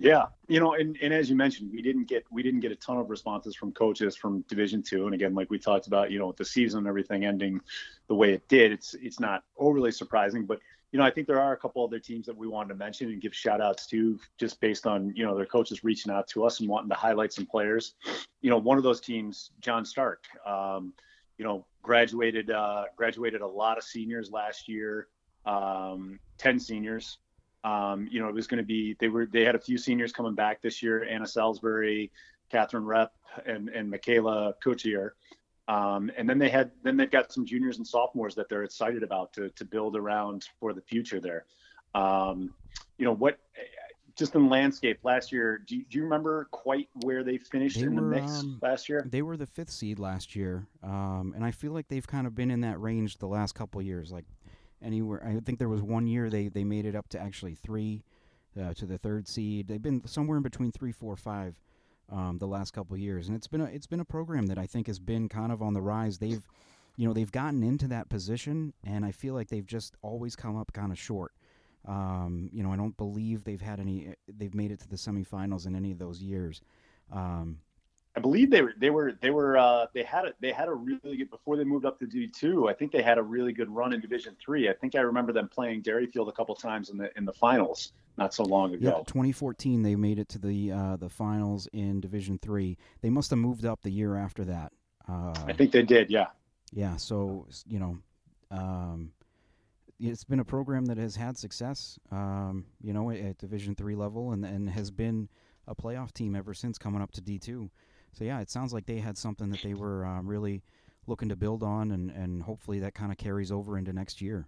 Yeah, 0.00 0.26
you 0.46 0.60
know, 0.60 0.74
and, 0.74 0.96
and 1.02 1.12
as 1.12 1.28
you 1.28 1.34
mentioned, 1.34 1.72
we 1.72 1.82
didn't 1.82 2.04
get 2.04 2.24
we 2.30 2.42
didn't 2.42 2.60
get 2.60 2.70
a 2.70 2.76
ton 2.76 2.98
of 2.98 3.10
responses 3.10 3.56
from 3.56 3.72
coaches 3.72 4.16
from 4.16 4.42
Division 4.42 4.80
Two, 4.80 5.06
and 5.06 5.14
again, 5.14 5.34
like 5.34 5.50
we 5.50 5.58
talked 5.58 5.88
about, 5.88 6.12
you 6.12 6.20
know, 6.20 6.28
with 6.28 6.36
the 6.36 6.44
season 6.44 6.78
and 6.78 6.86
everything 6.86 7.24
ending 7.24 7.60
the 8.06 8.14
way 8.14 8.32
it 8.32 8.46
did, 8.46 8.70
it's 8.70 8.94
it's 8.94 9.18
not 9.18 9.42
overly 9.56 9.90
surprising, 9.90 10.46
but 10.46 10.60
you 10.92 10.98
know, 10.98 11.04
I 11.04 11.10
think 11.10 11.26
there 11.26 11.40
are 11.40 11.52
a 11.52 11.56
couple 11.56 11.84
other 11.84 11.98
teams 11.98 12.26
that 12.26 12.36
we 12.36 12.46
wanted 12.46 12.70
to 12.70 12.74
mention 12.74 13.10
and 13.10 13.20
give 13.20 13.34
shout 13.34 13.60
outs 13.60 13.86
to 13.88 14.18
just 14.38 14.58
based 14.60 14.86
on, 14.86 15.12
you 15.14 15.24
know, 15.24 15.36
their 15.36 15.46
coaches 15.46 15.84
reaching 15.84 16.10
out 16.10 16.26
to 16.28 16.44
us 16.44 16.60
and 16.60 16.68
wanting 16.68 16.88
to 16.88 16.94
highlight 16.94 17.32
some 17.32 17.44
players. 17.44 17.94
You 18.40 18.50
know, 18.50 18.56
one 18.56 18.78
of 18.78 18.84
those 18.84 19.00
teams, 19.00 19.50
John 19.60 19.84
Stark, 19.84 20.24
um, 20.46 20.94
you 21.36 21.44
know, 21.44 21.66
graduated 21.82 22.50
uh, 22.50 22.84
graduated 22.96 23.42
a 23.42 23.46
lot 23.46 23.76
of 23.76 23.84
seniors 23.84 24.30
last 24.30 24.66
year, 24.68 25.08
um, 25.44 26.18
10 26.38 26.58
seniors. 26.58 27.18
Um, 27.64 28.08
you 28.10 28.20
know, 28.20 28.28
it 28.28 28.34
was 28.34 28.46
going 28.46 28.58
to 28.58 28.66
be 28.66 28.96
they 28.98 29.08
were 29.08 29.26
they 29.26 29.44
had 29.44 29.54
a 29.54 29.60
few 29.60 29.76
seniors 29.76 30.12
coming 30.12 30.34
back 30.34 30.62
this 30.62 30.82
year: 30.82 31.04
Anna 31.04 31.26
Salisbury, 31.26 32.10
Catherine 32.50 32.84
Rep, 32.84 33.12
and 33.44 33.68
and 33.68 33.90
Michaela 33.90 34.54
Coutier. 34.62 35.14
Um, 35.68 36.10
and 36.16 36.28
then 36.28 36.38
they 36.38 36.48
had 36.48 36.70
then 36.82 36.96
they've 36.96 37.10
got 37.10 37.32
some 37.32 37.44
juniors 37.44 37.76
and 37.76 37.86
sophomores 37.86 38.34
that 38.34 38.48
they're 38.48 38.64
excited 38.64 39.02
about 39.02 39.32
to 39.34 39.50
to 39.50 39.64
build 39.64 39.96
around 39.96 40.48
for 40.58 40.72
the 40.72 40.80
future 40.80 41.20
there. 41.20 41.44
Um, 41.94 42.54
you 42.96 43.04
know 43.04 43.14
what? 43.14 43.38
Just 44.16 44.34
in 44.34 44.48
landscape 44.48 44.98
last 45.04 45.30
year, 45.30 45.58
do 45.64 45.76
you, 45.76 45.84
do 45.88 45.98
you 45.98 46.02
remember 46.02 46.48
quite 46.50 46.88
where 47.04 47.22
they 47.22 47.38
finished 47.38 47.78
they 47.78 47.84
in 47.84 47.94
were, 47.94 48.00
the 48.00 48.20
mix 48.20 48.40
um, 48.40 48.58
last 48.60 48.88
year? 48.88 49.06
They 49.08 49.22
were 49.22 49.36
the 49.36 49.46
fifth 49.46 49.70
seed 49.70 50.00
last 50.00 50.34
year, 50.34 50.66
um, 50.82 51.34
and 51.36 51.44
I 51.44 51.52
feel 51.52 51.70
like 51.70 51.86
they've 51.86 52.06
kind 52.06 52.26
of 52.26 52.34
been 52.34 52.50
in 52.50 52.62
that 52.62 52.80
range 52.80 53.18
the 53.18 53.28
last 53.28 53.54
couple 53.54 53.80
years. 53.80 54.10
Like 54.10 54.24
anywhere. 54.82 55.24
I 55.26 55.40
think 55.40 55.58
there 55.58 55.68
was 55.68 55.82
one 55.82 56.06
year 56.06 56.30
they, 56.30 56.48
they 56.48 56.64
made 56.64 56.86
it 56.86 56.94
up 56.94 57.08
to 57.10 57.20
actually 57.20 57.54
three, 57.54 58.02
uh, 58.60 58.74
to 58.74 58.86
the 58.86 58.98
third 58.98 59.28
seed. 59.28 59.68
They've 59.68 59.82
been 59.82 60.06
somewhere 60.06 60.36
in 60.36 60.42
between 60.42 60.72
three, 60.72 60.92
four, 60.92 61.16
five, 61.16 61.56
um, 62.10 62.38
the 62.38 62.46
last 62.46 62.72
couple 62.72 62.96
years, 62.96 63.28
and 63.28 63.36
it's 63.36 63.46
been 63.46 63.60
a 63.60 63.64
it's 63.66 63.86
been 63.86 64.00
a 64.00 64.04
program 64.04 64.46
that 64.46 64.58
I 64.58 64.66
think 64.66 64.86
has 64.86 64.98
been 64.98 65.28
kind 65.28 65.52
of 65.52 65.62
on 65.62 65.74
the 65.74 65.80
rise. 65.80 66.18
They've, 66.18 66.46
you 66.96 67.06
know, 67.06 67.12
they've 67.12 67.30
gotten 67.30 67.62
into 67.62 67.88
that 67.88 68.08
position, 68.08 68.72
and 68.84 69.04
I 69.04 69.12
feel 69.12 69.34
like 69.34 69.48
they've 69.48 69.66
just 69.66 69.96
always 70.02 70.34
come 70.34 70.56
up 70.56 70.72
kind 70.72 70.92
of 70.92 70.98
short. 70.98 71.32
Um, 71.86 72.50
you 72.52 72.62
know, 72.62 72.72
I 72.72 72.76
don't 72.76 72.96
believe 72.96 73.44
they've 73.44 73.60
had 73.60 73.80
any. 73.80 74.14
They've 74.26 74.54
made 74.54 74.70
it 74.70 74.80
to 74.80 74.88
the 74.88 74.96
semifinals 74.96 75.66
in 75.66 75.74
any 75.74 75.92
of 75.92 75.98
those 75.98 76.22
years. 76.22 76.60
Um, 77.12 77.58
I 78.16 78.20
believe 78.20 78.50
they 78.50 78.62
were 78.62 78.74
they 78.78 78.90
were 78.90 79.12
they 79.20 79.30
were 79.30 79.56
uh, 79.56 79.86
they 79.92 80.02
had 80.02 80.24
a 80.24 80.34
they 80.40 80.50
had 80.50 80.68
a 80.68 80.74
really 80.74 81.16
good 81.16 81.30
before 81.30 81.56
they 81.56 81.64
moved 81.64 81.84
up 81.84 81.98
to 82.00 82.06
D 82.06 82.26
two. 82.26 82.68
I 82.68 82.72
think 82.72 82.90
they 82.90 83.02
had 83.02 83.18
a 83.18 83.22
really 83.22 83.52
good 83.52 83.70
run 83.70 83.92
in 83.92 84.00
Division 84.00 84.34
three. 84.40 84.68
I 84.68 84.72
think 84.72 84.94
I 84.96 85.00
remember 85.00 85.32
them 85.32 85.48
playing 85.48 85.82
Derryfield 85.82 86.28
a 86.28 86.32
couple 86.32 86.54
times 86.56 86.90
in 86.90 86.98
the 86.98 87.16
in 87.16 87.24
the 87.24 87.32
finals 87.32 87.92
not 88.18 88.34
so 88.34 88.42
long 88.42 88.74
ago. 88.74 88.98
Yeah, 88.98 89.04
2014 89.06 89.82
they 89.82 89.94
made 89.94 90.18
it 90.18 90.28
to 90.30 90.38
the 90.38 90.72
uh, 90.72 90.96
the 90.96 91.08
finals 91.08 91.68
in 91.72 92.00
Division 92.00 92.38
three. 92.38 92.76
They 93.00 93.10
must 93.10 93.30
have 93.30 93.38
moved 93.38 93.64
up 93.64 93.80
the 93.82 93.90
year 93.90 94.16
after 94.16 94.44
that. 94.44 94.72
Uh, 95.08 95.34
I 95.46 95.52
think 95.52 95.72
they 95.72 95.82
did. 95.82 96.10
Yeah. 96.10 96.26
Yeah. 96.72 96.96
So 96.96 97.46
you 97.66 97.78
know, 97.78 97.98
um, 98.50 99.12
it's 99.98 100.24
been 100.24 100.40
a 100.40 100.44
program 100.44 100.86
that 100.86 100.98
has 100.98 101.16
had 101.16 101.38
success. 101.38 101.98
Um, 102.10 102.66
you 102.82 102.92
know, 102.92 103.10
at 103.10 103.38
Division 103.38 103.74
three 103.74 103.94
level, 103.94 104.32
and 104.32 104.44
and 104.44 104.68
has 104.68 104.90
been 104.90 105.28
a 105.66 105.74
playoff 105.74 106.12
team 106.12 106.34
ever 106.34 106.52
since 106.52 106.76
coming 106.76 107.00
up 107.00 107.12
to 107.12 107.20
D 107.20 107.38
two. 107.38 107.70
So 108.12 108.24
yeah, 108.24 108.40
it 108.40 108.50
sounds 108.50 108.72
like 108.72 108.86
they 108.86 108.98
had 108.98 109.16
something 109.16 109.50
that 109.50 109.62
they 109.62 109.74
were 109.74 110.04
uh, 110.04 110.22
really 110.22 110.62
looking 111.06 111.28
to 111.28 111.36
build 111.36 111.62
on, 111.62 111.92
and 111.92 112.10
and 112.10 112.42
hopefully 112.42 112.80
that 112.80 112.94
kind 112.94 113.12
of 113.12 113.18
carries 113.18 113.52
over 113.52 113.78
into 113.78 113.92
next 113.92 114.20
year. 114.20 114.46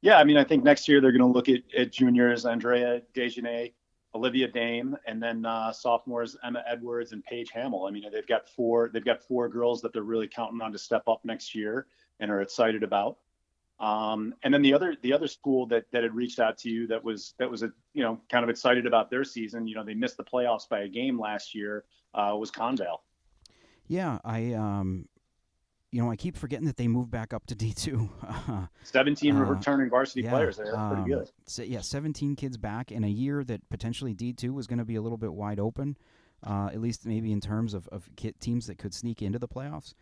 Yeah, 0.00 0.18
I 0.18 0.24
mean, 0.24 0.36
I 0.36 0.44
think 0.44 0.62
next 0.62 0.88
year 0.88 1.00
they're 1.00 1.12
going 1.12 1.20
to 1.20 1.26
look 1.26 1.48
at, 1.48 1.62
at 1.76 1.92
juniors 1.92 2.46
Andrea 2.46 3.02
Dejanay, 3.14 3.72
Olivia 4.14 4.48
Dame, 4.48 4.96
and 5.06 5.22
then 5.22 5.44
uh, 5.44 5.72
sophomores 5.72 6.36
Emma 6.44 6.62
Edwards 6.66 7.12
and 7.12 7.24
Paige 7.24 7.50
Hamill. 7.50 7.84
I 7.86 7.90
mean, 7.90 8.04
they've 8.12 8.26
got 8.26 8.48
four 8.48 8.90
they've 8.92 9.04
got 9.04 9.22
four 9.22 9.48
girls 9.48 9.80
that 9.82 9.92
they're 9.92 10.02
really 10.02 10.28
counting 10.28 10.60
on 10.60 10.72
to 10.72 10.78
step 10.78 11.02
up 11.08 11.24
next 11.24 11.54
year 11.54 11.86
and 12.20 12.30
are 12.30 12.40
excited 12.40 12.82
about. 12.82 13.18
Um, 13.80 14.34
and 14.42 14.52
then 14.52 14.62
the 14.62 14.74
other 14.74 14.96
the 15.02 15.12
other 15.12 15.28
school 15.28 15.66
that 15.66 15.86
that 15.92 16.02
had 16.02 16.14
reached 16.14 16.40
out 16.40 16.58
to 16.58 16.70
you 16.70 16.86
that 16.88 17.02
was 17.02 17.34
that 17.38 17.50
was 17.50 17.62
a 17.62 17.70
you 17.94 18.02
know 18.02 18.20
kind 18.30 18.42
of 18.42 18.50
excited 18.50 18.86
about 18.86 19.10
their 19.10 19.24
season. 19.24 19.66
You 19.66 19.76
know, 19.76 19.84
they 19.84 19.94
missed 19.94 20.16
the 20.16 20.24
playoffs 20.24 20.68
by 20.68 20.80
a 20.80 20.88
game 20.88 21.18
last 21.18 21.54
year 21.54 21.84
uh, 22.14 22.34
was 22.36 22.50
Conval. 22.50 22.98
Yeah, 23.86 24.18
I 24.24 24.52
um, 24.54 25.08
you 25.90 26.02
know, 26.02 26.10
I 26.10 26.16
keep 26.16 26.36
forgetting 26.36 26.66
that 26.66 26.76
they 26.76 26.88
moved 26.88 27.10
back 27.10 27.32
up 27.32 27.46
to 27.46 27.54
D 27.54 27.72
two. 27.72 28.10
seventeen 28.82 29.36
uh, 29.36 29.44
returning 29.44 29.88
varsity 29.88 30.22
yeah, 30.22 30.30
players 30.30 30.56
there, 30.56 30.76
um, 30.76 30.94
pretty 30.94 31.10
good. 31.10 31.30
So, 31.46 31.62
yeah, 31.62 31.80
seventeen 31.80 32.36
kids 32.36 32.56
back 32.56 32.92
in 32.92 33.04
a 33.04 33.08
year 33.08 33.44
that 33.44 33.68
potentially 33.70 34.14
D 34.14 34.32
two 34.32 34.52
was 34.52 34.66
going 34.66 34.78
to 34.78 34.84
be 34.84 34.96
a 34.96 35.02
little 35.02 35.18
bit 35.18 35.32
wide 35.32 35.58
open, 35.58 35.96
uh, 36.46 36.70
at 36.72 36.80
least 36.80 37.06
maybe 37.06 37.32
in 37.32 37.40
terms 37.40 37.74
of 37.74 37.88
of 37.88 38.08
teams 38.40 38.66
that 38.66 38.78
could 38.78 38.94
sneak 38.94 39.22
into 39.22 39.38
the 39.38 39.48
playoffs. 39.48 39.94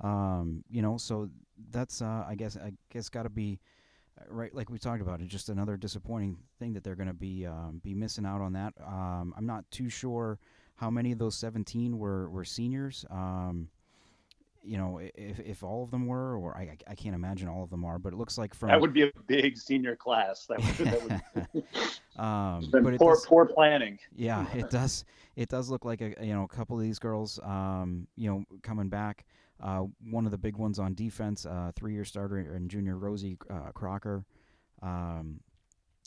Um, 0.00 0.64
you 0.70 0.82
know, 0.82 0.96
so 0.96 1.28
that's 1.70 2.02
uh, 2.02 2.24
I 2.26 2.34
guess 2.34 2.56
I 2.56 2.72
guess 2.90 3.08
got 3.08 3.24
to 3.24 3.30
be 3.30 3.58
uh, 4.20 4.24
right 4.28 4.54
like 4.54 4.70
we 4.70 4.78
talked 4.78 5.02
about 5.02 5.20
it 5.20 5.26
just 5.26 5.48
another 5.48 5.76
disappointing 5.76 6.38
thing 6.58 6.72
that 6.74 6.84
they're 6.84 6.96
going 6.96 7.08
to 7.08 7.14
be 7.14 7.46
um, 7.46 7.80
be 7.82 7.94
missing 7.94 8.26
out 8.26 8.40
on 8.40 8.52
that 8.52 8.74
um, 8.84 9.32
i'm 9.36 9.46
not 9.46 9.64
too 9.70 9.88
sure 9.88 10.38
how 10.82 10.90
many 10.90 11.12
of 11.12 11.18
those 11.18 11.36
17 11.36 11.96
were, 11.96 12.28
were 12.28 12.44
seniors. 12.44 13.04
Um, 13.08 13.68
you 14.62 14.78
know, 14.78 15.00
if, 15.14 15.40
if 15.40 15.62
all 15.62 15.82
of 15.82 15.90
them 15.90 16.06
were, 16.06 16.36
or 16.36 16.56
I, 16.56 16.76
I 16.86 16.94
can't 16.94 17.14
imagine 17.14 17.48
all 17.48 17.62
of 17.62 17.70
them 17.70 17.84
are, 17.84 17.98
but 17.98 18.12
it 18.12 18.16
looks 18.16 18.38
like 18.38 18.54
from 18.54 18.68
that 18.68 18.80
would 18.80 18.92
be 18.92 19.02
a 19.02 19.10
big 19.26 19.58
senior 19.58 19.96
class. 19.96 20.46
That 20.46 20.58
would, 20.60 20.88
that 20.88 21.54
would... 21.54 21.64
Um, 22.18 22.68
but 22.70 22.82
poor, 22.98 23.14
does, 23.14 23.24
poor 23.24 23.46
planning. 23.46 23.98
Yeah, 24.14 24.46
it 24.52 24.68
does. 24.70 25.06
It 25.34 25.48
does 25.48 25.70
look 25.70 25.86
like 25.86 26.02
a 26.02 26.14
you 26.20 26.34
know 26.34 26.42
a 26.42 26.48
couple 26.48 26.76
of 26.76 26.82
these 26.82 26.98
girls, 26.98 27.40
um, 27.42 28.06
you 28.16 28.28
know, 28.28 28.44
coming 28.62 28.90
back. 28.90 29.24
Uh, 29.62 29.84
one 30.10 30.26
of 30.26 30.30
the 30.30 30.36
big 30.36 30.58
ones 30.58 30.78
on 30.78 30.92
defense, 30.92 31.46
uh, 31.46 31.72
three-year 31.74 32.04
starter 32.04 32.36
and 32.36 32.70
junior 32.70 32.98
Rosie 32.98 33.38
uh, 33.48 33.70
Crocker. 33.72 34.26
Um, 34.82 35.40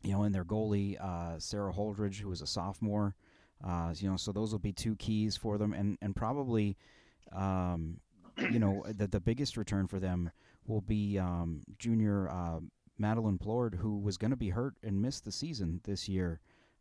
you 0.04 0.12
know, 0.12 0.24
and 0.24 0.36
their 0.36 0.46
goalie 0.46 1.00
uh, 1.02 1.40
Sarah 1.40 1.74
Holdridge, 1.74 2.20
who 2.20 2.32
is 2.32 2.42
a 2.42 2.48
sophomore. 2.48 3.16
Uh, 3.66 3.94
you 3.98 4.10
know, 4.10 4.18
so 4.18 4.32
those 4.32 4.52
will 4.52 4.60
be 4.60 4.74
two 4.74 4.96
keys 4.98 5.36
for 5.36 5.58
them, 5.58 5.74
and 5.74 5.98
and 6.02 6.16
probably, 6.16 6.78
um, 7.32 7.98
you 8.38 8.60
know, 8.60 8.84
the 8.88 9.08
the 9.08 9.20
biggest 9.20 9.58
return 9.58 9.88
for 9.88 10.00
them 10.00 10.32
will 10.68 10.82
be 10.82 11.18
um, 11.20 11.62
junior 11.78 12.30
uh, 12.30 12.60
Madeline 12.98 13.38
Plord, 13.38 13.76
who 13.76 14.00
was 14.00 14.18
going 14.18 14.32
to 14.32 14.38
be 14.38 14.50
hurt 14.50 14.76
and 14.84 15.02
miss 15.02 15.20
the 15.20 15.32
season 15.32 15.82
this 15.84 16.08
year. 16.08 16.40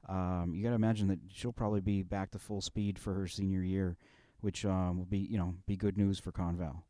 Um, 0.08 0.52
you 0.54 0.62
got 0.62 0.70
to 0.70 0.74
imagine 0.74 1.08
that 1.08 1.18
she'll 1.32 1.52
probably 1.52 1.80
be 1.80 2.02
back 2.02 2.30
to 2.32 2.38
full 2.38 2.60
speed 2.60 2.98
for 2.98 3.14
her 3.14 3.26
senior 3.26 3.62
year, 3.62 3.96
which 4.40 4.64
um, 4.64 4.98
will 4.98 5.06
be 5.06 5.18
you 5.18 5.38
know 5.38 5.54
be 5.66 5.76
good 5.76 5.96
news 5.96 6.18
for 6.18 6.32
Conval. 6.32 6.82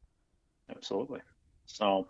Absolutely. 0.70 1.20
So, 1.66 2.08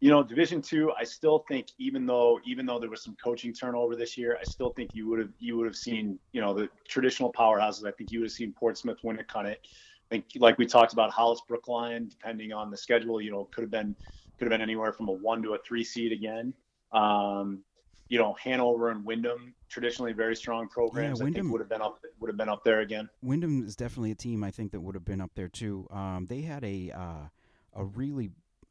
you 0.00 0.10
know, 0.10 0.22
Division 0.22 0.62
Two, 0.62 0.92
I 0.98 1.04
still 1.04 1.44
think 1.48 1.68
even 1.78 2.06
though 2.06 2.40
even 2.46 2.66
though 2.66 2.78
there 2.78 2.90
was 2.90 3.02
some 3.02 3.16
coaching 3.22 3.52
turnover 3.52 3.96
this 3.96 4.16
year, 4.16 4.38
I 4.40 4.44
still 4.44 4.70
think 4.70 4.90
you 4.94 5.08
would 5.08 5.18
have 5.18 5.30
you 5.38 5.56
would 5.56 5.66
have 5.66 5.76
seen 5.76 6.18
you 6.32 6.40
know 6.40 6.54
the 6.54 6.68
traditional 6.86 7.32
powerhouses. 7.32 7.86
I 7.86 7.90
think 7.92 8.10
you 8.10 8.20
would 8.20 8.26
have 8.26 8.32
seen 8.32 8.52
Portsmouth 8.52 8.98
win 9.02 9.18
it, 9.18 9.28
cut 9.28 9.46
it. 9.46 9.60
I 9.64 9.87
think 10.10 10.26
like 10.36 10.58
we 10.58 10.66
talked 10.66 10.92
about 10.92 11.10
Hollis 11.10 11.40
Brookline, 11.46 12.08
depending 12.08 12.52
on 12.52 12.70
the 12.70 12.76
schedule, 12.76 13.20
you 13.20 13.30
know, 13.30 13.48
could 13.52 13.62
have 13.62 13.70
been 13.70 13.94
could 14.38 14.44
have 14.46 14.50
been 14.50 14.62
anywhere 14.62 14.92
from 14.92 15.08
a 15.08 15.12
one 15.12 15.42
to 15.42 15.54
a 15.54 15.58
three 15.58 15.84
seed 15.84 16.12
again. 16.12 16.54
Um, 16.92 17.60
you 18.08 18.18
know, 18.18 18.34
Hanover 18.42 18.90
and 18.90 19.04
Windham, 19.04 19.54
traditionally 19.68 20.12
very 20.12 20.34
strong 20.34 20.68
programs. 20.68 21.18
Yeah, 21.18 21.24
Windham, 21.24 21.40
I 21.40 21.44
think 21.44 21.52
would 21.52 21.60
have 21.60 21.68
been 21.68 21.82
up 21.82 22.00
would 22.20 22.28
have 22.28 22.36
been 22.36 22.48
up 22.48 22.64
there 22.64 22.80
again. 22.80 23.08
Windham 23.22 23.66
is 23.66 23.76
definitely 23.76 24.12
a 24.12 24.16
team 24.16 24.42
I 24.42 24.50
think 24.50 24.72
that 24.72 24.80
would 24.80 24.94
have 24.94 25.04
been 25.04 25.20
up 25.20 25.32
there 25.34 25.48
too. 25.48 25.86
Um, 25.90 26.26
they 26.28 26.40
had 26.40 26.64
a 26.64 26.90
uh, 26.90 27.28
a 27.74 27.84
really 27.84 28.30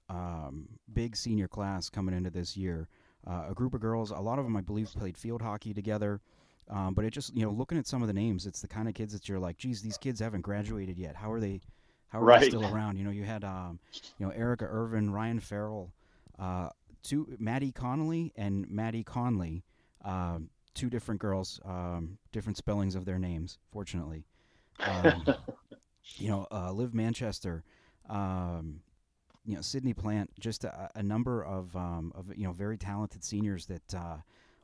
um, 0.10 0.68
big 0.92 1.16
senior 1.16 1.48
class 1.48 1.90
coming 1.90 2.16
into 2.16 2.30
this 2.30 2.58
year. 2.58 2.88
Uh, 3.26 3.48
a 3.50 3.54
group 3.54 3.74
of 3.74 3.82
girls, 3.82 4.10
a 4.12 4.16
lot 4.16 4.40
of 4.40 4.46
them 4.46 4.56
I 4.56 4.62
believe 4.62 4.92
played 4.94 5.18
field 5.18 5.42
hockey 5.42 5.74
together. 5.74 6.22
Um, 6.70 6.94
but 6.94 7.06
it 7.06 7.12
just 7.12 7.36
you 7.36 7.44
know 7.44 7.52
looking 7.52 7.78
at 7.78 7.88
some 7.88 8.02
of 8.02 8.08
the 8.08 8.14
names, 8.14 8.46
it's 8.46 8.62
the 8.62 8.68
kind 8.68 8.88
of 8.88 8.94
kids 8.94 9.14
that 9.14 9.30
you're 9.30 9.40
like, 9.40 9.58
geez, 9.58 9.82
these 9.82 9.98
kids 9.98 10.20
haven't 10.20 10.42
graduated 10.42 10.98
yet. 10.98 11.16
How 11.16 11.32
are 11.32 11.40
they? 11.40 11.62
How 12.10 12.20
are 12.20 12.26
right. 12.26 12.42
they 12.42 12.50
still 12.50 12.66
around? 12.66 12.98
You 12.98 13.04
know, 13.04 13.12
you 13.12 13.24
had 13.24 13.44
um, 13.44 13.80
you 14.18 14.26
know 14.26 14.32
Erica 14.32 14.66
Irvin, 14.66 15.12
Ryan 15.12 15.40
Farrell, 15.40 15.94
uh, 16.40 16.70
two 17.04 17.28
Maddie 17.40 17.72
Connolly 17.72 18.34
and 18.36 18.70
Maddie 18.70 19.04
Conley, 19.04 19.64
uh, 20.04 20.40
two 20.74 20.90
different 20.90 21.22
girls, 21.22 21.60
um, 21.66 22.18
different 22.32 22.58
spellings 22.58 22.96
of 22.96 23.06
their 23.06 23.20
names. 23.20 23.58
Fortunately, 23.72 24.26
um, 24.80 25.26
you 26.16 26.30
know, 26.30 26.48
uh, 26.52 26.72
Liv 26.72 26.94
Manchester, 26.94 27.64
um, 28.10 28.82
you 29.46 29.56
know, 29.56 29.62
Sydney 29.62 29.94
Plant, 29.94 30.32
just 30.40 30.66
a, 30.66 30.90
a 30.96 31.04
number 31.04 31.44
of 31.44 31.76
um, 31.76 32.12
of 32.14 32.36
you 32.36 32.46
know 32.46 32.52
very 32.52 32.78
talented 32.78 33.24
seniors 33.24 33.66
that 33.68 33.96
uh, 33.96 34.18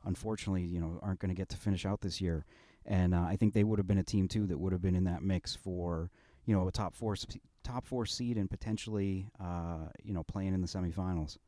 unfortunately 0.04 0.62
you 0.62 0.80
know 0.80 0.98
aren't 1.02 1.20
going 1.20 1.34
to 1.34 1.34
get 1.34 1.48
to 1.50 1.56
finish 1.56 1.86
out 1.86 2.00
this 2.00 2.20
year. 2.20 2.44
And 2.86 3.14
uh, 3.14 3.22
I 3.22 3.36
think 3.36 3.54
they 3.54 3.64
would 3.64 3.78
have 3.78 3.86
been 3.86 3.98
a 3.98 4.04
team 4.04 4.28
too 4.28 4.46
that 4.46 4.58
would 4.58 4.72
have 4.72 4.82
been 4.82 4.94
in 4.94 5.04
that 5.04 5.22
mix 5.22 5.54
for 5.54 6.10
you 6.44 6.54
know 6.54 6.68
a 6.68 6.72
top 6.72 6.94
four 6.94 7.16
top 7.62 7.86
four 7.86 8.06
seed 8.06 8.36
and 8.36 8.50
potentially 8.50 9.28
uh, 9.40 9.88
you 10.02 10.12
know 10.12 10.22
playing 10.22 10.54
in 10.54 10.60
the 10.60 10.68
semifinals. 10.68 11.38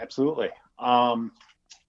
Absolutely. 0.00 0.50
Um, 0.78 1.32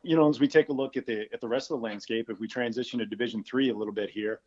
you 0.02 0.16
know, 0.16 0.30
as 0.30 0.39
we 0.39 0.48
take 0.48 0.70
a 0.70 0.74
look 0.74 0.98
at 0.98 1.06
the 1.06 1.28
at 1.34 1.42
the 1.42 1.48
rest 1.48 1.72
of 1.72 1.80
the 1.80 1.84
landscape, 1.84 2.30
if 2.30 2.39
we 2.39 2.48
transition 2.48 3.00
to 3.00 3.06
Division 3.06 3.44
Three 3.44 3.70
a 3.70 3.74
little 3.74 3.94
bit 3.94 4.10
here, 4.10 4.42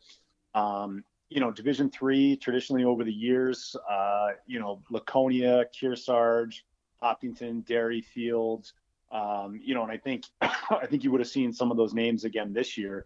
um, 0.55 1.03
you 1.29 1.39
know, 1.39 1.51
Division 1.51 1.89
Three 1.89 2.35
traditionally 2.37 2.83
over 2.83 3.03
the 3.03 3.13
years, 3.13 3.75
uh, 3.89 4.29
you 4.45 4.59
know, 4.59 4.81
Laconia, 4.89 5.65
Kearsarge, 5.73 6.61
Hopkinton, 7.01 7.63
Fields, 8.03 8.73
um, 9.11 9.59
you 9.63 9.73
know, 9.73 9.83
and 9.83 9.91
I 9.91 9.97
think 9.97 10.25
I 10.41 10.85
think 10.89 11.03
you 11.03 11.11
would 11.11 11.21
have 11.21 11.29
seen 11.29 11.53
some 11.53 11.71
of 11.71 11.77
those 11.77 11.93
names 11.93 12.23
again 12.23 12.53
this 12.53 12.77
year. 12.77 13.05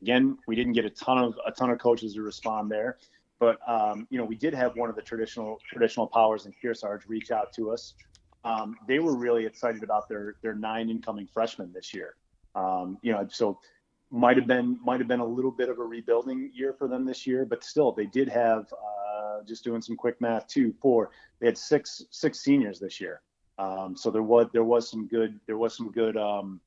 Again, 0.00 0.38
we 0.46 0.56
didn't 0.56 0.72
get 0.72 0.84
a 0.84 0.90
ton 0.90 1.18
of 1.18 1.34
a 1.46 1.52
ton 1.52 1.70
of 1.70 1.78
coaches 1.78 2.14
to 2.14 2.22
respond 2.22 2.70
there, 2.70 2.98
but 3.38 3.58
um, 3.68 4.06
you 4.10 4.18
know, 4.18 4.24
we 4.24 4.36
did 4.36 4.54
have 4.54 4.76
one 4.76 4.90
of 4.90 4.96
the 4.96 5.02
traditional 5.02 5.58
traditional 5.70 6.06
powers 6.06 6.46
in 6.46 6.52
Kearsarge 6.62 7.08
reach 7.08 7.30
out 7.30 7.52
to 7.54 7.70
us 7.70 7.94
um, 8.44 8.76
they 8.88 8.98
were 8.98 9.16
really 9.16 9.46
excited 9.46 9.82
about 9.82 10.08
their 10.08 10.36
their 10.42 10.54
nine 10.54 10.90
incoming 10.90 11.26
freshmen 11.26 11.72
this 11.72 11.94
year. 11.94 12.16
Um, 12.54 12.98
you 13.02 13.12
know, 13.12 13.26
so 13.30 13.58
might 14.10 14.36
have 14.36 14.46
been 14.46 14.78
might 14.84 15.00
have 15.00 15.08
been 15.08 15.20
a 15.20 15.26
little 15.26 15.50
bit 15.50 15.68
of 15.68 15.78
a 15.78 15.82
rebuilding 15.82 16.50
year 16.52 16.74
for 16.76 16.88
them 16.88 17.04
this 17.04 17.26
year, 17.26 17.44
but 17.44 17.64
still 17.64 17.92
they 17.92 18.06
did 18.06 18.28
have 18.28 18.66
uh, 18.72 19.42
just 19.46 19.64
doing 19.64 19.80
some 19.80 19.96
quick 19.96 20.20
math 20.20 20.46
two 20.48 20.74
four 20.82 21.10
they 21.40 21.46
had 21.46 21.56
six 21.56 22.04
six 22.10 22.40
seniors 22.40 22.78
this 22.78 23.00
year. 23.00 23.20
Um, 23.62 23.96
so 23.96 24.10
there 24.10 24.22
was 24.22 24.48
there 24.52 24.64
was 24.64 24.90
some 24.90 25.06
good 25.06 25.38
there 25.46 25.56
was 25.56 25.76
some 25.76 25.92
good 25.92 26.16
um, 26.16 26.60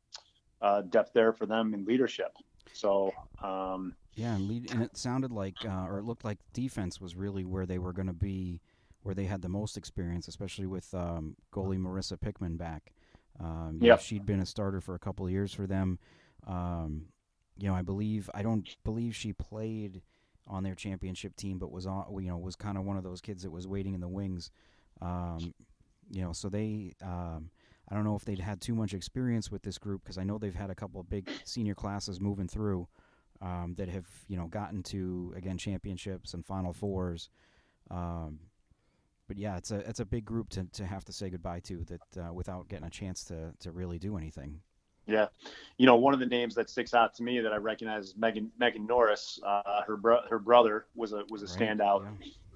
uh, 0.61 0.81
depth 0.81 1.11
there 1.13 1.33
for 1.33 1.45
them 1.45 1.73
in 1.73 1.85
leadership. 1.85 2.31
So 2.73 3.11
um, 3.43 3.95
yeah, 4.15 4.35
and, 4.35 4.47
lead, 4.47 4.71
and 4.71 4.81
it 4.81 4.95
sounded 4.95 5.31
like 5.31 5.55
uh, 5.65 5.87
or 5.87 5.99
it 5.99 6.05
looked 6.05 6.23
like 6.23 6.37
defense 6.53 7.01
was 7.01 7.15
really 7.15 7.43
where 7.43 7.65
they 7.65 7.79
were 7.79 7.93
going 7.93 8.07
to 8.07 8.13
be 8.13 8.61
where 9.03 9.13
they 9.13 9.25
had 9.25 9.41
the 9.41 9.49
most 9.49 9.77
experience, 9.77 10.27
especially 10.27 10.65
with 10.65 10.91
um, 10.93 11.35
goalie 11.53 11.77
Marissa 11.77 12.19
Pickman 12.19 12.57
back. 12.57 12.93
Um, 13.39 13.79
yeah, 13.81 13.97
she'd 13.97 14.25
been 14.25 14.39
a 14.39 14.45
starter 14.45 14.79
for 14.79 14.95
a 14.95 14.99
couple 14.99 15.25
of 15.25 15.31
years 15.31 15.53
for 15.53 15.67
them. 15.67 15.99
Um, 16.47 17.07
you 17.57 17.67
know, 17.67 17.75
I 17.75 17.81
believe 17.81 18.29
I 18.33 18.41
don't 18.41 18.67
believe 18.85 19.15
she 19.15 19.33
played 19.33 20.01
on 20.47 20.63
their 20.63 20.75
championship 20.75 21.35
team, 21.35 21.59
but 21.59 21.71
was 21.71 21.85
on 21.85 22.05
you 22.23 22.29
know 22.29 22.37
was 22.37 22.55
kind 22.55 22.77
of 22.77 22.85
one 22.85 22.95
of 22.95 23.03
those 23.03 23.19
kids 23.19 23.43
that 23.43 23.51
was 23.51 23.67
waiting 23.67 23.95
in 23.95 24.01
the 24.01 24.07
wings. 24.07 24.49
Um, 25.01 25.53
you 26.09 26.21
know, 26.21 26.33
so 26.33 26.49
they 26.49 26.93
um, 27.03 27.49
I 27.89 27.95
don't 27.95 28.03
know 28.03 28.15
if 28.15 28.25
they'd 28.25 28.39
had 28.39 28.61
too 28.61 28.75
much 28.75 28.93
experience 28.93 29.51
with 29.51 29.61
this 29.61 29.77
group 29.77 30.03
because 30.03 30.17
I 30.17 30.23
know 30.23 30.37
they've 30.37 30.53
had 30.55 30.69
a 30.69 30.75
couple 30.75 30.99
of 30.99 31.09
big 31.09 31.29
senior 31.43 31.75
classes 31.75 32.19
moving 32.19 32.47
through 32.47 32.87
um, 33.41 33.75
that 33.77 33.89
have 33.89 34.07
you 34.27 34.37
know 34.37 34.47
gotten 34.47 34.83
to 34.83 35.33
again 35.35 35.57
championships 35.57 36.33
and 36.33 36.45
Final 36.45 36.73
Fours. 36.73 37.29
Um, 37.91 38.39
but 39.27 39.37
yeah, 39.37 39.57
it's 39.57 39.71
a 39.71 39.77
it's 39.87 39.99
a 39.99 40.05
big 40.05 40.25
group 40.25 40.49
to, 40.49 40.65
to 40.73 40.85
have 40.85 41.05
to 41.05 41.13
say 41.13 41.29
goodbye 41.29 41.59
to 41.61 41.83
that 41.85 42.27
uh, 42.27 42.33
without 42.33 42.67
getting 42.69 42.85
a 42.85 42.89
chance 42.89 43.23
to 43.25 43.53
to 43.59 43.71
really 43.71 43.99
do 43.99 44.17
anything. 44.17 44.61
Yeah, 45.07 45.27
you 45.77 45.85
know, 45.85 45.95
one 45.95 46.13
of 46.13 46.19
the 46.19 46.25
names 46.25 46.55
that 46.55 46.69
sticks 46.69 46.93
out 46.93 47.13
to 47.15 47.23
me 47.23 47.39
that 47.39 47.53
I 47.53 47.57
recognize 47.57 48.05
is 48.05 48.15
Megan 48.17 48.51
Megan 48.57 48.87
Norris. 48.87 49.39
Uh, 49.45 49.81
her 49.85 49.97
bro- 49.97 50.27
her 50.29 50.39
brother 50.39 50.85
was 50.95 51.13
a 51.13 51.23
was 51.29 51.43
a 51.43 51.45
standout. 51.45 52.05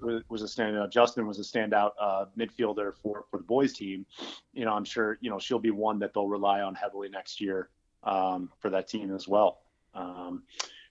Was, 0.00 0.22
was 0.30 0.42
a 0.42 0.46
standout. 0.46 0.90
Justin 0.90 1.26
was 1.26 1.38
a 1.38 1.42
standout 1.42 1.92
uh, 2.00 2.24
midfielder 2.36 2.94
for 2.96 3.24
for 3.30 3.36
the 3.36 3.44
boys 3.44 3.74
team. 3.74 4.06
You 4.54 4.64
know, 4.64 4.72
I'm 4.72 4.84
sure 4.84 5.18
you 5.20 5.30
know 5.30 5.38
she'll 5.38 5.58
be 5.58 5.70
one 5.70 5.98
that 6.00 6.14
they'll 6.14 6.28
rely 6.28 6.62
on 6.62 6.74
heavily 6.74 7.08
next 7.08 7.40
year 7.40 7.68
um, 8.04 8.50
for 8.58 8.70
that 8.70 8.88
team 8.88 9.14
as 9.14 9.28
well. 9.28 9.60
Um, 9.94 10.42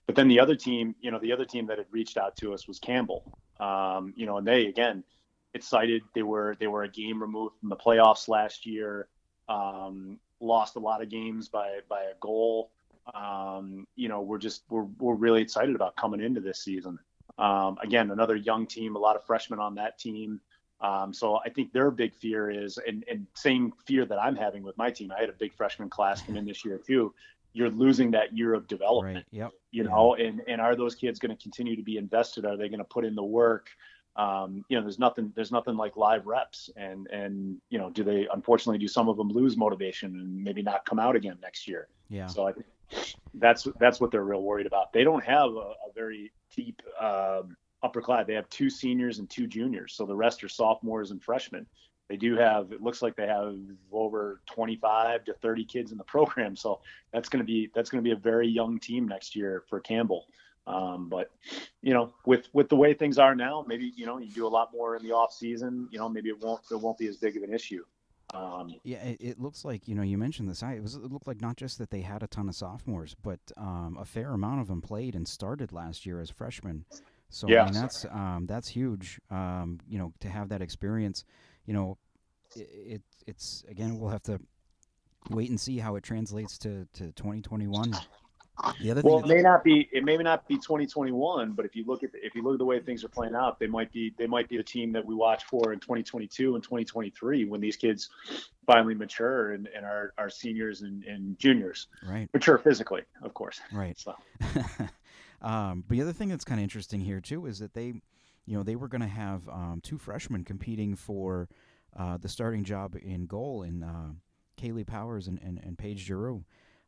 but 0.06 0.16
then 0.16 0.28
the 0.28 0.40
other 0.40 0.56
team, 0.56 0.94
you 1.00 1.10
know, 1.10 1.18
the 1.18 1.32
other 1.32 1.44
team 1.44 1.66
that 1.66 1.78
had 1.78 1.86
reached 1.90 2.16
out 2.16 2.36
to 2.36 2.52
us 2.54 2.66
was 2.66 2.78
Campbell. 2.78 3.38
Um, 3.58 4.12
you 4.16 4.26
know, 4.26 4.38
and 4.38 4.46
they 4.46 4.66
again 4.66 5.04
excited. 5.54 6.02
They 6.14 6.22
were 6.22 6.56
they 6.58 6.66
were 6.66 6.84
a 6.84 6.88
game 6.88 7.20
removed 7.20 7.54
from 7.60 7.68
the 7.68 7.76
playoffs 7.76 8.28
last 8.28 8.66
year. 8.66 9.08
Um, 9.48 10.18
lost 10.40 10.76
a 10.76 10.80
lot 10.80 11.02
of 11.02 11.08
games 11.08 11.48
by 11.48 11.80
by 11.88 12.02
a 12.02 12.14
goal. 12.20 12.70
Um, 13.14 13.86
you 13.96 14.08
know, 14.08 14.20
we're 14.20 14.38
just 14.38 14.62
we're 14.70 14.86
we're 14.98 15.14
really 15.14 15.42
excited 15.42 15.74
about 15.74 15.96
coming 15.96 16.20
into 16.20 16.40
this 16.40 16.60
season. 16.60 16.98
Um, 17.38 17.78
again, 17.82 18.10
another 18.10 18.36
young 18.36 18.66
team, 18.66 18.96
a 18.96 18.98
lot 18.98 19.16
of 19.16 19.24
freshmen 19.24 19.58
on 19.58 19.74
that 19.76 19.98
team. 19.98 20.40
Um, 20.80 21.12
so 21.12 21.38
I 21.44 21.50
think 21.50 21.72
their 21.72 21.90
big 21.90 22.14
fear 22.14 22.50
is, 22.50 22.78
and, 22.86 23.04
and 23.10 23.26
same 23.34 23.72
fear 23.86 24.06
that 24.06 24.18
I'm 24.18 24.34
having 24.34 24.62
with 24.62 24.76
my 24.78 24.90
team. 24.90 25.12
I 25.12 25.20
had 25.20 25.28
a 25.28 25.34
big 25.34 25.52
freshman 25.54 25.90
class 25.90 26.22
come 26.22 26.36
in 26.36 26.46
this 26.46 26.64
year 26.64 26.78
too. 26.78 27.14
You're 27.52 27.70
losing 27.70 28.12
that 28.12 28.36
year 28.36 28.54
of 28.54 28.66
development. 28.66 29.26
Right. 29.32 29.40
Yep. 29.40 29.50
You 29.72 29.84
know, 29.84 30.14
and 30.14 30.40
and 30.46 30.60
are 30.60 30.76
those 30.76 30.94
kids 30.94 31.18
going 31.18 31.36
to 31.36 31.42
continue 31.42 31.76
to 31.76 31.82
be 31.82 31.96
invested? 31.96 32.44
Are 32.44 32.56
they 32.56 32.68
going 32.68 32.78
to 32.78 32.84
put 32.84 33.04
in 33.04 33.14
the 33.14 33.24
work? 33.24 33.70
Um, 34.16 34.64
you 34.68 34.76
know, 34.76 34.82
there's 34.82 34.98
nothing, 34.98 35.32
there's 35.34 35.52
nothing 35.52 35.76
like 35.76 35.96
live 35.96 36.26
reps, 36.26 36.70
and 36.76 37.06
and 37.08 37.58
you 37.70 37.78
know, 37.78 37.90
do 37.90 38.02
they 38.02 38.26
unfortunately 38.32 38.78
do 38.78 38.88
some 38.88 39.08
of 39.08 39.16
them 39.16 39.28
lose 39.28 39.56
motivation 39.56 40.18
and 40.18 40.42
maybe 40.42 40.62
not 40.62 40.84
come 40.84 40.98
out 40.98 41.16
again 41.16 41.38
next 41.40 41.68
year? 41.68 41.88
Yeah. 42.08 42.26
So 42.26 42.46
I 42.46 42.52
think 42.52 42.66
that's 43.34 43.68
that's 43.78 44.00
what 44.00 44.10
they're 44.10 44.24
real 44.24 44.42
worried 44.42 44.66
about. 44.66 44.92
They 44.92 45.04
don't 45.04 45.24
have 45.24 45.50
a, 45.50 45.74
a 45.88 45.92
very 45.94 46.32
deep 46.54 46.82
um, 47.00 47.56
upper 47.82 48.00
class. 48.00 48.26
They 48.26 48.34
have 48.34 48.48
two 48.48 48.68
seniors 48.68 49.20
and 49.20 49.30
two 49.30 49.46
juniors, 49.46 49.94
so 49.94 50.06
the 50.06 50.16
rest 50.16 50.42
are 50.42 50.48
sophomores 50.48 51.12
and 51.12 51.22
freshmen. 51.22 51.66
They 52.08 52.16
do 52.16 52.36
have. 52.36 52.72
It 52.72 52.82
looks 52.82 53.02
like 53.02 53.14
they 53.14 53.28
have 53.28 53.54
over 53.92 54.40
25 54.52 55.26
to 55.26 55.34
30 55.34 55.64
kids 55.64 55.92
in 55.92 55.98
the 55.98 56.04
program, 56.04 56.56
so 56.56 56.80
that's 57.12 57.28
going 57.28 57.38
to 57.38 57.46
be 57.46 57.70
that's 57.74 57.90
going 57.90 58.02
to 58.02 58.08
be 58.08 58.12
a 58.12 58.20
very 58.20 58.48
young 58.48 58.80
team 58.80 59.06
next 59.06 59.36
year 59.36 59.62
for 59.68 59.78
Campbell. 59.78 60.26
Um, 60.70 61.08
but 61.08 61.30
you 61.82 61.92
know, 61.92 62.12
with 62.26 62.48
with 62.52 62.68
the 62.68 62.76
way 62.76 62.94
things 62.94 63.18
are 63.18 63.34
now, 63.34 63.64
maybe 63.66 63.92
you 63.96 64.06
know 64.06 64.18
you 64.18 64.30
do 64.30 64.46
a 64.46 64.48
lot 64.48 64.72
more 64.72 64.96
in 64.96 65.02
the 65.02 65.12
off 65.12 65.32
season. 65.32 65.88
You 65.90 65.98
know, 65.98 66.08
maybe 66.08 66.28
it 66.28 66.40
won't 66.40 66.60
it 66.70 66.80
won't 66.80 66.98
be 66.98 67.08
as 67.08 67.16
big 67.16 67.36
of 67.36 67.42
an 67.42 67.52
issue. 67.52 67.84
Um, 68.32 68.76
yeah, 68.84 68.98
it, 68.98 69.16
it, 69.20 69.40
looks 69.40 69.64
like 69.64 69.88
you 69.88 69.96
know 69.96 70.02
you 70.02 70.16
mentioned 70.16 70.48
this. 70.48 70.62
I 70.62 70.74
it 70.74 70.82
was 70.82 70.94
it 70.94 71.10
looked 71.10 71.26
like 71.26 71.40
not 71.40 71.56
just 71.56 71.78
that 71.78 71.90
they 71.90 72.02
had 72.02 72.22
a 72.22 72.28
ton 72.28 72.48
of 72.48 72.54
sophomores, 72.54 73.16
but 73.20 73.40
um, 73.56 73.98
a 74.00 74.04
fair 74.04 74.30
amount 74.32 74.60
of 74.60 74.68
them 74.68 74.80
played 74.80 75.16
and 75.16 75.26
started 75.26 75.72
last 75.72 76.06
year 76.06 76.20
as 76.20 76.30
freshmen. 76.30 76.84
So 77.30 77.48
yeah. 77.48 77.62
I 77.62 77.64
mean 77.64 77.74
that's 77.74 78.04
um, 78.04 78.46
that's 78.46 78.68
huge. 78.68 79.20
Um, 79.30 79.80
you 79.88 79.98
know 79.98 80.12
to 80.20 80.28
have 80.28 80.50
that 80.50 80.62
experience. 80.62 81.24
You 81.66 81.74
know, 81.74 81.98
it, 82.54 82.68
it 82.86 83.02
it's 83.26 83.64
again 83.68 83.98
we'll 83.98 84.10
have 84.10 84.22
to 84.24 84.38
wait 85.30 85.50
and 85.50 85.60
see 85.60 85.78
how 85.78 85.96
it 85.96 86.04
translates 86.04 86.56
to 86.58 86.86
to 86.94 87.10
2021 87.12 87.92
the 88.80 88.90
other 88.90 89.02
well, 89.02 89.20
it 89.20 89.26
may 89.26 89.42
not 89.42 89.64
be 89.64 89.88
it 89.92 90.04
may 90.04 90.16
not 90.16 90.46
be 90.46 90.56
2021, 90.56 91.52
but 91.52 91.64
if 91.64 91.74
you 91.74 91.84
look 91.86 92.02
at 92.02 92.12
the, 92.12 92.24
if 92.24 92.34
you 92.34 92.42
look 92.42 92.54
at 92.54 92.58
the 92.58 92.64
way 92.64 92.80
things 92.80 93.04
are 93.04 93.08
playing 93.08 93.34
out, 93.34 93.58
they 93.58 93.66
might 93.66 93.92
be 93.92 94.14
they 94.18 94.26
might 94.26 94.48
be 94.48 94.58
a 94.58 94.62
team 94.62 94.92
that 94.92 95.04
we 95.04 95.14
watch 95.14 95.44
for 95.44 95.72
in 95.72 95.80
2022 95.80 96.54
and 96.54 96.62
2023 96.62 97.44
when 97.44 97.60
these 97.60 97.76
kids 97.76 98.10
finally 98.66 98.94
mature 98.94 99.52
and, 99.52 99.68
and 99.74 99.84
are, 99.84 100.12
are 100.16 100.30
seniors 100.30 100.82
and, 100.82 101.04
and 101.04 101.38
juniors. 101.38 101.88
Right. 102.06 102.28
Mature 102.32 102.58
physically, 102.58 103.02
of 103.22 103.34
course. 103.34 103.60
Right. 103.72 103.98
So. 103.98 104.14
um, 105.42 105.84
but 105.86 105.96
the 105.96 106.02
other 106.02 106.12
thing 106.12 106.28
that's 106.28 106.44
kind 106.44 106.60
of 106.60 106.62
interesting 106.62 107.00
here 107.00 107.20
too 107.20 107.46
is 107.46 107.58
that 107.58 107.74
they, 107.74 107.94
you 108.46 108.56
know, 108.56 108.62
they 108.62 108.76
were 108.76 108.88
going 108.88 109.00
to 109.00 109.08
have 109.08 109.48
um, 109.48 109.80
two 109.82 109.98
freshmen 109.98 110.44
competing 110.44 110.94
for 110.94 111.48
uh, 111.98 112.16
the 112.18 112.28
starting 112.28 112.62
job 112.62 112.96
in 113.00 113.26
goal 113.26 113.62
in 113.62 113.82
uh, 113.82 114.12
Kaylee 114.60 114.86
Powers 114.86 115.26
and, 115.26 115.40
and, 115.42 115.60
and 115.62 115.76
Paige 115.76 115.98
Giroux. 115.98 116.44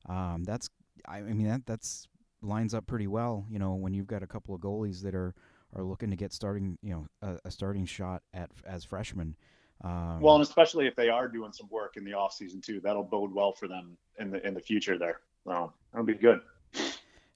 Um, 0.08 0.44
that's 0.44 0.68
I, 1.06 1.18
I 1.18 1.32
mean 1.32 1.48
that 1.48 1.66
that's 1.66 2.08
lines 2.42 2.74
up 2.74 2.86
pretty 2.86 3.06
well. 3.06 3.46
You 3.50 3.58
know, 3.58 3.74
when 3.74 3.94
you've 3.94 4.06
got 4.06 4.22
a 4.22 4.26
couple 4.26 4.54
of 4.54 4.60
goalies 4.60 5.02
that 5.02 5.14
are 5.14 5.34
are 5.74 5.82
looking 5.82 6.10
to 6.10 6.16
get 6.16 6.32
starting, 6.32 6.78
you 6.82 6.92
know, 6.92 7.06
a, 7.22 7.38
a 7.46 7.50
starting 7.50 7.86
shot 7.86 8.22
at 8.34 8.50
as 8.66 8.84
freshmen. 8.84 9.36
Um, 9.84 10.20
well, 10.20 10.34
and 10.34 10.42
especially 10.42 10.86
if 10.86 10.94
they 10.94 11.08
are 11.08 11.26
doing 11.26 11.52
some 11.52 11.68
work 11.70 11.96
in 11.96 12.04
the 12.04 12.12
off 12.12 12.32
season 12.34 12.60
too, 12.60 12.80
that'll 12.80 13.02
bode 13.02 13.32
well 13.32 13.52
for 13.52 13.68
them 13.68 13.96
in 14.18 14.30
the 14.30 14.46
in 14.46 14.54
the 14.54 14.60
future. 14.60 14.98
There, 14.98 15.20
so 15.44 15.72
that'll 15.92 16.06
be 16.06 16.14
good. 16.14 16.40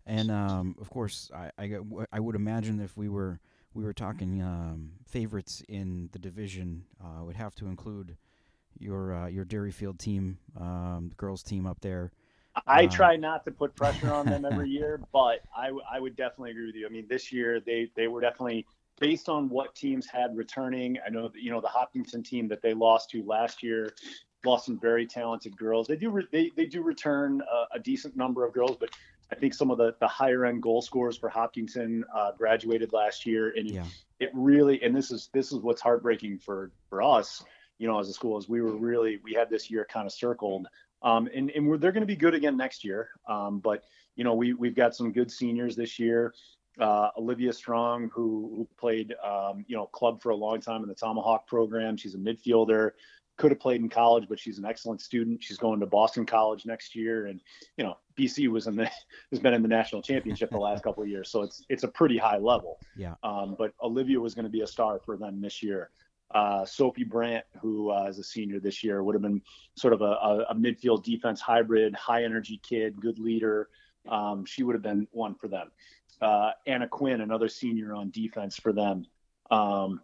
And 0.06 0.30
um, 0.30 0.76
of 0.80 0.88
course, 0.88 1.32
I, 1.34 1.50
I, 1.58 1.78
I 2.12 2.20
would 2.20 2.36
imagine 2.36 2.80
if 2.80 2.96
we 2.96 3.08
were 3.08 3.40
we 3.74 3.84
were 3.84 3.92
talking 3.92 4.40
um, 4.40 4.92
favorites 5.04 5.62
in 5.68 6.08
the 6.12 6.18
division, 6.18 6.84
uh, 7.02 7.24
would 7.24 7.36
have 7.36 7.54
to 7.56 7.66
include 7.66 8.16
your 8.78 9.12
uh, 9.12 9.26
your 9.26 9.44
Derryfield 9.44 9.98
team, 9.98 10.38
um, 10.58 11.08
the 11.08 11.14
girls 11.16 11.42
team 11.42 11.66
up 11.66 11.80
there. 11.80 12.12
I 12.66 12.84
uh, 12.84 12.90
try 12.90 13.16
not 13.16 13.44
to 13.44 13.50
put 13.50 13.74
pressure 13.74 14.12
on 14.12 14.26
them 14.26 14.44
every 14.44 14.68
year, 14.70 15.00
but 15.12 15.40
I, 15.54 15.70
I 15.90 16.00
would 16.00 16.16
definitely 16.16 16.52
agree 16.52 16.66
with 16.66 16.74
you. 16.74 16.86
I 16.86 16.90
mean, 16.90 17.06
this 17.08 17.32
year 17.32 17.60
they 17.60 17.90
they 17.94 18.08
were 18.08 18.20
definitely 18.20 18.66
based 18.98 19.28
on 19.28 19.48
what 19.48 19.74
teams 19.74 20.06
had 20.06 20.36
returning. 20.36 20.98
I 21.06 21.10
know 21.10 21.28
that 21.28 21.40
you 21.40 21.50
know 21.50 21.60
the 21.60 21.68
Hopkinton 21.68 22.22
team 22.22 22.48
that 22.48 22.62
they 22.62 22.74
lost 22.74 23.10
to 23.10 23.22
last 23.24 23.62
year 23.62 23.94
lost 24.44 24.66
some 24.66 24.78
very 24.78 25.06
talented 25.06 25.56
girls. 25.56 25.86
They 25.86 25.96
do 25.96 26.10
re- 26.10 26.28
they 26.30 26.50
they 26.56 26.66
do 26.66 26.82
return 26.82 27.42
a, 27.42 27.76
a, 27.76 27.78
decent 27.80 28.16
number 28.16 28.44
of 28.44 28.52
girls, 28.52 28.76
but 28.78 28.90
I 29.30 29.34
think 29.34 29.54
some 29.54 29.70
of 29.70 29.78
the 29.78 29.94
the 30.00 30.06
higher 30.06 30.46
end 30.46 30.62
goal 30.62 30.80
scorers 30.80 31.16
for 31.16 31.28
Hopkinton 31.28 32.04
uh, 32.14 32.32
graduated 32.32 32.92
last 32.92 33.26
year, 33.26 33.52
and 33.56 33.70
yeah. 33.70 33.84
it 34.20 34.30
really 34.32 34.82
and 34.82 34.94
this 34.94 35.10
is 35.10 35.28
this 35.32 35.52
is 35.52 35.58
what's 35.58 35.82
heartbreaking 35.82 36.38
for 36.38 36.70
for 36.88 37.02
us. 37.02 37.44
You 37.78 37.86
know, 37.86 37.98
as 37.98 38.08
a 38.08 38.12
school, 38.14 38.38
is 38.38 38.48
we 38.48 38.62
were 38.62 38.76
really 38.76 39.18
we 39.22 39.34
had 39.34 39.50
this 39.50 39.70
year 39.70 39.86
kind 39.90 40.06
of 40.06 40.12
circled 40.12 40.66
um, 41.02 41.28
and 41.34 41.50
and 41.50 41.80
they're 41.80 41.92
going 41.92 42.02
to 42.02 42.06
be 42.06 42.16
good 42.16 42.34
again 42.34 42.56
next 42.56 42.84
year. 42.84 43.10
Um, 43.28 43.58
but 43.60 43.82
you 44.14 44.24
know, 44.24 44.34
we 44.34 44.54
we've 44.54 44.74
got 44.74 44.94
some 44.94 45.12
good 45.12 45.30
seniors 45.30 45.76
this 45.76 45.98
year. 45.98 46.34
Uh, 46.78 47.08
Olivia 47.16 47.52
Strong, 47.52 48.10
who, 48.12 48.52
who 48.54 48.68
played 48.78 49.14
um, 49.24 49.64
you 49.66 49.76
know 49.76 49.86
club 49.86 50.20
for 50.22 50.30
a 50.30 50.36
long 50.36 50.60
time 50.60 50.82
in 50.82 50.88
the 50.88 50.94
Tomahawk 50.94 51.46
program. 51.46 51.96
She's 51.96 52.14
a 52.14 52.18
midfielder. 52.18 52.92
Could 53.38 53.50
have 53.50 53.60
played 53.60 53.82
in 53.82 53.90
college, 53.90 54.26
but 54.30 54.38
she's 54.38 54.58
an 54.58 54.64
excellent 54.64 55.02
student. 55.02 55.44
She's 55.44 55.58
going 55.58 55.80
to 55.80 55.86
Boston 55.86 56.24
College 56.24 56.64
next 56.64 56.94
year, 56.94 57.26
and 57.26 57.40
you 57.76 57.84
know 57.84 57.98
BC 58.18 58.48
was 58.48 58.66
in 58.66 58.76
the 58.76 58.90
has 59.30 59.40
been 59.40 59.52
in 59.52 59.62
the 59.62 59.68
national 59.68 60.00
championship 60.00 60.50
the 60.50 60.58
last 60.58 60.82
couple 60.82 61.02
of 61.02 61.08
years, 61.08 61.30
so 61.30 61.42
it's 61.42 61.64
it's 61.68 61.82
a 61.82 61.88
pretty 61.88 62.16
high 62.16 62.38
level. 62.38 62.78
Yeah. 62.96 63.14
Um, 63.22 63.54
but 63.58 63.72
Olivia 63.82 64.18
was 64.18 64.34
going 64.34 64.46
to 64.46 64.50
be 64.50 64.62
a 64.62 64.66
star 64.66 65.00
for 65.04 65.16
them 65.18 65.40
this 65.40 65.62
year. 65.62 65.90
Uh, 66.36 66.66
Sophie 66.66 67.02
Brandt, 67.02 67.46
who 67.62 67.90
uh, 67.90 68.04
is 68.10 68.18
a 68.18 68.22
senior 68.22 68.60
this 68.60 68.84
year, 68.84 69.02
would 69.02 69.14
have 69.14 69.22
been 69.22 69.40
sort 69.74 69.94
of 69.94 70.02
a, 70.02 70.04
a, 70.04 70.46
a 70.50 70.54
midfield 70.54 71.02
defense 71.02 71.40
hybrid, 71.40 71.94
high 71.94 72.24
energy 72.24 72.60
kid, 72.62 73.00
good 73.00 73.18
leader. 73.18 73.70
Um, 74.06 74.44
she 74.44 74.62
would 74.62 74.74
have 74.74 74.82
been 74.82 75.08
one 75.12 75.34
for 75.34 75.48
them. 75.48 75.70
Uh, 76.20 76.50
Anna 76.66 76.88
Quinn, 76.88 77.22
another 77.22 77.48
senior 77.48 77.94
on 77.94 78.10
defense 78.10 78.56
for 78.56 78.74
them. 78.74 79.06
Um, 79.50 80.02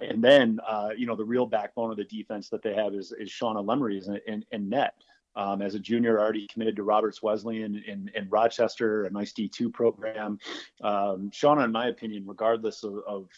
and 0.00 0.22
then, 0.22 0.60
uh, 0.68 0.90
you 0.94 1.06
know, 1.06 1.16
the 1.16 1.24
real 1.24 1.46
backbone 1.46 1.90
of 1.90 1.96
the 1.96 2.04
defense 2.04 2.50
that 2.50 2.60
they 2.60 2.74
have 2.74 2.92
is, 2.92 3.14
is 3.18 3.30
Shauna 3.30 3.64
Lemery 3.64 4.06
in, 4.06 4.20
in, 4.26 4.44
in 4.52 4.68
net. 4.68 4.92
Um, 5.34 5.62
as 5.62 5.74
a 5.74 5.78
junior, 5.78 6.20
already 6.20 6.46
committed 6.48 6.76
to 6.76 6.82
Roberts 6.82 7.22
Wesleyan 7.22 7.82
in, 7.86 8.10
in, 8.14 8.28
Rochester, 8.28 9.04
a 9.04 9.10
nice 9.10 9.32
D2 9.32 9.72
program. 9.72 10.38
Um, 10.82 11.30
Shauna, 11.30 11.64
in 11.64 11.72
my 11.72 11.86
opinion, 11.86 12.24
regardless 12.26 12.84
of, 12.84 12.98
of 13.06 13.28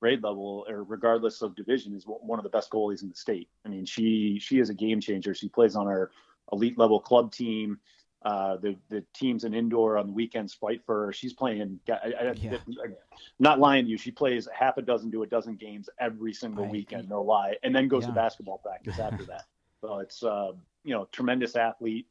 grade 0.00 0.22
level 0.22 0.64
or 0.68 0.82
regardless 0.84 1.42
of 1.42 1.54
division 1.54 1.94
is 1.94 2.04
one 2.06 2.38
of 2.38 2.42
the 2.42 2.48
best 2.48 2.70
goalies 2.70 3.02
in 3.02 3.08
the 3.08 3.14
state. 3.14 3.48
I 3.64 3.68
mean, 3.68 3.84
she 3.84 4.38
she 4.40 4.58
is 4.58 4.70
a 4.70 4.74
game 4.74 5.00
changer. 5.00 5.34
She 5.34 5.48
plays 5.48 5.76
on 5.76 5.86
our 5.86 6.10
elite 6.52 6.78
level 6.78 7.00
club 7.00 7.30
team. 7.32 7.78
Uh, 8.22 8.56
the 8.56 8.76
the 8.88 9.02
teams 9.14 9.44
in 9.44 9.54
indoor 9.54 9.96
on 9.96 10.06
the 10.06 10.12
weekends 10.12 10.52
fight 10.52 10.82
for 10.84 11.06
her. 11.06 11.12
She's 11.12 11.32
playing. 11.32 11.80
I, 11.88 11.92
I, 11.92 12.32
yeah. 12.32 12.56
I'm 12.66 12.94
not 13.38 13.58
lying 13.60 13.84
to 13.84 13.90
you. 13.90 13.96
She 13.96 14.10
plays 14.10 14.46
half 14.52 14.76
a 14.76 14.82
dozen 14.82 15.10
to 15.12 15.22
a 15.22 15.26
dozen 15.26 15.56
games 15.56 15.88
every 15.98 16.34
single 16.34 16.64
right. 16.64 16.72
weekend. 16.72 17.08
No 17.08 17.22
lie, 17.22 17.56
and 17.62 17.74
then 17.74 17.88
goes 17.88 18.02
yeah. 18.02 18.08
to 18.08 18.14
basketball 18.14 18.58
practice 18.58 18.98
after 18.98 19.24
that. 19.26 19.44
So 19.82 20.00
it's 20.00 20.22
uh, 20.22 20.52
you 20.84 20.92
know 20.92 21.08
tremendous 21.10 21.56
athlete. 21.56 22.06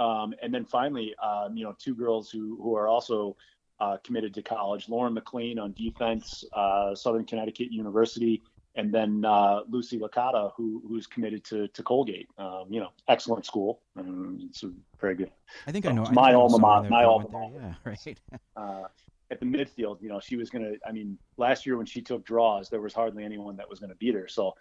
Um, 0.00 0.32
and 0.42 0.52
then 0.52 0.64
finally, 0.64 1.14
um, 1.22 1.54
you 1.54 1.64
know, 1.64 1.76
two 1.78 1.94
girls 1.94 2.30
who 2.30 2.58
who 2.62 2.74
are 2.74 2.88
also 2.88 3.36
uh, 3.80 3.96
committed 4.04 4.34
to 4.34 4.42
college. 4.42 4.88
Lauren 4.88 5.14
McLean 5.14 5.58
on 5.58 5.72
defense, 5.72 6.44
uh, 6.52 6.94
Southern 6.94 7.24
Connecticut 7.24 7.72
University, 7.72 8.42
and 8.76 8.92
then 8.92 9.24
uh, 9.24 9.60
Lucy 9.68 9.98
Licata, 9.98 10.52
who 10.56 10.82
who's 10.88 11.06
committed 11.06 11.44
to 11.44 11.68
to 11.68 11.82
Colgate. 11.82 12.28
Um, 12.38 12.66
you 12.70 12.80
know, 12.80 12.90
excellent 13.08 13.46
school. 13.46 13.80
Um, 13.96 14.38
it's 14.48 14.64
very 15.00 15.14
good. 15.14 15.30
I 15.66 15.72
think 15.72 15.86
I 15.86 15.92
know. 15.92 16.06
my 16.12 16.30
I 16.30 16.34
alma 16.34 16.58
mater. 16.58 16.88
My 16.88 17.04
alma 17.04 17.28
mater. 17.30 17.54
Yeah, 17.60 17.74
right. 17.84 18.18
Uh, 18.56 18.84
at 19.30 19.40
the 19.40 19.46
midfield, 19.46 20.00
you 20.00 20.08
know, 20.08 20.20
she 20.20 20.36
was 20.36 20.50
gonna. 20.50 20.72
I 20.86 20.92
mean, 20.92 21.18
last 21.36 21.66
year 21.66 21.76
when 21.76 21.86
she 21.86 22.00
took 22.00 22.24
draws, 22.24 22.68
there 22.68 22.80
was 22.80 22.94
hardly 22.94 23.24
anyone 23.24 23.56
that 23.56 23.68
was 23.68 23.80
gonna 23.80 23.94
beat 23.96 24.14
her. 24.14 24.28
So, 24.28 24.54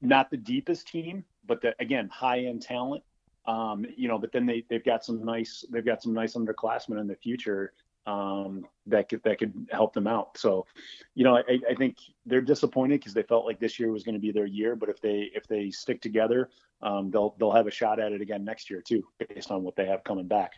not 0.00 0.30
the 0.30 0.36
deepest 0.36 0.88
team, 0.88 1.24
but 1.46 1.60
the, 1.62 1.74
again, 1.80 2.08
high 2.08 2.40
end 2.40 2.62
talent. 2.62 3.02
Um, 3.46 3.86
you 3.96 4.08
know, 4.08 4.18
but 4.18 4.32
then 4.32 4.44
they 4.46 4.64
they've 4.68 4.84
got 4.84 5.04
some 5.04 5.24
nice 5.24 5.64
they've 5.70 5.84
got 5.84 6.02
some 6.02 6.12
nice 6.12 6.34
underclassmen 6.34 7.00
in 7.00 7.06
the 7.06 7.16
future 7.16 7.72
um, 8.08 8.64
that 8.86 9.10
could 9.10 9.22
that 9.24 9.38
could 9.38 9.68
help 9.70 9.92
them 9.92 10.06
out. 10.06 10.38
So, 10.38 10.66
you 11.14 11.24
know, 11.24 11.36
I, 11.36 11.58
I 11.68 11.74
think 11.74 11.98
they're 12.24 12.40
disappointed 12.40 13.00
because 13.00 13.12
they 13.12 13.22
felt 13.22 13.44
like 13.44 13.60
this 13.60 13.78
year 13.78 13.92
was 13.92 14.02
going 14.02 14.14
to 14.14 14.20
be 14.20 14.32
their 14.32 14.46
year. 14.46 14.74
But 14.74 14.88
if 14.88 15.00
they 15.00 15.30
if 15.34 15.46
they 15.46 15.70
stick 15.70 16.00
together, 16.00 16.48
um, 16.80 17.10
they'll 17.10 17.36
they'll 17.38 17.52
have 17.52 17.66
a 17.66 17.70
shot 17.70 18.00
at 18.00 18.12
it 18.12 18.22
again 18.22 18.44
next 18.44 18.70
year 18.70 18.80
too, 18.80 19.06
based 19.28 19.50
on 19.50 19.62
what 19.62 19.76
they 19.76 19.84
have 19.84 20.04
coming 20.04 20.26
back. 20.26 20.52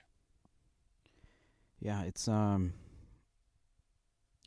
Yeah, 1.80 2.02
it's 2.02 2.28
um, 2.28 2.72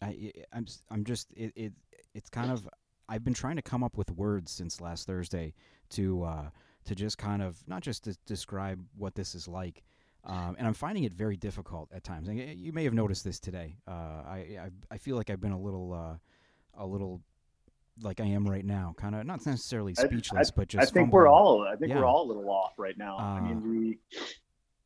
I 0.01 0.31
I'm 0.53 0.65
I'm 0.89 1.03
just 1.03 1.33
it, 1.33 1.51
it 1.57 1.73
it's 2.13 2.29
kind 2.29 2.51
of 2.51 2.69
I've 3.09 3.25
been 3.25 3.33
trying 3.33 3.57
to 3.57 3.61
come 3.61 3.83
up 3.83 3.97
with 3.97 4.11
words 4.11 4.49
since 4.49 4.79
last 4.79 5.07
Thursday 5.07 5.53
to 5.89 6.23
uh 6.23 6.49
to 6.85 6.95
just 6.95 7.17
kind 7.17 7.41
of 7.41 7.57
not 7.67 7.81
just 7.81 8.05
to 8.05 8.17
describe 8.25 8.79
what 8.95 9.15
this 9.15 9.35
is 9.35 9.49
like 9.49 9.83
um, 10.25 10.55
and 10.57 10.67
I'm 10.67 10.73
finding 10.73 11.03
it 11.03 11.13
very 11.13 11.37
difficult 11.37 11.89
at 11.93 12.03
times. 12.03 12.27
And 12.27 12.39
you 12.39 12.71
may 12.73 12.83
have 12.85 12.93
noticed 12.93 13.23
this 13.23 13.39
today. 13.39 13.75
Uh, 13.87 13.91
I, 13.91 14.57
I, 14.61 14.69
I 14.91 14.97
feel 14.97 15.15
like 15.15 15.29
I've 15.29 15.41
been 15.41 15.51
a 15.51 15.59
little 15.59 15.93
uh, 15.93 16.81
a 16.81 16.85
little 16.85 17.21
like 18.01 18.19
I 18.19 18.25
am 18.25 18.47
right 18.47 18.65
now, 18.65 18.95
kind 18.97 19.15
of 19.15 19.25
not 19.25 19.45
necessarily 19.45 19.93
speechless, 19.93 20.49
I, 20.49 20.53
I, 20.53 20.55
but 20.55 20.67
just. 20.67 20.81
I 20.81 20.85
think 20.85 20.93
fumbling. 20.93 21.11
we're 21.11 21.27
all. 21.27 21.67
I 21.67 21.75
think 21.75 21.89
yeah. 21.89 21.99
we're 21.99 22.05
all 22.05 22.25
a 22.25 22.27
little 22.27 22.49
off 22.49 22.73
right 22.77 22.97
now. 22.97 23.17
Uh, 23.17 23.21
I 23.21 23.41
mean, 23.41 23.57
uh. 23.57 23.61
we. 23.61 23.99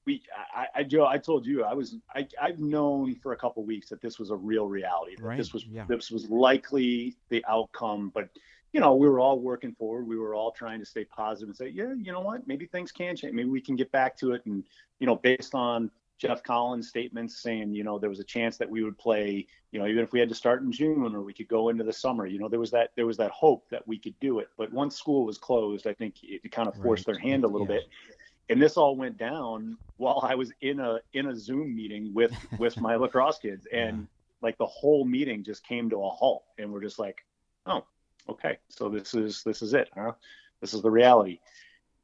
We, 0.05 0.23
I, 0.55 0.67
I, 0.73 0.83
Joe, 0.83 1.05
I 1.05 1.17
told 1.17 1.45
you, 1.45 1.65
I 1.65 1.73
was, 1.73 1.97
I, 2.15 2.25
I've 2.41 2.59
known 2.59 3.13
for 3.15 3.33
a 3.33 3.35
couple 3.35 3.65
weeks 3.65 3.89
that 3.89 4.01
this 4.01 4.17
was 4.17 4.29
a 4.29 4.37
real 4.37 4.65
reality. 4.65 5.17
That 5.17 5.23
right. 5.25 5.37
this 5.37 5.51
was, 5.51 5.65
yeah. 5.65 5.83
this 5.89 6.09
was 6.11 6.29
likely 6.29 7.17
the 7.27 7.43
outcome, 7.45 8.13
but 8.15 8.29
you 8.73 8.79
know, 8.79 8.95
we 8.95 9.07
were 9.07 9.19
all 9.19 9.39
working 9.39 9.73
forward. 9.73 10.07
We 10.07 10.17
were 10.17 10.35
all 10.35 10.51
trying 10.51 10.79
to 10.79 10.85
stay 10.85 11.05
positive 11.05 11.49
and 11.49 11.57
say, 11.57 11.69
yeah, 11.69 11.93
you 11.97 12.11
know 12.11 12.19
what, 12.19 12.47
maybe 12.47 12.65
things 12.65 12.91
can 12.91 13.15
change. 13.15 13.33
Maybe 13.33 13.49
we 13.49 13.61
can 13.61 13.75
get 13.75 13.91
back 13.91 14.17
to 14.17 14.33
it. 14.33 14.45
And, 14.45 14.63
you 14.99 15.07
know, 15.07 15.15
based 15.15 15.55
on 15.55 15.89
Jeff 16.17 16.43
Collins' 16.43 16.87
statements 16.87 17.41
saying, 17.41 17.73
you 17.75 17.83
know, 17.83 17.99
there 17.99 18.09
was 18.09 18.19
a 18.19 18.23
chance 18.23 18.57
that 18.57 18.69
we 18.69 18.83
would 18.83 18.97
play, 18.97 19.45
you 19.71 19.79
know, 19.79 19.85
even 19.85 20.03
if 20.03 20.11
we 20.11 20.19
had 20.19 20.29
to 20.29 20.35
start 20.35 20.63
in 20.63 20.71
June 20.71 21.15
or 21.15 21.21
we 21.21 21.33
could 21.33 21.47
go 21.47 21.69
into 21.69 21.83
the 21.83 21.93
summer, 21.93 22.25
you 22.25 22.39
know, 22.39 22.49
there 22.49 22.59
was 22.59 22.71
that 22.71 22.91
there 22.95 23.05
was 23.05 23.17
that 23.17 23.31
hope 23.31 23.69
that 23.69 23.87
we 23.87 23.99
could 23.99 24.19
do 24.19 24.39
it. 24.39 24.49
But 24.57 24.73
once 24.73 24.97
school 24.97 25.25
was 25.25 25.37
closed, 25.37 25.85
I 25.85 25.93
think 25.93 26.15
it 26.23 26.51
kind 26.51 26.67
of 26.67 26.75
forced 26.81 27.07
right. 27.07 27.13
their 27.13 27.21
hand 27.21 27.43
a 27.43 27.47
little 27.47 27.67
yeah. 27.67 27.75
bit. 27.75 27.83
And 28.49 28.61
this 28.61 28.77
all 28.77 28.95
went 28.95 29.17
down 29.17 29.77
while 29.97 30.21
I 30.23 30.35
was 30.35 30.51
in 30.61 30.79
a 30.79 30.99
in 31.13 31.27
a 31.27 31.35
Zoom 31.35 31.75
meeting 31.75 32.13
with 32.13 32.33
with 32.57 32.79
my 32.79 32.95
lacrosse 33.03 33.37
kids, 33.37 33.67
and 33.71 33.99
yeah. 33.99 34.05
like 34.41 34.57
the 34.57 34.65
whole 34.65 35.05
meeting 35.05 35.43
just 35.43 35.63
came 35.63 35.89
to 35.91 35.97
a 35.97 36.09
halt, 36.09 36.45
and 36.57 36.71
we're 36.71 36.81
just 36.81 36.97
like, 36.97 37.25
oh, 37.67 37.85
okay, 38.29 38.57
so 38.69 38.89
this 38.89 39.13
is 39.13 39.43
this 39.43 39.61
is 39.61 39.73
it, 39.73 39.89
huh? 39.95 40.13
this 40.61 40.73
is 40.73 40.81
the 40.81 40.91
reality 40.91 41.39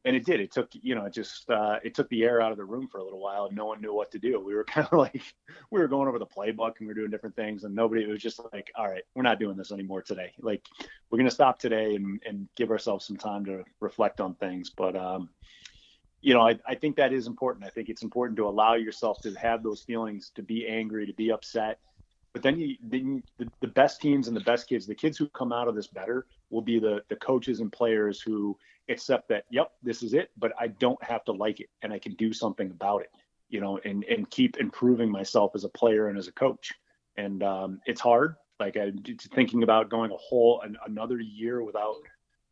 and 0.06 0.16
it 0.16 0.26
did. 0.26 0.40
It 0.40 0.52
took, 0.52 0.70
you 0.74 0.96
know, 0.96 1.06
it 1.06 1.14
just 1.14 1.50
uh, 1.50 1.80
it 1.84 1.96
took 1.96 2.10
the 2.10 2.24
air 2.24 2.42
out 2.42 2.52
of 2.52 2.58
the 2.58 2.66
room 2.66 2.88
for 2.88 2.98
a 2.98 3.04
little 3.04 3.20
while, 3.22 3.46
and 3.46 3.56
no 3.56 3.66
one 3.66 3.82
knew 3.82 3.94
what 3.94 4.12
to 4.12 4.20
do. 4.20 4.40
We 4.40 4.54
were 4.54 4.64
kind 4.66 4.88
of 4.92 4.98
like 4.98 5.22
we 5.72 5.80
were 5.80 5.88
going 5.88 6.08
over 6.08 6.20
the 6.20 6.26
playbook 6.26 6.80
and 6.80 6.82
we 6.82 6.88
were 6.88 6.94
doing 6.94 7.10
different 7.10 7.36
things, 7.36 7.64
and 7.64 7.74
nobody. 7.74 8.04
It 8.04 8.10
was 8.10 8.22
just 8.22 8.40
like, 8.52 8.72
all 8.76 8.90
right, 8.90 9.04
we're 9.16 9.24
not 9.24 9.40
doing 9.40 9.58
this 9.58 9.72
anymore 9.72 10.02
today. 10.02 10.34
Like 10.40 10.66
we're 11.10 11.18
gonna 11.18 11.32
stop 11.32 11.60
today 11.60 11.96
and 11.96 12.22
and 12.26 12.48
give 12.56 12.72
ourselves 12.72 13.06
some 13.06 13.18
time 13.18 13.46
to 13.46 13.64
reflect 13.80 14.20
on 14.20 14.36
things. 14.36 14.70
But 14.70 14.96
um, 14.96 15.30
you 16.22 16.34
know, 16.34 16.42
I, 16.42 16.60
I 16.66 16.76
think 16.76 16.98
that 16.98 17.14
is 17.14 17.28
important. 17.28 17.66
I 17.66 17.70
think 17.70 17.90
it's 17.90 18.04
important 18.04 18.38
to 18.38 18.48
allow 18.48 18.76
yourself 18.76 19.22
to 19.22 19.34
have 19.34 19.64
those 19.64 19.84
feelings, 19.84 20.32
to 20.36 20.42
be 20.42 20.68
angry, 20.68 21.06
to 21.06 21.14
be 21.14 21.32
upset. 21.32 21.80
But 22.34 22.42
then 22.42 22.60
you, 22.60 22.76
then 22.82 23.24
the, 23.38 23.48
the 23.62 23.68
best 23.68 24.02
teams 24.02 24.28
and 24.28 24.36
the 24.36 24.42
best 24.42 24.68
kids, 24.68 24.88
the 24.88 24.96
kids 24.96 25.18
who 25.18 25.28
come 25.30 25.54
out 25.54 25.68
of 25.68 25.76
this 25.76 25.88
better, 25.88 26.26
will 26.50 26.62
be 26.62 26.80
the 26.80 27.04
the 27.10 27.16
coaches 27.16 27.60
and 27.60 27.72
players 27.72 28.20
who 28.22 28.58
accept 28.90 29.30
that, 29.30 29.46
yep, 29.50 29.72
this 29.82 30.04
is 30.04 30.14
it, 30.14 30.32
but 30.38 30.52
I 30.60 30.68
don't 30.68 31.02
have 31.04 31.24
to 31.26 31.32
like 31.32 31.60
it 31.60 31.70
and 31.82 31.94
I 31.94 32.00
can 32.00 32.14
do 32.16 32.34
something 32.34 32.70
about 32.70 33.02
it, 33.02 33.12
you 33.50 33.62
know, 33.62 33.80
and, 33.86 34.04
and 34.06 34.30
keep 34.30 34.58
improving 34.58 35.10
myself 35.10 35.52
as 35.56 35.64
a 35.64 35.70
player 35.70 36.08
and 36.08 36.18
as 36.18 36.28
a 36.28 36.32
coach. 36.34 36.74
And 37.16 37.44
um, 37.44 37.80
it's 37.86 38.02
hard. 38.02 38.36
Like 38.60 38.78
I 38.78 38.92
thinking 39.34 39.64
about 39.64 39.90
going 39.90 40.12
a 40.12 40.18
whole 40.18 40.62
an, 40.62 40.78
another 40.86 41.20
year 41.20 41.64
without 41.64 41.98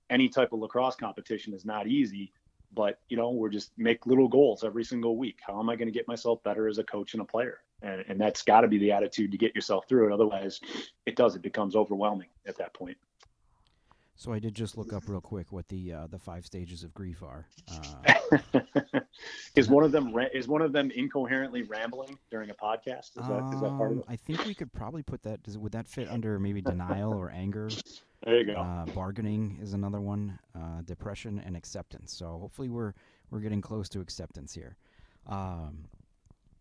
any 0.10 0.30
type 0.30 0.52
of 0.52 0.60
lacrosse 0.60 0.96
competition 0.96 1.54
is 1.54 1.66
not 1.66 1.88
easy. 1.88 2.32
But 2.74 3.00
you 3.10 3.18
know, 3.18 3.32
we're 3.32 3.50
just 3.50 3.72
make 3.78 4.06
little 4.06 4.28
goals 4.28 4.64
every 4.64 4.84
single 4.84 5.18
week. 5.18 5.40
How 5.46 5.60
am 5.60 5.70
I 5.70 5.76
going 5.76 5.88
to 5.88 5.94
get 5.94 6.08
myself 6.08 6.42
better 6.44 6.68
as 6.68 6.78
a 6.78 6.84
coach 6.84 7.14
and 7.14 7.22
a 7.22 7.26
player? 7.26 7.60
And, 7.82 8.04
and 8.08 8.22
that's 8.22 8.44
got 8.44 8.62
to 8.62 8.68
be 8.68 8.78
the 8.78 8.92
attitude 8.92 9.32
to 9.32 9.38
get 9.38 9.56
yourself 9.56 9.86
through 9.88 10.08
it. 10.08 10.14
Otherwise, 10.14 10.60
it 11.06 11.16
does. 11.16 11.36
It 11.36 11.42
becomes 11.42 11.76
overwhelming 11.76 12.28
at 12.46 12.58
that 12.58 12.74
point. 12.74 12.98
So 14.22 14.32
I 14.32 14.38
did 14.38 14.54
just 14.54 14.78
look 14.78 14.94
up 14.94 15.02
real 15.08 15.20
quick 15.20 15.52
what 15.52 15.68
the 15.68 15.94
uh, 15.94 16.08
the 16.08 16.20
five 16.20 16.46
stages 16.46 16.84
of 16.84 16.94
grief 16.94 17.24
are. 17.24 17.48
Uh, 18.54 19.00
is 19.56 19.68
one 19.68 19.84
of 19.84 19.92
them 19.92 20.16
is 20.34 20.48
one 20.48 20.62
of 20.62 20.72
them 20.72 20.90
incoherently 20.92 21.64
rambling 21.64 22.18
during 22.30 22.50
a 22.50 22.54
podcast? 22.54 23.10
Is 23.20 23.28
that, 23.28 23.42
um, 23.42 23.54
is 23.54 23.60
that 23.60 23.70
part 23.72 23.92
of 23.92 23.98
it? 23.98 24.02
Um, 24.02 24.06
I 24.08 24.16
think 24.16 24.46
we 24.46 24.54
could 24.54 24.72
probably 24.72 25.04
put 25.04 25.22
that. 25.24 25.44
Does, 25.44 25.58
would 25.58 25.74
that 25.74 25.86
fit 25.86 26.08
under 26.08 26.40
maybe 26.40 26.62
denial 26.62 27.14
or 27.14 27.30
anger? 27.30 27.70
There 28.24 28.38
you 28.38 28.46
go. 28.46 28.54
Uh, 28.54 28.86
bargaining 28.94 29.60
is 29.62 29.74
another 29.74 30.00
one. 30.00 30.40
Uh, 30.56 30.82
depression 30.86 31.42
and 31.46 31.58
acceptance. 31.58 32.14
So 32.14 32.38
hopefully 32.40 32.70
we're 32.70 32.94
we're 33.32 33.42
getting 33.42 33.60
close 33.60 33.90
to 33.90 34.00
acceptance 34.00 34.54
here. 34.54 34.78
Um, 35.28 35.86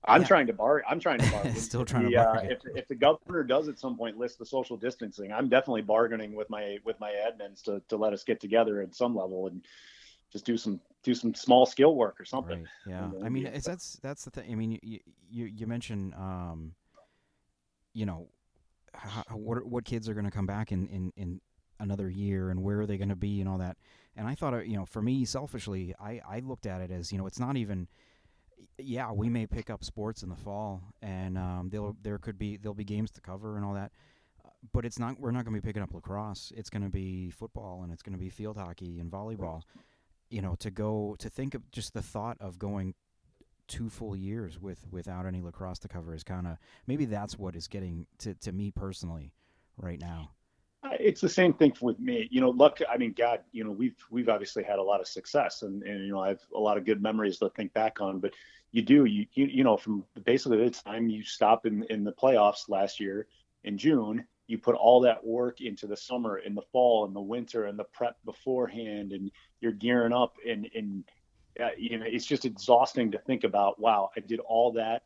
I'm 0.05 0.22
yeah. 0.22 0.28
trying 0.28 0.46
to 0.46 0.53
bar. 0.53 0.82
I'm 0.88 1.01
trying 1.01 1.18
to 1.18 1.30
bargain. 1.32 1.55
Still 1.57 1.84
trying 1.84 2.05
the, 2.05 2.11
to 2.12 2.16
bargain. 2.16 2.51
Uh, 2.51 2.55
if, 2.55 2.76
if 2.76 2.88
the 2.88 2.94
governor 2.94 3.42
does 3.42 3.68
at 3.68 3.78
some 3.78 3.96
point 3.96 4.18
list 4.18 4.38
the 4.38 4.46
social 4.46 4.76
distancing, 4.76 5.32
I'm 5.32 5.48
definitely 5.48 5.82
bargaining 5.82 6.34
with 6.34 6.48
my 6.51 6.78
with 6.84 6.98
my 7.01 7.11
admins 7.11 7.62
to, 7.64 7.82
to 7.88 7.96
let 7.96 8.12
us 8.12 8.24
get 8.24 8.40
together 8.40 8.80
at 8.80 8.94
some 8.94 9.14
level 9.14 9.46
and 9.46 9.62
just 10.32 10.44
do 10.44 10.57
some 10.57 10.80
do 11.03 11.14
some 11.14 11.34
small 11.34 11.66
skill 11.66 11.94
work 11.94 12.20
or 12.20 12.24
something. 12.24 12.61
Right. 12.61 12.68
Yeah. 12.86 13.11
I 13.24 13.28
mean, 13.28 13.46
it's, 13.46 13.66
that's 13.66 13.98
that's 14.03 14.24
the 14.24 14.30
thing. 14.30 14.51
I 14.51 14.55
mean, 14.55 14.78
you 14.82 15.01
you, 15.30 15.44
you 15.46 15.66
mentioned, 15.66 16.14
um, 16.14 16.74
you 17.92 18.07
know, 18.07 18.28
how, 18.94 19.22
what 19.32 19.64
what 19.66 19.84
kids 19.84 20.09
are 20.09 20.14
going 20.14 20.24
to 20.24 20.30
come 20.30 20.46
back 20.46 20.72
in, 20.72 20.86
in 20.88 21.12
in 21.16 21.40
another 21.78 22.11
year 22.11 22.51
and 22.51 22.62
where 22.62 22.80
are 22.80 22.86
they 22.86 22.98
going 22.98 23.09
to 23.09 23.16
be 23.16 23.40
and 23.40 23.48
all 23.48 23.59
that. 23.59 23.76
And 24.16 24.28
I 24.28 24.34
thought, 24.34 24.55
uh, 24.55 24.59
you 24.59 24.76
know, 24.76 24.84
for 24.84 25.03
me 25.03 25.24
selfishly, 25.24 25.94
I 26.01 26.20
I 26.28 26.40
looked 26.40 26.66
at 26.66 26.80
it 26.80 26.90
as 26.90 27.12
you 27.12 27.18
know, 27.18 27.26
it's 27.26 27.40
not 27.40 27.57
even 27.57 27.88
yeah, 28.78 29.12
we 29.12 29.28
may 29.28 29.46
pick 29.46 29.70
up 29.70 29.84
sports 29.84 30.22
in 30.22 30.28
the 30.28 30.36
fall, 30.36 30.82
and 31.02 31.36
um, 31.38 31.68
there 31.70 31.92
there 32.02 32.18
could 32.18 32.38
be 32.38 32.56
there'll 32.56 32.74
be 32.74 32.84
games 32.84 33.11
to 33.12 33.20
cover 33.20 33.56
and 33.56 33.64
all 33.64 33.74
that. 33.74 33.92
But 34.72 34.84
it's 34.84 34.98
not. 34.98 35.18
We're 35.18 35.30
not 35.30 35.44
going 35.44 35.54
to 35.56 35.62
be 35.62 35.66
picking 35.66 35.82
up 35.82 35.94
lacrosse. 35.94 36.52
It's 36.56 36.70
going 36.70 36.82
to 36.82 36.90
be 36.90 37.30
football, 37.30 37.82
and 37.82 37.92
it's 37.92 38.02
going 38.02 38.12
to 38.12 38.18
be 38.18 38.28
field 38.28 38.56
hockey 38.56 39.00
and 39.00 39.11
volleyball. 39.11 39.62
You 40.28 40.42
know, 40.42 40.54
to 40.61 40.70
go 40.70 41.16
to 41.18 41.28
think 41.28 41.54
of 41.54 41.70
just 41.70 41.94
the 41.94 42.02
thought 42.02 42.36
of 42.40 42.58
going 42.58 42.94
two 43.68 43.88
full 43.88 44.16
years 44.16 44.61
with 44.61 44.84
without 44.90 45.26
any 45.26 45.40
lacrosse 45.40 45.78
to 45.78 45.88
cover 45.88 46.12
is 46.14 46.24
kind 46.24 46.46
of 46.46 46.56
maybe 46.88 47.04
that's 47.04 47.38
what 47.38 47.54
is 47.54 47.68
getting 47.68 48.06
to 48.18 48.34
to 48.34 48.52
me 48.52 48.70
personally 48.70 49.32
right 49.76 50.00
now. 50.00 50.30
It's 50.99 51.20
the 51.20 51.28
same 51.28 51.53
thing 51.53 51.72
with 51.80 52.01
me. 52.01 52.28
You 52.30 52.41
know, 52.41 52.51
luck. 52.51 52.78
I 52.91 52.97
mean, 52.97 53.12
God. 53.16 53.41
You 53.53 53.64
know, 53.64 53.70
we've 53.70 53.97
we've 54.11 54.28
obviously 54.28 54.64
had 54.64 54.78
a 54.78 54.82
lot 54.82 55.01
of 55.01 55.07
success, 55.07 55.62
and 55.62 55.82
and 55.82 56.05
you 56.05 56.12
know, 56.12 56.20
I 56.20 56.28
have 56.28 56.41
a 56.55 56.59
lot 56.59 56.76
of 56.76 56.84
good 56.84 57.03
memories 57.03 57.38
to 57.38 57.51
think 57.51 57.72
back 57.72 58.01
on. 58.01 58.20
But 58.20 58.32
you 58.72 58.82
do 58.82 59.05
you 59.05 59.26
you, 59.34 59.47
you 59.47 59.64
know 59.64 59.76
from 59.76 60.05
basically 60.24 60.59
the 60.59 60.70
time 60.70 61.09
you 61.09 61.22
stop 61.22 61.66
in 61.66 61.84
in 61.91 62.05
the 62.05 62.12
playoffs 62.12 62.68
last 62.68 63.01
year 63.01 63.26
in 63.64 63.78
June 63.78 64.24
you 64.47 64.59
put 64.59 64.74
all 64.74 65.01
that 65.01 65.24
work 65.24 65.61
into 65.61 65.86
the 65.86 65.97
summer 65.97 66.38
in 66.38 66.55
the 66.55 66.62
fall 66.72 67.05
and 67.05 67.14
the 67.14 67.20
winter 67.20 67.66
and 67.66 67.78
the 67.78 67.84
prep 67.84 68.16
beforehand 68.24 69.12
and 69.12 69.30
you're 69.61 69.72
gearing 69.72 70.12
up 70.12 70.36
and 70.49 70.68
and 70.74 71.05
uh, 71.61 71.68
you 71.76 71.99
know 71.99 72.07
it's 72.07 72.26
just 72.26 72.45
exhausting 72.45 73.11
to 73.12 73.18
think 73.18 73.45
about 73.45 73.78
wow 73.80 74.11
I 74.16 74.20
did 74.20 74.41
all 74.41 74.72
that 74.72 75.03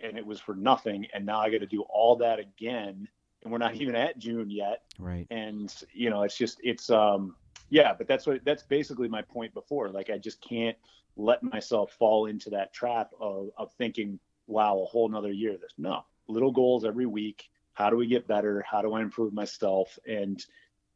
and 0.00 0.18
it 0.18 0.26
was 0.26 0.40
for 0.40 0.54
nothing 0.54 1.06
and 1.14 1.24
now 1.24 1.40
I 1.40 1.50
got 1.50 1.58
to 1.58 1.66
do 1.66 1.82
all 1.82 2.16
that 2.16 2.38
again 2.38 3.08
and 3.44 3.52
we're 3.52 3.58
not 3.58 3.74
even 3.76 3.94
at 3.94 4.18
June 4.18 4.50
yet 4.50 4.82
right 4.98 5.26
and 5.30 5.72
you 5.92 6.10
know 6.10 6.22
it's 6.22 6.36
just 6.36 6.58
it's 6.64 6.90
um 6.90 7.36
yeah 7.70 7.92
but 7.96 8.08
that's 8.08 8.26
what 8.26 8.44
that's 8.44 8.62
basically 8.62 9.08
my 9.08 9.22
point 9.22 9.54
before 9.54 9.88
like 9.90 10.10
I 10.10 10.18
just 10.18 10.40
can't 10.40 10.76
let 11.16 11.42
myself 11.42 11.92
fall 11.92 12.26
into 12.26 12.50
that 12.50 12.72
trap 12.72 13.12
of, 13.20 13.50
of 13.56 13.72
thinking, 13.74 14.18
wow, 14.46 14.78
a 14.80 14.84
whole 14.84 15.08
nother 15.08 15.32
year. 15.32 15.52
This 15.52 15.72
no 15.78 16.04
little 16.28 16.52
goals 16.52 16.84
every 16.84 17.06
week. 17.06 17.48
How 17.74 17.90
do 17.90 17.96
we 17.96 18.06
get 18.06 18.26
better? 18.26 18.64
How 18.68 18.82
do 18.82 18.94
I 18.94 19.02
improve 19.02 19.32
myself? 19.32 19.98
And 20.06 20.44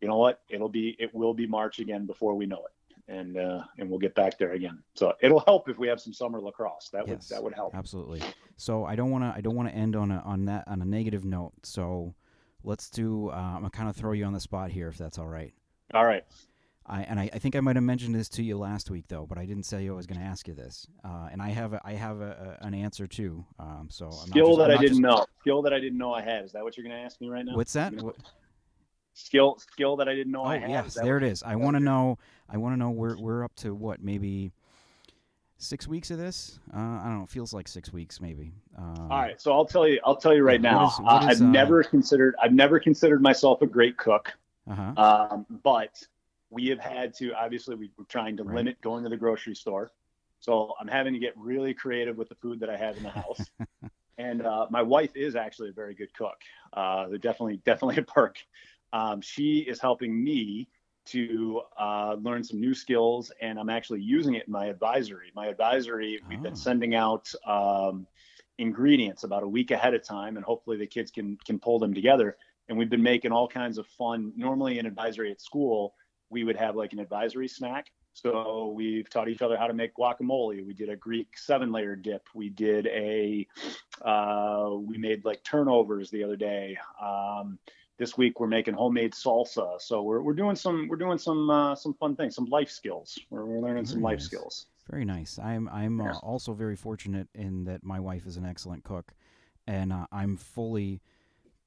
you 0.01 0.09
know 0.09 0.17
what? 0.17 0.41
It'll 0.49 0.69
be 0.69 0.97
it 0.99 1.15
will 1.15 1.35
be 1.35 1.47
March 1.47 1.79
again 1.81 2.07
before 2.07 2.35
we 2.35 2.47
know 2.47 2.65
it, 2.65 3.13
and 3.13 3.37
uh, 3.37 3.63
and 3.79 3.89
we'll 3.91 3.99
get 3.99 4.15
back 4.15 4.39
there 4.39 4.53
again. 4.53 4.83
So 4.95 5.15
it'll 5.21 5.41
help 5.41 5.69
if 5.69 5.79
we 5.79 5.89
have 5.89 6.01
some 6.01 6.13
summer 6.13 6.41
lacrosse. 6.41 6.91
That 6.93 7.07
would 7.07 7.21
that 7.23 7.43
would 7.43 7.55
help 7.55 7.75
absolutely. 7.75 8.23
So 8.57 8.85
I 8.85 8.97
don't 8.97 9.11
want 9.11 9.25
to 9.25 9.33
I 9.37 9.41
don't 9.41 9.55
want 9.55 9.69
to 9.69 9.75
end 9.75 9.97
on 9.97 10.11
a 10.11 10.23
on 10.25 10.45
that 10.47 10.65
on 10.69 10.83
a 10.83 10.85
negative 10.85 11.25
note. 11.25 11.53
So 11.65 12.15
let's 12.65 12.91
do. 12.91 13.31
Uh, 13.31 13.35
I'm 13.35 13.57
gonna 13.57 13.71
kind 13.71 13.89
of 13.89 13.97
throw 13.97 14.13
you 14.13 14.25
on 14.25 14.33
the 14.33 14.41
spot 14.41 14.71
here, 14.71 14.89
if 14.89 14.99
that's 14.99 15.19
all 15.19 15.29
right. 15.29 15.53
All 15.95 16.05
right. 16.05 16.25
I, 16.89 17.03
and 17.03 17.21
I, 17.21 17.29
I, 17.35 17.39
think 17.39 17.55
I 17.55 17.61
might 17.61 17.77
have 17.77 17.85
mentioned 17.85 18.15
this 18.15 18.31
to 18.31 18.43
you 18.43 18.57
last 18.57 18.91
week 18.91 19.05
though, 19.09 19.27
but 19.27 19.37
I 19.37 19.45
didn't 19.45 19.65
say 19.65 19.87
I 19.87 19.93
was 19.93 20.07
going 20.07 20.19
to 20.19 20.25
ask 20.25 20.49
you 20.49 20.55
this. 20.55 20.87
Uh, 21.05 21.29
and 21.31 21.43
I 21.43 21.51
have 21.51 21.75
a, 21.75 21.81
I 21.85 21.93
have 21.93 22.23
a, 22.23 22.59
a, 22.63 22.67
an 22.67 22.73
answer 22.73 23.07
too. 23.07 23.45
Um, 23.59 23.89
so 23.91 24.07
I'm 24.07 24.29
skill 24.29 24.57
just, 24.57 24.59
that 24.61 24.71
I'm 24.71 24.79
I 24.79 24.81
didn't 24.81 24.89
just... 24.89 25.01
know. 25.03 25.27
Skill 25.41 25.61
that 25.63 25.75
I 25.75 25.81
didn't 25.81 25.99
know 25.99 26.15
I 26.15 26.23
had. 26.23 26.45
Is 26.45 26.53
that 26.53 26.65
what 26.65 26.79
you're 26.79 26.85
going 26.85 26.97
to 26.97 27.03
ask 27.03 27.21
me 27.21 27.29
right 27.29 27.45
now? 27.45 27.55
What's 27.55 27.75
that? 27.75 27.93
What... 27.93 28.17
Skill 29.13 29.59
skill 29.59 29.97
that 29.97 30.09
I 30.09 30.15
didn't 30.15 30.33
know 30.33 30.43
oh, 30.43 30.47
I 30.47 30.59
had. 30.59 30.71
yes, 30.71 30.95
there 30.95 31.19
it 31.19 31.25
is. 31.25 31.43
I 31.43 31.57
want 31.57 31.77
to 31.77 31.83
know. 31.83 32.19
I 32.49 32.57
want 32.57 32.75
to 32.75 32.77
know. 32.79 32.91
We're 32.91 33.19
we're 33.19 33.43
up 33.43 33.53
to 33.57 33.75
what 33.75 34.01
maybe 34.01 34.53
six 35.59 35.87
weeks 35.87 36.11
of 36.11 36.19
this. 36.19 36.59
Uh, 36.75 36.79
I 36.79 37.03
don't 37.05 37.19
know. 37.19 37.23
It 37.25 37.29
feels 37.29 37.53
like 37.53 37.69
six 37.69 37.93
weeks 37.93 38.21
maybe. 38.21 38.53
Um, 38.77 39.09
All 39.11 39.19
right. 39.19 39.41
So 39.41 39.53
I'll 39.53 39.67
tell 39.67 39.87
you. 39.87 40.01
I'll 40.05 40.17
tell 40.17 40.35
you 40.35 40.43
right 40.43 40.61
now. 40.61 40.87
Is, 40.87 41.01
uh, 41.05 41.19
is, 41.31 41.41
I've 41.41 41.47
uh... 41.47 41.51
never 41.51 41.83
considered. 41.83 42.35
I've 42.43 42.55
never 42.55 42.81
considered 42.81 43.21
myself 43.21 43.63
a 43.63 43.67
great 43.67 43.97
cook. 43.97 44.33
Uh-huh. 44.71 44.93
Um, 44.97 45.47
but 45.63 46.03
we 46.51 46.69
have 46.69 46.81
had 46.81 47.15
to 47.15 47.33
obviously 47.35 47.75
we 47.75 47.91
are 47.99 48.05
trying 48.09 48.37
to 48.37 48.45
right. 48.45 48.57
limit 48.57 48.81
going 48.81 49.03
to 49.05 49.11
the 49.11 49.17
grocery 49.17 49.55
store 49.55 49.91
so 50.41 50.75
i'm 50.81 50.89
having 50.89 51.13
to 51.13 51.19
get 51.19 51.33
really 51.37 51.75
creative 51.75 52.17
with 52.17 52.29
the 52.29 52.35
food 52.37 52.61
that 52.61 52.71
i 52.71 52.77
have 52.77 52.97
in 52.97 53.03
the 53.03 53.11
house 53.11 53.41
and 54.19 54.45
uh, 54.45 54.67
my 54.71 54.83
wife 54.83 55.15
is 55.15 55.37
actually 55.37 55.69
a 55.69 55.73
very 55.73 55.95
good 55.95 56.13
cook 56.15 56.41
uh, 56.75 57.07
they're 57.09 57.19
definitely 57.19 57.57
definitely 57.65 57.97
a 57.97 58.03
perk 58.03 58.37
um, 58.93 59.21
she 59.21 59.59
is 59.59 59.81
helping 59.81 60.23
me 60.23 60.69
to 61.11 61.61
uh, 61.79 62.17
learn 62.21 62.43
some 62.43 62.61
new 62.61 62.75
skills 62.75 63.31
and 63.41 63.59
i'm 63.59 63.71
actually 63.71 64.01
using 64.01 64.35
it 64.35 64.47
in 64.47 64.53
my 64.53 64.67
advisory 64.67 65.31
my 65.35 65.47
advisory 65.47 66.21
we've 66.29 66.43
been 66.43 66.53
oh. 66.53 66.57
sending 66.57 66.95
out 66.95 67.33
um, 67.47 68.07
ingredients 68.59 69.25
about 69.25 69.43
a 69.43 69.49
week 69.49 69.71
ahead 69.71 69.95
of 69.95 70.03
time 70.03 70.37
and 70.37 70.45
hopefully 70.45 70.77
the 70.77 70.87
kids 70.87 71.11
can 71.11 71.37
can 71.45 71.59
pull 71.59 71.79
them 71.79 71.95
together 71.95 72.37
and 72.69 72.77
we've 72.77 72.91
been 72.91 73.03
making 73.03 73.33
all 73.33 73.49
kinds 73.49 73.79
of 73.79 73.87
fun 73.87 74.33
normally 74.37 74.79
in 74.79 74.87
advisory 74.87 75.31
at 75.31 75.41
school 75.41 75.95
we 76.31 76.45
would 76.45 76.57
have 76.57 76.77
like 76.77 76.93
an 76.93 76.99
advisory 76.99 77.49
snack. 77.49 77.87
So 78.13 78.73
we've 78.75 79.09
taught 79.09 79.29
each 79.29 79.43
other 79.43 79.57
how 79.57 79.69
to 79.69 79.75
make 79.75 79.95
guacamole. 79.95 80.65
We 80.67 80.75
did 80.75 80.89
a 80.89 80.97
Greek 80.97 81.39
seven 81.39 81.71
layer 81.71 81.95
dip. 81.95 82.27
We 82.35 82.49
did 82.49 82.87
a, 82.87 83.47
uh, 84.05 84.71
we 84.75 84.99
made 84.99 85.25
like 85.25 85.45
turnovers 85.45 86.11
the 86.11 86.25
other 86.25 86.37
day. 86.37 86.77
Um, 87.01 87.59
this 87.99 88.17
week 88.17 88.41
we're 88.41 88.47
making 88.47 88.75
homemade 88.75 89.13
salsa. 89.13 89.81
So 89.81 90.03
we're, 90.03 90.23
we're 90.23 90.35
doing 90.35 90.57
some, 90.57 90.89
we're 90.89 90.97
doing 90.97 91.19
some, 91.19 91.51
uh, 91.51 91.75
some 91.75 91.95
fun 91.95 92.17
things, 92.17 92.35
some 92.35 92.47
life 92.47 92.71
skills. 92.71 93.19
We're, 93.31 93.45
we're 93.45 93.61
learning 93.61 93.85
very 93.85 93.95
some 93.95 94.03
life 94.03 94.21
skills. 94.21 94.67
Very 94.91 95.05
nice. 95.05 95.39
I'm, 95.39 95.69
I'm 95.69 96.01
uh, 96.01 96.17
also 96.19 96.55
very 96.55 96.77
fortunate 96.77 97.29
in 97.35 97.65
that 97.65 97.85
my 97.85 98.01
wife 98.01 98.27
is 98.27 98.37
an 98.37 98.47
excellent 98.47 98.85
cook 98.85 99.13
and 99.67 99.93
uh, 99.93 100.07
I'm 100.11 100.37
fully, 100.37 101.03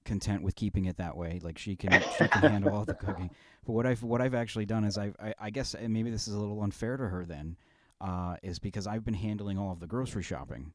content 0.05 0.41
with 0.41 0.55
keeping 0.55 0.85
it 0.85 0.97
that 0.97 1.15
way. 1.15 1.39
Like 1.41 1.57
she 1.57 1.75
can 1.75 2.01
she 2.17 2.27
can 2.27 2.51
handle 2.51 2.73
all 2.73 2.85
the 2.85 2.93
cooking. 2.93 3.29
But 3.63 3.73
what 3.73 3.85
I've 3.85 4.01
what 4.01 4.21
I've 4.21 4.33
actually 4.33 4.65
done 4.65 4.83
is 4.83 4.97
I've, 4.97 5.15
I 5.19 5.35
I 5.39 5.49
guess 5.51 5.75
maybe 5.79 6.09
this 6.09 6.27
is 6.27 6.33
a 6.33 6.39
little 6.39 6.63
unfair 6.63 6.97
to 6.97 7.07
her 7.07 7.25
then, 7.25 7.57
uh, 8.01 8.37
is 8.41 8.57
because 8.57 8.87
I've 8.87 9.05
been 9.05 9.13
handling 9.13 9.59
all 9.59 9.71
of 9.71 9.79
the 9.79 9.85
grocery 9.85 10.23
shopping. 10.23 10.73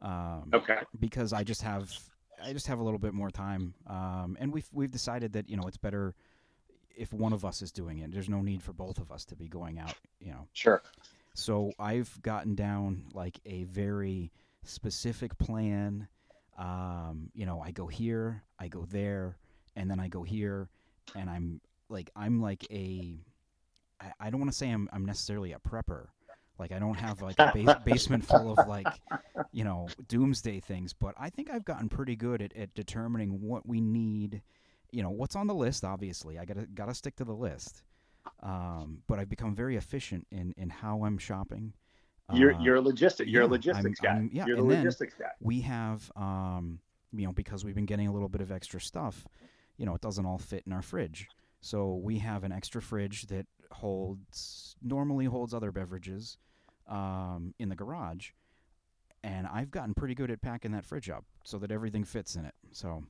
Um, 0.00 0.50
okay. 0.54 0.78
Because 1.00 1.32
I 1.32 1.42
just 1.42 1.62
have 1.62 1.92
I 2.44 2.52
just 2.52 2.66
have 2.66 2.78
a 2.78 2.82
little 2.82 2.98
bit 2.98 3.14
more 3.14 3.30
time, 3.30 3.74
um, 3.86 4.36
and 4.40 4.52
we've 4.52 4.68
we've 4.72 4.90
decided 4.90 5.32
that 5.34 5.48
you 5.48 5.56
know 5.56 5.66
it's 5.66 5.76
better. 5.76 6.14
if 6.96 7.12
one 7.12 7.32
of 7.32 7.44
us 7.44 7.62
is 7.62 7.72
doing 7.72 7.98
it. 8.00 8.12
There's 8.12 8.28
no 8.28 8.42
need 8.42 8.62
for 8.62 8.72
both 8.72 8.98
of 8.98 9.10
us 9.10 9.24
to 9.26 9.36
be 9.36 9.48
going 9.48 9.78
out. 9.78 9.94
You 10.20 10.32
know. 10.32 10.46
Sure. 10.52 10.82
So 11.34 11.72
I've 11.78 12.20
gotten 12.22 12.54
down 12.54 13.04
like 13.14 13.38
a 13.46 13.64
very 13.64 14.30
specific 14.64 15.38
plan. 15.38 16.08
Um, 16.58 17.30
you 17.34 17.46
know, 17.46 17.60
I 17.60 17.70
go 17.70 17.86
here, 17.86 18.42
I 18.58 18.68
go 18.68 18.84
there, 18.90 19.38
and 19.74 19.90
then 19.90 19.98
I 19.98 20.08
go 20.08 20.22
here, 20.22 20.68
and 21.14 21.30
I'm 21.30 21.60
like 21.88 22.10
I'm 22.14 22.40
like 22.40 22.66
a 22.70 23.18
I, 24.00 24.12
I 24.20 24.30
don't 24.30 24.40
want 24.40 24.52
to 24.52 24.56
say 24.56 24.70
I'm 24.70 24.88
I'm 24.92 25.04
necessarily 25.04 25.52
a 25.52 25.58
prepper. 25.58 26.08
Like 26.58 26.72
I 26.72 26.78
don't 26.78 26.98
have 26.98 27.22
like 27.22 27.38
a 27.38 27.50
base, 27.52 27.74
basement 27.84 28.24
full 28.24 28.52
of 28.52 28.68
like 28.68 28.86
you 29.52 29.64
know 29.64 29.88
doomsday 30.08 30.60
things, 30.60 30.92
but 30.92 31.14
I 31.18 31.30
think 31.30 31.50
I've 31.50 31.64
gotten 31.64 31.88
pretty 31.88 32.16
good 32.16 32.42
at, 32.42 32.56
at 32.56 32.74
determining 32.74 33.40
what 33.40 33.66
we 33.66 33.80
need. 33.80 34.42
You 34.90 35.02
know 35.02 35.10
what's 35.10 35.36
on 35.36 35.46
the 35.46 35.54
list. 35.54 35.84
Obviously, 35.84 36.38
I 36.38 36.44
gotta 36.44 36.66
gotta 36.66 36.94
stick 36.94 37.16
to 37.16 37.24
the 37.24 37.34
list. 37.34 37.82
Um, 38.42 39.02
but 39.08 39.18
I've 39.18 39.28
become 39.28 39.54
very 39.54 39.76
efficient 39.76 40.26
in 40.30 40.54
in 40.56 40.70
how 40.70 41.04
I'm 41.04 41.18
shopping. 41.18 41.72
You're 42.32 42.54
uh, 42.54 42.62
you're 42.62 42.76
a 42.76 42.82
logistic. 42.82 43.24
You're 43.26 43.42
yeah, 43.42 43.48
a 43.48 43.50
logistics 43.50 44.00
I'm, 44.02 44.04
guy. 44.04 44.16
I'm, 44.16 44.30
yeah, 44.32 44.46
you're 44.46 44.56
the 44.56 44.62
logistics 44.62 45.14
guy. 45.14 45.30
We 45.40 45.60
have 45.62 46.10
um, 46.16 46.78
you 47.12 47.26
know 47.26 47.32
because 47.32 47.64
we've 47.64 47.74
been 47.74 47.86
getting 47.86 48.08
a 48.08 48.12
little 48.12 48.28
bit 48.28 48.40
of 48.40 48.52
extra 48.52 48.80
stuff. 48.80 49.26
You 49.76 49.86
know, 49.86 49.94
it 49.94 50.00
doesn't 50.00 50.24
all 50.24 50.38
fit 50.38 50.64
in 50.66 50.72
our 50.72 50.82
fridge. 50.82 51.28
So 51.60 51.94
we 51.94 52.18
have 52.18 52.44
an 52.44 52.52
extra 52.52 52.82
fridge 52.82 53.26
that 53.28 53.46
holds 53.72 54.76
normally 54.82 55.24
holds 55.26 55.54
other 55.54 55.72
beverages 55.72 56.38
um, 56.88 57.54
in 57.58 57.68
the 57.68 57.76
garage, 57.76 58.30
and 59.22 59.46
I've 59.46 59.70
gotten 59.70 59.94
pretty 59.94 60.14
good 60.14 60.30
at 60.30 60.42
packing 60.42 60.72
that 60.72 60.84
fridge 60.84 61.10
up 61.10 61.24
so 61.44 61.58
that 61.58 61.70
everything 61.70 62.04
fits 62.04 62.36
in 62.36 62.44
it. 62.44 62.54
So 62.72 63.04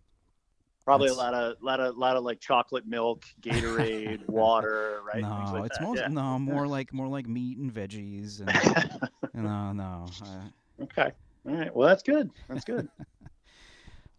probably 0.84 1.08
a 1.08 1.14
lot 1.14 1.34
of 1.34 1.56
lot 1.60 1.80
of 1.80 1.96
lot 1.96 2.16
of 2.16 2.24
like 2.24 2.40
chocolate 2.40 2.86
milk, 2.86 3.24
Gatorade, 3.40 4.28
water, 4.28 5.00
right? 5.06 5.22
No, 5.22 5.50
like 5.52 5.66
it's 5.66 5.78
that. 5.78 5.84
most 5.84 5.98
yeah. 5.98 6.08
no 6.08 6.38
more 6.38 6.66
like 6.66 6.92
more 6.92 7.08
like 7.08 7.26
meat 7.26 7.58
and 7.58 7.72
veggies. 7.72 8.40
And, 8.40 9.10
no, 9.44 9.72
no. 9.72 10.06
Uh, 10.22 10.82
okay. 10.84 11.12
All 11.48 11.56
right. 11.56 11.74
Well, 11.74 11.88
that's 11.88 12.02
good. 12.02 12.30
That's 12.48 12.64
good. 12.64 12.88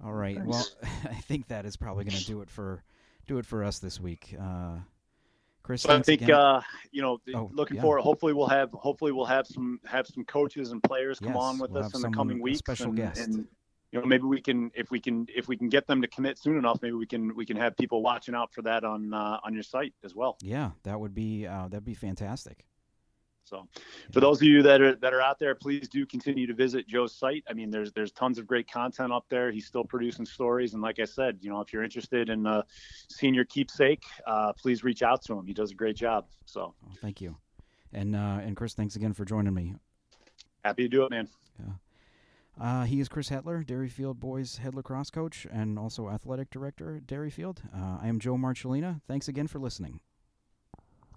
All 0.04 0.14
right. 0.14 0.38
Nice. 0.38 0.46
Well, 0.46 0.68
I 1.10 1.16
think 1.22 1.48
that 1.48 1.66
is 1.66 1.78
probably 1.78 2.04
going 2.04 2.18
to 2.18 2.26
do 2.26 2.41
it 2.41 2.50
for 2.50 2.84
do 3.28 3.38
it 3.38 3.46
for 3.46 3.64
us 3.64 3.80
this 3.80 4.00
week. 4.00 4.36
Uh, 4.39 4.78
Chris, 5.64 5.86
I 5.86 6.01
think 6.01 6.30
uh, 6.30 6.61
you 6.91 7.01
know, 7.01 7.20
oh, 7.34 7.49
looking 7.53 7.78
yeah. 7.78 7.82
forward. 7.82 8.01
Hopefully, 8.01 8.34
we'll 8.34 8.47
have 8.47 8.70
hopefully 8.74 9.14
we'll 9.14 9.26
have 9.26 9.47
some 9.47 9.80
have 9.86 10.05
some 10.07 10.26
coaches 10.26 10.72
and 10.72 10.84
players 10.84 11.20
come 11.20 11.30
yes, 11.30 11.38
on 11.38 11.57
with 11.57 11.72
we'll 11.72 11.84
us 11.84 11.95
in 11.95 12.01
the 12.01 12.09
coming 12.09 12.41
weeks. 12.41 12.59
Special 12.59 12.88
and, 12.88 12.97
guest. 12.97 13.22
And, 13.22 13.47
you 13.93 13.99
know, 13.99 14.05
maybe 14.05 14.24
we 14.24 14.41
can 14.41 14.72
if 14.74 14.91
we 14.91 14.99
can 14.99 15.28
if 15.34 15.47
we 15.47 15.55
can 15.55 15.70
get 15.70 15.88
them 15.88 16.01
to 16.01 16.07
commit 16.07 16.38
soon 16.38 16.57
enough, 16.57 16.80
maybe 16.82 16.95
we 16.95 17.05
can 17.05 17.34
we 17.36 17.45
can 17.45 17.55
have 17.55 17.78
people 17.78 18.01
watching 18.01 18.36
out 18.36 18.51
for 18.53 18.61
that 18.64 18.84
on 18.84 19.14
uh, 19.14 19.39
on 19.43 19.53
your 19.53 19.64
site 19.64 19.93
as 20.03 20.14
well. 20.14 20.38
Yeah, 20.41 20.72
that 20.84 20.99
would 20.99 21.14
be 21.14 21.47
uh, 21.47 21.70
that'd 21.70 21.86
be 21.86 21.93
fantastic. 21.93 22.66
So, 23.46 23.68
for 24.12 24.20
those 24.20 24.38
of 24.38 24.44
you 24.44 24.64
that 24.64 24.82
are 24.82 24.96
that 24.96 25.14
are 25.14 25.22
out 25.22 25.38
there, 25.38 25.54
please 25.54 25.88
do 25.89 26.06
continue 26.06 26.48
to 26.48 26.54
visit 26.54 26.88
Joe's 26.88 27.14
site. 27.14 27.44
I 27.50 27.54
mean, 27.54 27.70
there's 27.70 27.91
there's 27.91 28.12
tons 28.12 28.38
of 28.39 28.48
great 28.48 28.72
content 28.72 29.12
up 29.12 29.26
there. 29.30 29.52
He's 29.52 29.66
still 29.66 29.84
producing 29.84 30.26
stories, 30.26 30.74
and 30.74 30.82
like 30.82 31.00
I 31.00 31.06
said, 31.06 31.39
you 31.41 31.50
know, 31.50 31.60
if 31.60 31.74
you're 31.74 31.84
interested 31.84 32.30
in 32.30 32.48
uh, 32.48 32.64
seeing 33.10 33.34
your 33.34 33.46
keepsake, 33.46 34.04
uh, 34.26 34.54
please 34.54 34.84
reach 34.84 35.04
out 35.04 35.24
to 35.26 35.34
him. 35.34 35.46
He 35.46 35.54
does 35.54 35.72
a 35.72 35.76
great 35.76 35.96
job. 35.96 36.26
So, 36.46 36.74
oh, 36.86 36.91
thank 37.02 37.20
you, 37.20 37.36
and 37.91 38.16
uh, 38.16 38.39
and 38.41 38.56
Chris, 38.56 38.74
thanks 38.74 38.96
again 38.96 39.14
for 39.14 39.26
joining 39.26 39.54
me. 39.54 39.76
Happy 40.64 40.84
to 40.84 40.89
do 40.89 41.04
it, 41.04 41.12
man. 41.12 41.28
Yeah. 41.60 41.74
Uh, 42.60 42.84
he 42.84 43.00
is 43.00 43.10
Chris 43.10 43.30
Hetler, 43.30 43.66
Derryfield 43.66 44.20
Boys 44.20 44.58
head 44.58 44.76
lacrosse 44.76 45.10
coach 45.10 45.48
and 45.52 45.80
also 45.80 46.08
athletic 46.08 46.50
director 46.52 46.96
at 46.96 47.08
Derryfield. 47.08 47.60
Uh, 47.76 47.98
I 48.02 48.08
am 48.08 48.20
Joe 48.20 48.36
Marcellina. 48.36 49.02
Thanks 49.08 49.28
again 49.28 49.48
for 49.48 49.60
listening. 49.60 50.02